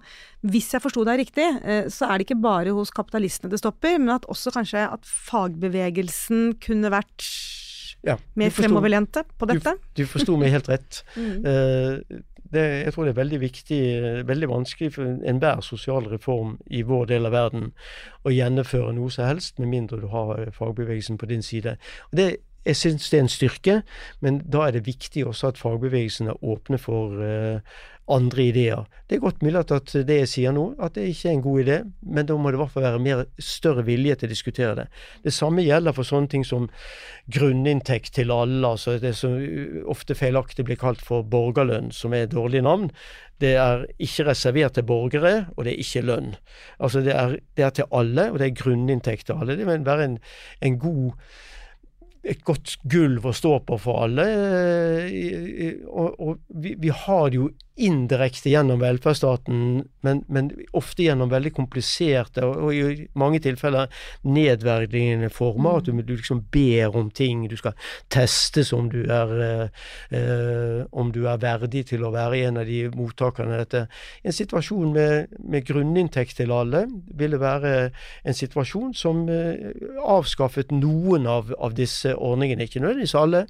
hvis 0.48 0.72
jeg 0.74 0.84
forsto 0.84 1.06
deg 1.08 1.24
riktig, 1.24 1.48
eh, 1.64 1.90
så 1.94 2.10
er 2.10 2.18
det 2.18 2.30
ikke 2.30 2.42
bare 2.46 2.76
hos 2.78 2.94
kapitalistene 2.96 3.52
det 3.52 3.62
stopper, 3.62 3.98
men 4.00 4.18
at 4.18 4.28
også 4.32 4.54
kanskje 4.56 4.88
at 4.88 5.14
fagbevegelsen 5.28 6.58
kunne 6.64 6.94
vært 6.94 7.26
ja, 8.08 8.18
mer 8.40 8.56
fremoverlente 8.56 9.24
på 9.38 9.50
dette? 9.50 9.76
Du, 9.92 10.02
du 10.04 10.10
forsto 10.10 10.40
meg 10.40 10.56
helt 10.56 10.72
rett. 10.72 11.04
mm. 11.20 11.38
uh, 11.46 12.24
det, 12.54 12.64
jeg 12.86 12.94
tror 12.94 13.04
det 13.04 13.12
er 13.12 13.22
veldig 13.22 13.40
viktig, 13.42 13.82
veldig 14.28 14.50
vanskelig 14.50 14.94
for 14.96 15.18
enhver 15.28 15.62
sosial 15.62 16.08
reform 16.08 16.58
i 16.72 16.82
vår 16.88 17.10
del 17.12 17.28
av 17.28 17.36
verden 17.36 17.72
å 18.24 18.32
gjennomføre 18.32 18.94
noe 18.96 19.12
som 19.12 19.28
helst, 19.28 19.60
med 19.60 19.72
mindre 19.72 20.00
du 20.02 20.08
har 20.14 20.38
eh, 20.40 20.54
fagbevegelsen 20.56 21.20
på 21.20 21.28
din 21.28 21.44
side. 21.44 21.78
Og 22.12 22.18
det 22.18 22.30
jeg 22.68 22.80
syns 22.80 23.10
det 23.10 23.20
er 23.20 23.26
en 23.26 23.32
styrke, 23.32 23.82
men 24.24 24.42
da 24.46 24.68
er 24.68 24.78
det 24.78 24.88
viktig 24.88 25.26
også 25.28 25.54
at 25.54 25.62
fagbevegelsen 25.62 26.32
er 26.32 26.44
åpne 26.44 26.80
for 26.82 27.16
uh, 27.16 27.78
andre 28.08 28.44
ideer. 28.44 28.86
Det 29.10 29.18
er 29.18 29.24
godt 29.24 29.42
mulig 29.44 29.60
at 29.60 29.92
det 30.08 30.18
jeg 30.22 30.30
sier 30.32 30.54
nå, 30.56 30.64
at 30.84 30.96
det 30.96 31.10
ikke 31.12 31.28
er 31.28 31.36
en 31.36 31.44
god 31.44 31.60
idé, 31.64 31.78
men 32.08 32.28
da 32.28 32.38
må 32.40 32.52
det 32.52 32.58
i 32.58 32.62
hvert 32.62 32.72
fall 32.72 32.86
være 32.86 33.02
mer 33.04 33.24
større 33.44 33.84
vilje 33.88 34.16
til 34.16 34.30
å 34.30 34.32
diskutere 34.32 34.76
det. 34.80 34.86
Det 35.26 35.34
samme 35.36 35.66
gjelder 35.66 35.96
for 35.96 36.08
sånne 36.08 36.32
ting 36.32 36.46
som 36.48 36.70
grunninntekt 37.34 38.14
til 38.16 38.32
alle, 38.32 38.62
altså 38.64 38.96
det 39.04 39.14
som 39.20 39.36
ofte 39.92 40.16
feilaktig 40.16 40.66
blir 40.68 40.80
kalt 40.80 41.04
for 41.04 41.28
borgerlønn, 41.28 41.92
som 41.96 42.16
er 42.16 42.28
et 42.28 42.36
dårlig 42.36 42.64
navn. 42.64 42.88
Det 43.44 43.54
er 43.60 43.84
ikke 44.02 44.30
reservert 44.32 44.78
til 44.78 44.88
borgere, 44.88 45.34
og 45.56 45.68
det 45.68 45.76
er 45.76 45.84
ikke 45.84 46.06
lønn. 46.08 46.32
Altså 46.80 47.04
det 47.04 47.14
er, 47.16 47.38
det 47.60 47.68
er 47.68 47.76
til 47.76 47.92
alle, 47.92 48.32
og 48.32 48.40
det 48.40 48.48
er 48.48 48.64
grunninntekt 48.64 49.28
til 49.28 49.44
alle. 49.44 49.60
Det 49.60 49.68
vil 49.68 49.86
være 49.86 50.08
en, 50.14 50.18
en 50.64 50.80
god 50.80 51.12
et 52.28 52.44
godt 52.48 52.76
gulv 52.90 53.28
å 53.30 53.34
stå 53.36 53.54
på 53.68 53.78
for 53.82 54.04
alle. 54.08 54.26
Eh, 55.08 55.80
og, 55.88 56.20
og 56.20 56.42
vi, 56.64 56.76
vi, 56.80 56.92
har 57.06 57.32
jo 57.36 57.50
indirekte 57.78 58.50
gjennom 58.50 58.82
velferdsstaten, 58.82 59.84
men, 60.06 60.22
men, 60.34 60.50
ofte 60.78 61.06
gjennom 61.06 61.30
veldig 61.32 61.52
kompliserte 61.58 62.44
og, 62.46 62.58
og, 62.68 62.74
i 62.74 63.08
mange 63.18 63.42
tilfeller 63.44 63.92
nedverdigende 64.26 65.30
former. 65.34 65.82
At 65.82 65.90
du, 65.90 65.94
du, 66.02 66.16
liksom 66.16 66.44
ber 66.54 66.98
om 66.98 67.12
ting. 67.12 67.46
Du 67.50 67.58
skal 67.60 67.76
testes 68.14 68.74
om 68.74 68.90
du 68.92 69.04
er 69.14 69.34
eh, 70.10 70.86
om 70.92 71.12
du 71.14 71.24
er 71.30 71.42
verdig 71.42 71.86
til 71.92 72.06
å 72.06 72.14
være 72.16 72.44
en 72.48 72.62
av 72.62 72.70
de 72.70 72.84
mottakerne 72.96 73.58
av 73.58 73.66
dette. 73.66 73.84
En 74.24 74.36
situasjon 74.36 74.94
med, 74.96 75.38
med 75.40 75.68
grunninntekt 75.68 76.38
til 76.42 76.54
alle 76.56 76.86
ville 77.18 77.40
være 77.42 77.76
en 78.24 78.38
situasjon 78.38 78.96
som 78.98 79.26
eh, 79.32 79.70
avskaffet 80.02 80.74
noen 80.76 81.28
av, 81.30 81.54
av 81.60 81.78
disse 81.78 82.16
ordningene. 82.16 82.68
Ikke 82.68 82.82
nødvendigvis 82.82 83.18
alle. 83.18 83.46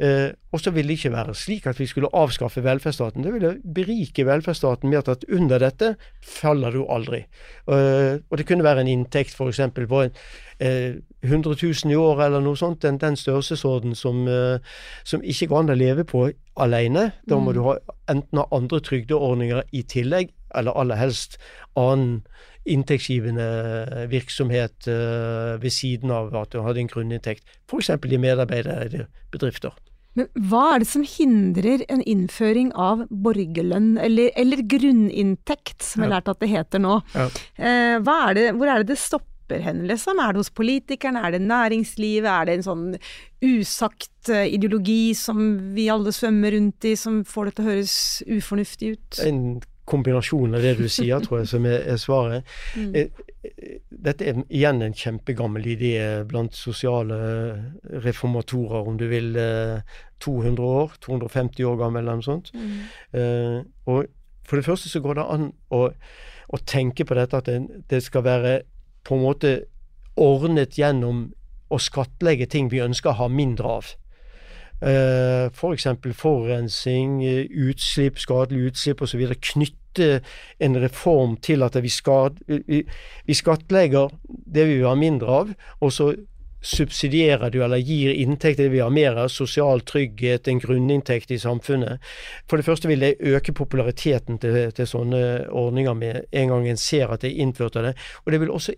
Eh, 0.00 0.30
og 0.52 0.60
så 0.60 0.72
ville 0.72 0.88
det 0.88 0.96
ikke 0.98 1.12
være 1.12 1.34
slik 1.36 1.66
at 1.68 1.80
vi 1.80 1.86
skulle 1.86 2.08
avskaffe 2.16 2.62
velferdsstaten. 2.64 3.24
Det 3.24 3.32
ville 3.34 3.56
berike 3.74 4.24
velferdsstaten 4.26 4.90
med 4.90 5.08
at 5.08 5.24
under 5.28 5.58
dette 5.60 5.94
faller 6.24 6.72
du 6.72 6.86
aldri. 6.88 7.26
Eh, 7.68 8.16
og 8.30 8.38
det 8.38 8.46
kunne 8.48 8.64
være 8.64 8.80
en 8.80 8.88
inntekt 8.88 9.36
f.eks. 9.36 9.60
på 9.76 10.02
en, 10.02 10.16
eh, 10.60 10.94
100 11.22 11.56
000 11.62 11.92
i 11.92 11.94
året 12.00 12.26
eller 12.26 12.40
noe 12.40 12.56
sånt, 12.56 12.82
den, 12.82 12.98
den 12.98 13.16
størrelsesorden 13.16 13.94
som, 13.94 14.24
eh, 14.28 14.58
som, 15.04 15.20
ikke 15.22 15.50
går 15.52 15.64
an 15.64 15.74
å 15.74 15.78
leve 15.78 16.04
på 16.08 16.30
alene. 16.56 17.10
Da 17.28 17.36
må 17.36 17.52
mm. 17.52 17.54
du 17.58 17.62
ha, 17.68 17.76
enten 18.08 18.40
ha 18.40 18.48
andre 18.56 18.80
trygdeordninger 18.80 19.62
i 19.72 19.84
tillegg, 19.84 20.32
eller 20.56 20.80
aller 20.80 20.96
helst 20.96 21.36
annen 21.78 22.22
inntektsgivende 22.68 24.06
virksomhet 24.10 24.88
uh, 24.88 25.56
ved 25.62 25.72
siden 25.72 26.10
av 26.12 26.34
at 26.36 26.52
du 26.52 26.60
hadde 26.60 26.82
en 26.82 26.90
grunninntekt, 26.90 27.46
f.eks. 27.70 27.88
i 28.04 28.20
medarbeiderbedrifter. 28.20 29.72
Men 30.18 30.26
hva 30.50 30.64
er 30.74 30.82
det 30.82 30.90
som 30.90 31.04
hindrer 31.06 31.84
en 31.92 32.02
innføring 32.02 32.72
av 32.74 33.04
borgerlønn, 33.10 33.92
eller, 34.02 34.32
eller 34.38 34.64
grunninntekt, 34.66 35.78
som 35.86 36.02
jeg 36.02 36.10
har 36.10 36.16
lært 36.18 36.30
at 36.32 36.42
det 36.42 36.50
heter 36.50 36.82
nå? 36.82 36.98
Ja. 37.14 37.28
Eh, 37.56 37.96
er 38.00 38.38
det, 38.38 38.46
hvor 38.58 38.70
er 38.70 38.82
det 38.82 38.90
det 38.94 38.98
stopper 39.00 39.62
hen, 39.62 39.84
liksom? 39.86 40.18
Er 40.22 40.34
det 40.34 40.42
hos 40.42 40.52
politikerne, 40.54 41.22
er 41.22 41.36
det 41.36 41.42
næringslivet, 41.46 42.26
er 42.30 42.48
det 42.48 42.58
en 42.58 42.66
sånn 42.66 42.86
usagt 43.44 44.30
eh, 44.34 44.48
ideologi 44.50 45.14
som 45.18 45.40
vi 45.76 45.88
alle 45.92 46.14
svømmer 46.14 46.58
rundt 46.58 46.90
i, 46.90 46.96
som 46.98 47.22
får 47.26 47.50
det 47.50 47.56
til 47.56 47.64
å 47.64 47.70
høres 47.70 47.98
ufornuftig 48.26 48.94
ut? 48.96 49.22
En 49.26 49.44
kombinasjon 49.90 50.56
av 50.56 50.64
det 50.64 50.76
du 50.78 50.86
sier, 50.88 51.20
tror 51.24 51.42
jeg, 51.42 51.50
som 51.52 51.66
er, 51.68 51.82
er 51.94 52.00
svaret. 52.00 52.56
Mm. 52.78 52.94
Eh, 52.94 53.26
dette 53.90 54.26
er 54.28 54.40
igjen 54.52 54.82
en 54.84 54.96
kjempegammel 54.96 55.66
idé 55.74 55.94
blant 56.28 56.54
sosiale 56.56 57.18
reformatorer, 58.04 58.88
om 58.88 58.98
du 59.00 59.06
vil 59.10 59.32
200 60.20 60.62
eh, 60.62 60.68
år, 60.68 60.96
250 61.00 61.68
år 61.70 61.78
gammel 61.80 62.04
eller 62.04 62.20
noe 62.20 62.26
sånt. 62.26 62.52
Mm. 62.54 62.80
Uh, 63.16 63.58
og 63.88 64.10
for 64.44 64.58
det 64.58 64.66
første 64.66 64.90
så 64.90 65.00
går 65.00 65.20
det 65.20 65.26
an 65.30 65.50
å, 65.72 65.82
å 66.50 66.62
tenke 66.66 67.06
på 67.06 67.16
dette 67.16 67.38
at 67.38 67.48
det, 67.48 67.84
det, 67.90 68.02
skal 68.04 68.26
være 68.26 68.54
på 69.06 69.16
en 69.16 69.24
måte 69.24 69.54
ordnet 70.20 70.76
gjennom 70.76 71.28
å 71.70 71.78
skattlegge 71.78 72.48
ting 72.50 72.68
vi 72.72 72.82
ønsker 72.82 73.12
å 73.12 73.20
ha 73.22 73.28
mindre 73.30 73.76
av. 73.78 73.92
F.eks. 74.80 75.84
For 75.84 76.16
forurensning, 76.16 77.20
utslipp, 77.68 78.18
skadelig 78.18 78.70
utslipp 78.70 79.02
osv. 79.04 79.26
Knytte 79.52 80.10
en 80.62 80.80
reform 80.80 81.36
til 81.42 81.62
at 81.66 81.76
vi, 81.82 81.92
skad, 81.92 82.40
skattlegger 83.28 84.12
det 84.28 84.66
vi 84.68 84.80
vil 84.80 84.88
ha 84.88 84.96
mindre 84.98 85.40
av, 85.42 85.54
og 85.80 85.92
så 85.92 86.12
subsidierer 86.60 87.50
du 87.50 87.62
eller 87.64 87.80
gir 87.80 88.12
inntekt 88.12 88.58
til 88.58 88.68
det 88.68 88.74
vi 88.74 88.82
har 88.84 88.92
mer 88.92 89.16
av, 89.22 89.30
sosial 89.32 89.80
trygghet, 89.88 90.48
en 90.48 90.60
grunninntekt 90.60 91.32
i 91.32 91.40
samfunnet. 91.40 92.04
For 92.48 92.60
det 92.60 92.66
første 92.68 92.90
vil 92.90 93.00
det 93.00 93.16
øke 93.20 93.54
populariteten 93.56 94.38
til, 94.42 94.58
til 94.76 94.88
sånne 94.88 95.22
ordninger 95.48 95.96
med 95.96 96.20
en 96.30 96.52
gang 96.52 96.68
en 96.68 96.80
ser 96.80 97.12
at 97.12 97.24
det 97.24 97.32
er 97.32 97.44
innført 97.46 97.80
av 97.80 97.88
det. 97.88 97.94
Og 98.24 98.32
det 98.32 98.42
vil 98.42 98.52
også 98.52 98.76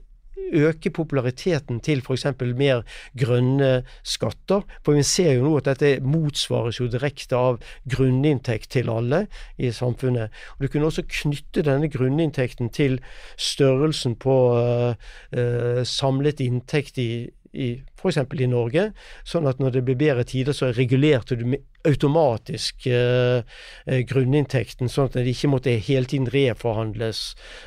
øke 0.52 0.90
populariteten 0.90 1.80
til 1.80 2.02
f.eks. 2.02 2.26
mer 2.56 2.82
grønne 3.18 3.82
skatter. 4.02 4.62
For 4.84 4.96
vi 4.96 5.02
ser 5.06 5.32
jo 5.36 5.46
nå 5.46 5.56
at 5.60 5.70
dette 5.70 5.92
motsvares 6.04 6.80
jo 6.80 6.88
direkte 6.92 7.36
av 7.36 7.60
grunninntekt 7.88 8.70
til 8.76 8.90
alle 8.92 9.26
i 9.58 9.72
samfunnet. 9.72 10.32
Og 10.56 10.62
Du 10.62 10.68
kunne 10.68 10.90
også 10.90 11.06
knytte 11.08 11.64
denne 11.66 11.90
grunninntekten 11.92 12.70
til 12.70 13.00
størrelsen 13.36 14.16
på 14.16 14.36
uh, 14.56 14.94
uh, 15.36 15.82
samlet 15.84 16.40
inntekt 16.40 16.98
i, 16.98 17.30
i 17.52 17.68
f.eks. 17.98 18.18
i 18.40 18.48
Norge, 18.50 18.88
sånn 19.28 19.46
at 19.48 19.60
når 19.60 19.76
det 19.76 19.82
blir 19.86 19.98
bedre 20.00 20.24
tider, 20.28 20.56
så 20.56 20.70
regulerte 20.72 21.36
du 21.38 21.44
automatisk 21.88 22.86
eh, 22.86 23.42
eh, 23.86 24.00
grunninntekten, 24.08 24.90
sånn 24.90 25.10
at 25.10 25.18
det 25.18 25.34
ikke 25.34 25.52
måtte 25.52 25.74
hele 25.76 26.08
tiden 26.10 26.30
reforhandles. 26.32 27.22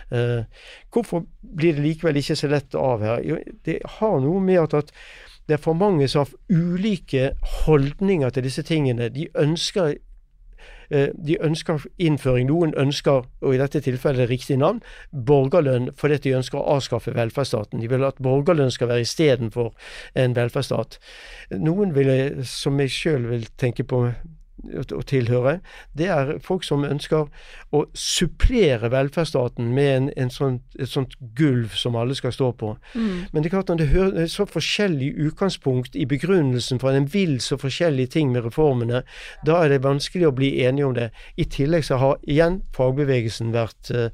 Eh, 0.10 0.48
hvorfor 0.94 1.26
blir 1.42 1.78
det 1.78 1.86
likevel 1.86 2.22
ikke 2.22 2.40
så 2.40 2.52
lett 2.52 2.78
av 2.80 3.06
her? 3.06 3.24
Jo, 3.26 3.40
det 3.68 3.82
har 4.00 4.20
noe 4.24 4.42
med 4.44 4.64
at, 4.64 4.78
at 4.86 4.94
det 5.46 5.60
er 5.60 5.62
for 5.62 5.78
mange 5.78 6.08
som 6.10 6.26
har 6.26 6.34
ulike 6.50 7.34
holdninger 7.66 8.34
til 8.34 8.48
disse 8.48 8.66
tingene. 8.66 9.12
De 9.14 9.28
ønsker 9.38 10.00
de 10.90 11.38
ønsker 11.42 11.86
innføring. 11.98 12.50
Noen 12.50 12.74
ønsker, 12.78 13.26
og 13.42 13.56
i 13.56 13.60
dette 13.62 13.82
tilfellet 13.86 14.30
riktig 14.30 14.58
navn, 14.62 14.82
borgerlønn 15.12 15.92
fordi 15.98 16.22
de 16.26 16.36
ønsker 16.40 16.60
å 16.60 16.78
avskaffe 16.78 17.16
velferdsstaten. 17.16 17.82
De 17.82 17.90
vil 17.92 18.06
at 18.08 18.22
borgerlønn 18.24 18.74
skal 18.74 18.92
være 18.92 19.06
istedenfor 19.08 19.74
en 20.16 20.36
velferdsstat. 20.38 21.00
Noen 21.58 21.96
vil, 21.96 22.12
som 22.48 22.80
jeg 22.82 22.94
sjøl 22.94 23.30
vil 23.32 23.48
tenke 23.60 23.86
på 23.88 24.08
å 24.74 25.02
tilhøre, 25.08 25.60
det 25.98 26.08
er 26.12 26.32
folk 26.44 26.66
som 26.66 26.86
ønsker 26.88 27.28
å 27.76 27.84
supplere 27.98 28.90
velferdsstaten 28.94 29.72
med 29.76 29.92
en, 29.96 30.10
en 30.18 30.34
sånn, 30.34 30.60
et 30.80 30.92
sånt 30.92 31.16
gulv 31.38 31.76
som 31.78 31.98
alle 32.00 32.18
skal 32.18 32.34
stå 32.36 32.52
på. 32.60 32.74
Mm. 32.96 33.14
Men 33.32 33.44
det 33.44 33.50
er 33.50 33.56
klart 33.56 33.72
når 33.74 33.84
det 33.84 34.26
er 34.26 34.32
så 34.32 34.48
forskjellig 34.50 35.12
utgangspunkt 35.28 35.96
i 35.96 36.08
begrunnelsen 36.10 36.82
for 36.82 36.96
en 36.96 37.10
vil 37.14 37.38
så 37.44 37.60
forskjellige 37.62 38.16
ting 38.18 38.34
med 38.34 38.48
reformene, 38.48 39.04
da 39.48 39.62
er 39.64 39.74
det 39.74 39.84
vanskelig 39.86 40.30
å 40.30 40.36
bli 40.36 40.52
enige 40.66 40.90
om 40.90 40.98
det. 40.98 41.10
I 41.38 41.48
tillegg 41.50 41.88
så 41.88 42.00
har 42.02 42.20
igjen 42.24 42.62
fagbevegelsen 42.76 43.54
vært 43.56 43.92
uh, 43.96 44.10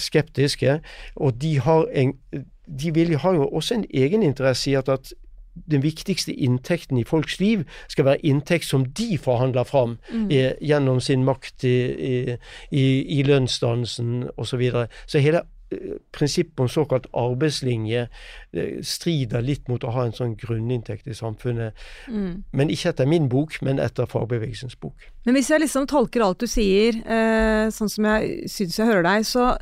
skeptiske, 0.00 0.80
og 1.16 1.38
de 1.42 1.56
har 1.64 1.88
en 1.94 2.14
de 2.64 2.94
vil, 2.94 3.16
har 3.20 3.34
jo 3.36 3.44
også 3.48 3.74
en 3.74 3.84
egeninteresse 3.92 4.70
i 4.70 4.74
at, 4.78 4.88
at 4.88 5.12
den 5.54 5.82
viktigste 5.82 6.32
inntekten 6.32 6.98
i 6.98 7.04
folks 7.04 7.38
liv 7.40 7.64
skal 7.88 8.08
være 8.08 8.26
inntekt 8.26 8.68
som 8.68 8.84
de 8.84 9.18
forhandler 9.18 9.64
fram 9.68 9.96
mm. 10.10 10.28
i, 10.30 10.40
gjennom 10.60 11.00
sin 11.00 11.24
makt 11.24 11.64
i, 11.64 12.36
i, 12.70 12.84
i 13.18 13.22
lønnsdannelsen 13.26 14.30
osv. 14.36 14.54
Så, 14.54 14.58
videre. 14.60 14.86
så 15.10 15.18
hele 15.18 15.40
eh, 15.74 15.96
prinsippet 16.14 16.60
om 16.62 16.68
såkalt 16.70 17.08
arbeidslinje 17.10 18.04
eh, 18.06 18.76
strider 18.86 19.42
litt 19.42 19.66
mot 19.68 19.82
å 19.82 19.90
ha 19.96 20.04
en 20.06 20.14
sånn 20.14 20.36
grunninntekt 20.38 21.10
i 21.10 21.16
samfunnet. 21.18 21.74
Mm. 22.06 22.44
Men 22.54 22.70
ikke 22.70 22.92
etter 22.92 23.10
min 23.10 23.26
bok, 23.32 23.58
men 23.66 23.82
etter 23.82 24.06
fagbevegelsens 24.10 24.78
bok. 24.78 25.10
Men 25.26 25.34
hvis 25.38 25.50
jeg 25.50 25.64
liksom 25.64 25.90
tolker 25.90 26.22
alt 26.22 26.44
du 26.44 26.50
sier, 26.50 27.02
eh, 27.02 27.66
sånn 27.74 27.90
som 27.90 28.10
jeg 28.12 28.50
syns 28.54 28.78
jeg 28.78 28.90
hører 28.90 29.06
deg, 29.10 29.26
så 29.26 29.52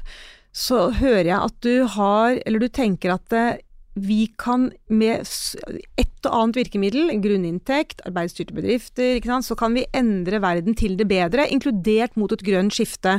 så 0.53 0.91
hører 0.93 1.31
jeg 1.31 1.39
at 1.41 1.55
du 1.65 1.75
har, 1.97 2.37
eller 2.45 2.61
du 2.61 2.69
tenker 2.69 3.15
at 3.15 3.37
eh, 3.37 3.61
vi 3.95 4.27
kan 4.39 4.73
med 4.89 5.21
s- 5.27 5.57
og 6.29 6.37
annet 6.39 6.61
virkemiddel, 6.61 7.13
grunninntekt, 7.23 8.03
arbeidsstyrte 8.09 8.57
bedrifter, 8.57 9.21
så 9.43 9.57
kan 9.59 9.75
vi 9.77 9.87
endre 9.97 10.41
verden 10.43 10.77
til 10.79 10.97
det 10.99 11.09
bedre, 11.11 11.49
inkludert 11.51 12.17
mot 12.21 12.33
et 12.33 12.45
grønt 12.47 12.75
skifte. 12.75 13.19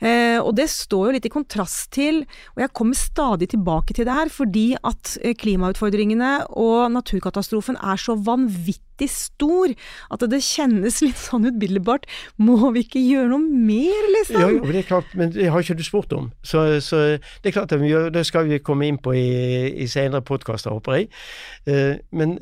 Eh, 0.00 0.38
og 0.40 0.54
det 0.58 0.68
står 0.72 1.08
jo 1.08 1.16
litt 1.16 1.28
i 1.28 1.32
kontrast 1.32 1.90
til, 1.94 2.22
og 2.56 2.64
jeg 2.64 2.74
kommer 2.76 2.98
stadig 2.98 3.50
tilbake 3.52 3.96
til 3.96 4.08
det 4.08 4.16
her, 4.16 4.32
fordi 4.32 4.72
at 4.82 5.16
eh, 5.22 5.36
klimautfordringene 5.38 6.32
og 6.50 6.92
naturkatastrofen 6.94 7.78
er 7.80 8.00
så 8.00 8.16
vanvittig 8.18 9.08
stor 9.10 9.72
at 10.14 10.24
det 10.30 10.42
kjennes 10.44 11.00
litt 11.02 11.18
sånn 11.18 11.48
utbildbart. 11.50 12.06
Må 12.42 12.72
vi 12.74 12.84
ikke 12.86 13.02
gjøre 13.02 13.32
noe 13.32 13.42
mer, 13.42 14.08
liksom? 14.18 14.40
Ja, 14.40 14.50
ja, 14.52 14.72
det 14.72 14.82
er 14.82 14.88
klart, 14.88 15.14
men 15.18 15.32
det 15.34 15.48
har 15.50 15.64
ikke 15.64 15.78
du 15.78 15.84
spurt 15.86 16.12
om. 16.16 16.30
Så, 16.46 16.64
så 16.84 17.02
det 17.16 17.50
er 17.50 17.56
klart 17.56 17.74
at 17.74 17.82
vi 17.82 17.90
gjør, 17.90 18.10
det 18.14 18.24
skal 18.28 18.48
vi 18.50 18.60
komme 18.62 18.88
inn 18.88 19.00
på 19.02 19.14
i, 19.18 19.26
i 19.82 19.88
senere 19.90 20.22
podkaster, 20.26 20.74
håper 20.74 21.00
jeg. 21.00 21.10
Eh, 21.66 21.96
men 22.14 22.38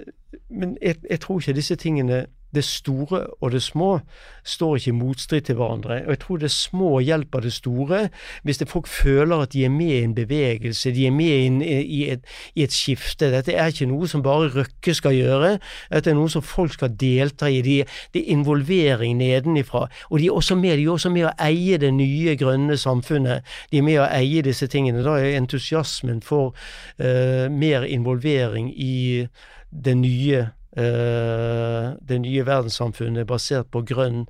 men 0.51 0.77
jeg, 0.83 0.97
jeg 1.11 1.21
tror 1.21 1.41
ikke 1.41 1.59
disse 1.59 1.77
tingene 1.77 2.27
det 2.55 2.65
store 2.65 3.27
og 3.41 3.53
det 3.53 3.63
små 3.63 4.01
står 4.45 4.77
ikke 4.77 4.91
i 4.91 4.95
motstrid 4.99 5.41
til 5.41 5.55
hverandre. 5.55 6.01
Og 6.05 6.11
jeg 6.11 6.19
tror 6.19 6.37
det 6.37 6.51
små 6.51 6.99
hjelper 7.01 7.41
det 7.41 7.53
store 7.53 8.01
hvis 8.43 8.59
det 8.59 8.69
folk 8.69 8.87
føler 8.87 9.37
at 9.37 9.53
de 9.53 9.65
er 9.65 9.69
med 9.69 9.87
i 9.87 10.03
en 10.03 10.15
bevegelse, 10.15 10.91
de 10.95 11.07
er 11.07 11.11
med 11.11 11.63
i, 11.63 11.81
i, 11.81 12.11
et, 12.11 12.25
i 12.55 12.63
et 12.63 12.73
skifte. 12.73 13.31
Dette 13.31 13.55
er 13.55 13.71
ikke 13.71 13.87
noe 13.87 14.09
som 14.09 14.23
bare 14.23 14.51
Røkke 14.51 14.95
skal 14.95 15.15
gjøre, 15.15 15.53
dette 15.93 16.11
er 16.11 16.19
noe 16.19 16.31
som 16.31 16.43
folk 16.43 16.73
skal 16.75 16.95
delta 17.01 17.47
i. 17.47 17.61
De, 17.63 17.77
det 18.15 18.25
er 18.25 18.33
involvering 18.35 19.19
nedenifra. 19.19 19.87
Og 20.11 20.19
de 20.19 20.27
er 20.27 20.35
også 20.35 20.57
med, 20.59 20.77
de 20.77 20.89
er 20.89 20.91
også 20.91 21.13
med 21.15 21.29
å 21.29 21.35
eie 21.45 21.79
det 21.79 21.93
nye, 21.95 22.35
grønne 22.41 22.77
samfunnet. 22.81 23.47
De 23.71 23.79
er 23.79 23.87
med 23.87 24.01
å 24.01 24.09
eie 24.11 24.43
disse 24.43 24.67
tingene. 24.67 25.05
Da 25.07 25.19
er 25.21 25.39
entusiasmen 25.39 26.23
for 26.25 26.51
uh, 26.99 27.47
mer 27.53 27.87
involvering 27.87 28.73
i 28.75 29.29
det 29.71 29.95
nye 29.97 30.41
eh, 30.77 31.87
det 32.01 32.19
nye 32.23 32.47
verdenssamfunnet 32.47 33.29
basert 33.29 33.71
på 33.71 33.83
grønn 33.87 34.25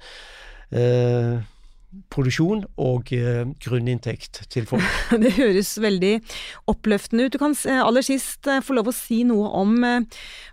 eh, 0.71 1.41
produksjon 2.11 2.63
og 2.79 3.11
eh, 3.15 3.43
grunninntekt 3.63 4.45
til 4.53 4.67
folk. 4.69 4.85
Det 5.23 5.33
høres 5.39 5.73
veldig 5.83 6.13
oppløftende 6.71 7.27
ut. 7.27 7.35
Du 7.35 7.41
kan 7.43 7.57
eh, 7.67 7.81
aller 7.83 8.05
sist 8.07 8.47
eh, 8.51 8.63
få 8.63 8.77
lov 8.79 8.91
å 8.91 8.95
si 8.95 9.23
noe 9.27 9.51
om 9.59 9.77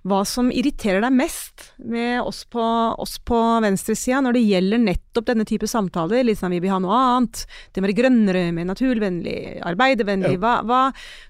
hva 0.08 0.22
som 0.28 0.50
irriterer 0.54 1.04
deg 1.04 1.14
mest 1.14 1.72
med 1.78 2.22
oss 2.24 2.44
på, 2.50 2.64
oss 2.98 3.18
på 3.28 3.38
venstresida 3.64 4.22
når 4.24 4.38
det 4.38 4.44
gjelder 4.48 4.84
nettopp 4.84 5.30
denne 5.30 5.46
type 5.48 5.70
samtaler. 5.70 6.26
Liksom 6.28 6.54
vi 6.56 6.62
vil 6.64 6.74
ha 6.74 6.82
noe 6.82 6.98
annet, 6.98 7.44
det 7.74 7.84
må 7.84 7.90
være 7.90 8.00
grønnere, 8.02 8.44
mer 8.56 8.70
naturvennlig, 8.72 9.38
arbeidervennlig. 9.68 10.36
Ja. 10.38 10.42
Hva, 10.42 10.56
hva, 10.68 10.82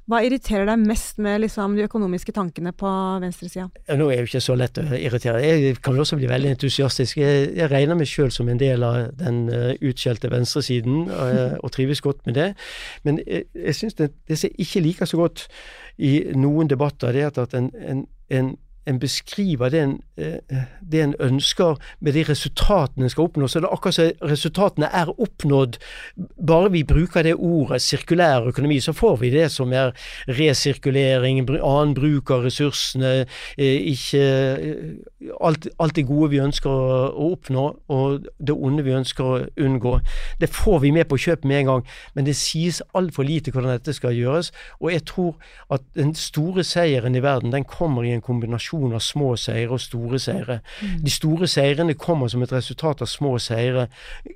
hva 0.07 0.21
irriterer 0.23 0.69
deg 0.69 0.85
mest 0.87 1.19
med 1.23 1.41
liksom, 1.43 1.75
de 1.75 1.87
økonomiske 1.87 2.35
tankene 2.35 2.71
på 2.77 2.91
venstresida? 3.23 3.67
Ja, 3.89 3.99
Nå 3.99 4.07
er 4.07 4.21
det 4.21 4.27
jo 4.27 4.31
ikke 4.31 4.45
så 4.45 4.55
lett 4.59 4.79
å 4.79 4.87
irritere. 4.95 5.43
Jeg 5.43 5.81
kan 5.83 5.99
også 5.99 6.19
bli 6.19 6.29
veldig 6.31 6.53
entusiastisk. 6.55 7.19
Jeg, 7.19 7.51
jeg 7.57 7.71
regner 7.73 7.99
meg 7.99 8.07
sjøl 8.07 8.31
som 8.33 8.47
en 8.47 8.61
del 8.61 8.85
av 8.87 9.11
den 9.19 9.43
uh, 9.51 9.73
utskjelte 9.97 10.31
venstresiden, 10.31 11.09
uh, 11.09 11.57
og 11.59 11.71
trives 11.73 12.01
godt 12.05 12.21
med 12.29 12.37
det. 12.37 12.47
Men 13.03 13.19
jeg, 13.25 13.49
jeg 13.55 13.75
syns 13.75 13.97
det, 13.97 14.11
det 14.27 14.37
som 14.37 14.49
ikke 14.57 14.85
liker 14.85 15.09
så 15.09 15.17
godt 15.17 15.47
i 15.97 16.21
noen 16.37 16.69
debatter, 16.69 17.11
det 17.11 17.25
er 17.25 17.41
at 17.41 17.57
en, 17.57 17.71
en, 17.81 18.05
en 18.29 18.55
en 18.87 18.99
beskriver 18.99 19.69
det 19.69 19.81
en, 19.81 20.01
eh, 20.17 20.63
det 20.91 21.01
en 21.03 21.15
ønsker 21.19 21.75
med 21.99 22.13
de 22.13 22.23
resultatene 22.23 23.03
en 23.03 23.09
skal 23.09 23.27
oppnå. 23.27 23.47
Så 23.47 23.59
det 23.59 23.67
er 23.67 23.73
akkurat 23.75 23.93
som 23.93 24.29
resultatene 24.29 24.89
er 24.93 25.11
oppnådd. 25.19 25.77
Bare 26.47 26.71
vi 26.71 26.83
bruker 26.83 27.23
det 27.23 27.35
ordet 27.35 27.81
sirkulær 27.81 28.47
økonomi, 28.47 28.79
så 28.79 28.93
får 28.93 29.17
vi 29.17 29.29
det 29.29 29.51
som 29.51 29.73
er 29.73 29.91
resirkulering, 30.27 31.43
annen 31.49 31.93
bruk 31.93 32.31
av 32.31 32.45
ressursene, 32.47 33.25
eh, 33.57 33.91
ikke 33.91 34.23
eh, 34.23 35.31
alt, 35.41 35.67
alt 35.79 35.95
det 35.95 36.07
gode 36.07 36.31
vi 36.31 36.39
ønsker 36.39 36.69
å, 36.69 37.31
oppnå, 37.31 37.65
og 37.89 38.27
det 38.39 38.55
onde 38.55 38.83
vi 38.83 38.95
ønsker 38.95 39.23
å 39.23 39.45
unngå. 39.59 39.99
Det 40.39 40.49
får 40.49 40.79
vi 40.79 40.91
med 40.91 41.09
på 41.09 41.17
kjøp 41.17 41.43
med 41.43 41.59
en 41.59 41.65
gang, 41.65 41.85
men 42.15 42.25
det 42.25 42.37
sies 42.39 42.81
altfor 42.95 43.27
lite 43.27 43.51
hvordan 43.51 43.75
dette 43.75 43.93
skal 43.93 44.15
gjøres. 44.15 44.51
Og 44.79 44.91
jeg 44.93 45.03
tror 45.05 45.35
at 45.73 45.83
den 45.95 46.15
store 46.15 46.63
seieren 46.63 47.15
i 47.15 47.23
verden, 47.23 47.51
den 47.51 47.67
kommer 47.67 48.03
i 48.03 48.13
en 48.15 48.21
kombinasjon 48.21 48.76
av 48.77 49.03
små 49.03 49.33
seire 49.39 49.73
og 49.73 49.81
store 49.81 50.19
seire. 50.21 50.59
De 51.03 51.11
store 51.11 51.47
seirene 51.49 51.95
kommer 51.97 52.29
som 52.31 52.43
et 52.45 52.53
resultat 52.53 53.01
av 53.01 53.09
små 53.11 53.35
seire. 53.41 53.87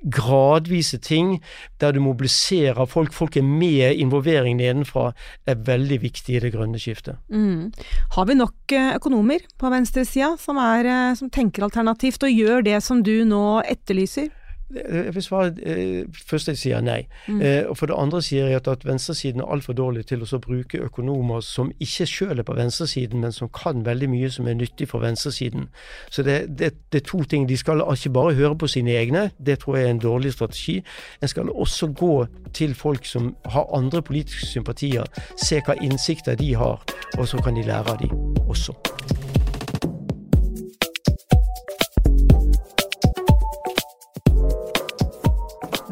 Gradvise 0.02 0.98
ting 1.02 1.38
der 1.80 1.94
du 1.94 2.00
mobiliserer 2.04 2.86
folk, 2.86 3.12
folk 3.12 3.36
er 3.36 3.46
med, 3.46 3.94
involvering 4.02 4.58
nedenfra, 4.58 5.12
er 5.46 5.62
veldig 5.66 6.02
viktig 6.02 6.36
i 6.36 6.42
det 6.42 6.52
grønne 6.54 6.80
skiftet. 6.82 7.20
Mm. 7.28 7.72
Har 8.16 8.28
vi 8.28 8.38
nok 8.38 8.76
eh, 8.76 8.94
økonomer 8.96 9.46
på 9.58 9.72
venstresida 9.72 10.34
som, 10.40 10.60
er, 10.60 10.88
eh, 10.88 11.16
som 11.18 11.30
tenker 11.32 11.66
alternativt 11.66 12.22
og 12.26 12.32
gjør 12.32 12.66
det 12.66 12.78
som 12.84 13.02
du 13.06 13.22
nå 13.28 13.62
etterlyser? 13.62 14.30
Jeg 14.74 15.14
vil 15.14 15.22
svare 15.22 15.52
eh, 15.62 16.04
Først 16.26 16.48
jeg 16.48 16.58
sier 16.58 16.80
nei. 16.80 17.02
Eh, 17.28 17.64
og 17.68 17.76
For 17.76 17.86
det 17.90 17.96
andre 17.98 18.22
sier 18.24 18.48
jeg 18.48 18.60
at, 18.62 18.68
at 18.68 18.86
venstresiden 18.86 19.40
er 19.40 19.50
altfor 19.52 19.76
dårlig 19.76 20.06
til 20.06 20.24
å 20.24 20.40
bruke 20.42 20.80
økonomer 20.80 21.40
som 21.44 21.72
ikke 21.80 22.06
selv 22.06 22.38
er 22.38 22.46
på 22.48 22.56
venstresiden, 22.56 23.20
men 23.20 23.32
som 23.32 23.50
kan 23.52 23.84
veldig 23.86 24.08
mye 24.10 24.30
som 24.30 24.48
er 24.48 24.56
nyttig 24.56 24.88
for 24.88 25.04
venstresiden. 25.04 25.68
Så 26.10 26.22
det, 26.22 26.58
det, 26.58 26.72
det 26.92 27.02
er 27.02 27.06
to 27.08 27.22
ting. 27.24 27.48
De 27.48 27.56
skal 27.56 27.84
ikke 27.84 28.14
bare 28.14 28.34
høre 28.34 28.56
på 28.58 28.70
sine 28.70 28.96
egne, 28.96 29.30
det 29.38 29.58
tror 29.62 29.76
jeg 29.76 29.86
er 29.86 29.96
en 29.96 30.04
dårlig 30.04 30.32
strategi. 30.32 30.80
En 31.22 31.28
skal 31.28 31.50
også 31.50 31.92
gå 31.92 32.26
til 32.52 32.74
folk 32.74 33.06
som 33.06 33.34
har 33.44 33.68
andre 33.76 34.02
politiske 34.02 34.46
sympatier, 34.46 35.04
se 35.36 35.60
hva 35.66 35.76
innsikter 35.82 36.38
de 36.38 36.54
har, 36.54 36.80
og 37.18 37.28
så 37.28 37.42
kan 37.44 37.56
de 37.56 37.66
lære 37.66 37.92
av 37.92 38.00
de 38.00 38.10
også. 38.48 39.21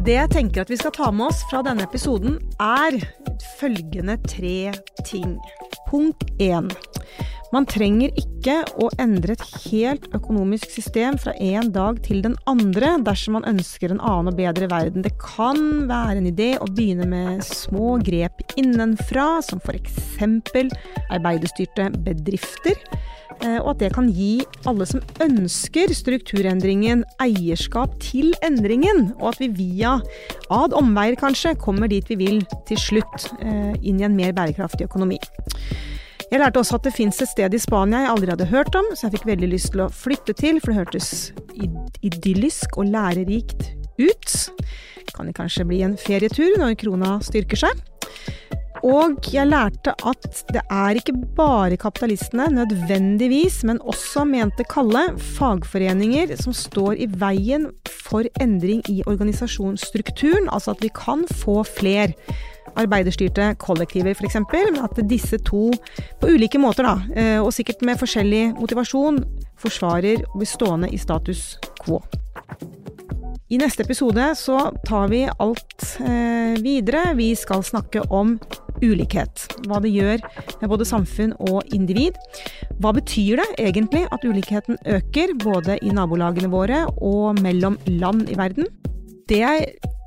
Det 0.01 0.15
jeg 0.15 0.31
tenker 0.33 0.63
at 0.63 0.71
vi 0.73 0.79
skal 0.81 0.95
ta 0.97 1.11
med 1.13 1.27
oss 1.29 1.43
fra 1.51 1.61
denne 1.67 1.85
episoden, 1.85 2.39
er 2.57 2.97
følgende 3.61 4.17
tre 4.25 4.73
ting. 5.05 5.35
Punkt 5.91 6.25
én. 6.41 6.71
Man 7.51 7.67
trenger 7.67 8.13
ikke 8.15 8.61
å 8.79 8.87
endre 9.03 9.35
et 9.35 9.43
helt 9.67 10.05
økonomisk 10.15 10.71
system 10.71 11.17
fra 11.19 11.33
en 11.43 11.73
dag 11.75 11.99
til 12.05 12.21
den 12.23 12.37
andre 12.51 12.93
dersom 13.03 13.35
man 13.41 13.47
ønsker 13.51 13.91
en 13.91 13.99
annen 13.99 14.31
og 14.31 14.37
bedre 14.39 14.69
verden. 14.71 15.03
Det 15.03 15.17
kan 15.19 15.89
være 15.91 16.21
en 16.21 16.29
idé 16.31 16.53
å 16.63 16.69
begynne 16.71 17.09
med 17.11 17.43
små 17.43 17.97
grep 18.07 18.45
innenfra, 18.55 19.41
som 19.43 19.59
f.eks. 19.67 20.15
arbeiderstyrte 21.11 21.91
bedrifter. 22.07 22.79
eh, 23.43 23.59
Og 23.59 23.73
at 23.75 23.83
det 23.83 23.93
kan 23.99 24.15
gi 24.15 24.45
alle 24.71 24.87
som 24.87 25.03
ønsker 25.19 25.91
strukturendringen, 25.91 27.03
eierskap 27.19 27.99
til 27.99 28.31
endringen. 28.47 29.11
Og 29.19 29.33
at 29.35 29.43
vi 29.43 29.51
via 29.59 29.99
ad 30.55 30.79
omveier 30.79 31.19
kanskje 31.19 31.59
kommer 31.59 31.91
dit 31.91 32.07
vi 32.07 32.23
vil 32.23 32.45
til 32.71 32.79
slutt, 32.79 33.33
eh, 33.43 33.75
inn 33.83 33.99
i 33.99 34.07
en 34.07 34.15
mer 34.15 34.31
bærekraftig 34.39 34.87
økonomi. 34.87 35.19
Jeg 36.31 36.39
lærte 36.39 36.61
også 36.61 36.79
at 36.79 36.85
det 36.87 36.95
fins 36.95 37.17
et 37.19 37.31
sted 37.33 37.55
i 37.55 37.59
Spania 37.59 38.05
jeg 38.05 38.13
aldri 38.13 38.31
hadde 38.31 38.47
hørt 38.53 38.77
om, 38.79 38.87
så 38.95 39.09
jeg 39.09 39.17
fikk 39.17 39.27
veldig 39.33 39.49
lyst 39.51 39.73
til 39.75 39.83
å 39.83 39.91
flytte 39.91 40.35
til, 40.39 40.61
for 40.63 40.71
det 40.71 40.85
hørtes 40.85 41.09
idyllisk 42.07 42.79
og 42.79 42.93
lærerikt 42.93 43.73
ut. 43.99 44.37
Kan 45.11 45.27
det 45.27 45.35
kanskje 45.35 45.67
bli 45.67 45.83
en 45.83 45.99
ferietur 45.99 46.55
når 46.61 46.79
krona 46.79 47.17
styrker 47.27 47.59
seg? 47.65 47.83
Og 48.87 49.27
jeg 49.29 49.45
lærte 49.51 49.93
at 50.09 50.39
det 50.55 50.63
er 50.73 50.97
ikke 50.97 51.17
bare 51.37 51.77
kapitalistene, 51.77 52.47
nødvendigvis, 52.55 53.59
men 53.69 53.83
også, 53.83 54.23
mente 54.25 54.65
Kalle, 54.71 55.03
fagforeninger 55.35 56.33
som 56.41 56.55
står 56.57 57.03
i 57.03 57.11
veien 57.21 57.69
for 57.91 58.25
endring 58.41 58.81
i 58.89 59.03
organisasjonsstrukturen, 59.11 60.49
altså 60.49 60.73
at 60.73 60.87
vi 60.87 60.95
kan 60.97 61.27
få 61.43 61.61
fler 61.67 62.15
arbeiderstyrte 62.79 63.55
kollektiver, 63.61 64.15
f.eks. 64.15 64.37
At 64.83 65.01
disse 65.09 65.41
to, 65.47 65.71
på 66.21 66.33
ulike 66.35 66.61
måter, 66.63 66.87
da, 66.87 66.97
eh, 67.15 67.39
og 67.41 67.53
sikkert 67.57 67.85
med 67.87 68.01
forskjellig 68.01 68.51
motivasjon, 68.61 69.23
forsvarer 69.61 70.25
å 70.29 70.41
bli 70.41 70.49
stående 70.49 70.91
i 70.93 71.01
status 71.01 71.55
quo. 71.83 72.01
I 73.51 73.59
neste 73.59 73.83
episode 73.83 74.29
så 74.39 74.61
tar 74.87 75.09
vi 75.11 75.25
alt 75.27 75.87
eh, 76.07 76.55
videre. 76.63 77.17
Vi 77.19 77.33
skal 77.35 77.65
snakke 77.67 78.05
om 78.15 78.37
ulikhet. 78.79 79.47
Hva 79.67 79.81
det 79.83 79.91
gjør 79.91 80.23
med 80.61 80.71
både 80.71 80.87
samfunn 80.87 81.35
og 81.51 81.67
individ. 81.75 82.19
Hva 82.79 82.95
betyr 82.97 83.43
det 83.43 83.49
egentlig 83.59 84.05
at 84.15 84.23
ulikheten 84.23 84.79
øker, 84.87 85.35
både 85.43 85.81
i 85.83 85.91
nabolagene 85.95 86.53
våre 86.53 86.85
og 86.97 87.43
mellom 87.43 87.79
land 87.91 88.31
i 88.31 88.39
verden? 88.39 88.71
Det 89.27 89.43
jeg 89.43 89.67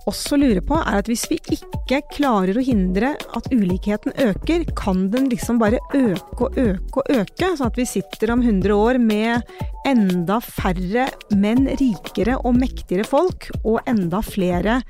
også 0.10 0.38
lurer 0.40 0.62
på, 0.66 0.78
er 0.80 1.00
at 1.00 1.10
hvis 1.10 1.26
vi 1.32 1.38
ikke 1.56 2.02
klarer 2.14 2.58
å 2.58 2.66
hindre 2.66 3.14
at 3.38 3.50
ulikheten 3.54 4.16
øker, 4.20 4.66
kan 4.78 5.08
den 5.14 5.30
liksom 5.32 5.62
bare 5.62 5.82
øke 5.96 6.48
og 6.48 6.60
øke 6.60 7.04
og 7.04 7.14
øke, 7.14 7.52
sånn 7.58 7.70
at 7.70 7.80
vi 7.80 7.88
sitter 7.90 8.34
om 8.36 8.44
100 8.44 8.76
år 8.76 9.00
med 9.02 9.54
enda 9.88 10.40
færre, 10.44 11.08
men 11.36 11.68
rikere 11.80 12.40
og 12.42 12.58
mektigere 12.60 13.08
folk, 13.08 13.50
og 13.64 13.82
enda 13.90 14.24
flere 14.26 14.82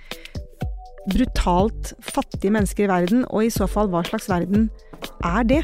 brutalt 1.12 1.94
fattige 2.00 2.54
mennesker 2.56 2.88
i 2.88 2.92
verden, 2.94 3.26
og 3.30 3.46
i 3.46 3.54
så 3.54 3.68
fall 3.70 3.92
hva 3.92 4.06
slags 4.08 4.30
verden 4.32 4.70
er 5.28 5.44
det? 5.48 5.64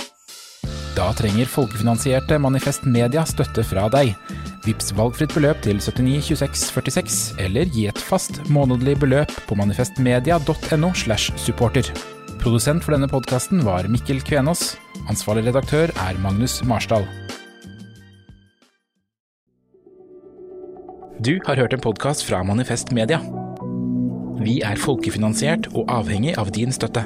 Da 0.91 1.13
trenger 1.15 1.47
folkefinansierte 1.47 2.35
Manifest 2.41 2.83
Media 2.83 3.23
støtte 3.23 3.63
fra 3.63 3.85
deg. 3.93 4.11
Vips 4.65 4.91
valgfritt 4.97 5.31
beløp 5.37 5.61
til 5.63 5.79
79 5.79 6.33
26 6.33 6.65
46, 6.75 7.19
eller 7.39 7.69
gi 7.71 7.85
et 7.87 8.01
fast 8.09 8.41
månedlig 8.51 8.97
beløp 8.99 9.31
på 9.47 9.55
manifestmedia.no. 9.55 10.91
slash 10.93 11.31
supporter. 11.39 11.87
Produsent 12.43 12.83
for 12.83 12.97
denne 12.97 13.07
podkasten 13.07 13.63
var 13.63 13.87
Mikkel 13.87 14.19
Kvenås. 14.25 14.73
Ansvarlig 15.07 15.47
redaktør 15.47 15.93
er 15.95 16.19
Magnus 16.19 16.59
Marsdal. 16.67 17.07
Du 21.23 21.37
har 21.45 21.55
hørt 21.55 21.73
en 21.77 21.83
podkast 21.87 22.25
fra 22.27 22.43
Manifest 22.43 22.91
Media. 22.91 23.21
Vi 24.41 24.59
er 24.65 24.75
folkefinansiert 24.81 25.71
og 25.71 25.85
avhengig 26.01 26.35
av 26.41 26.51
din 26.51 26.73
støtte. 26.73 27.05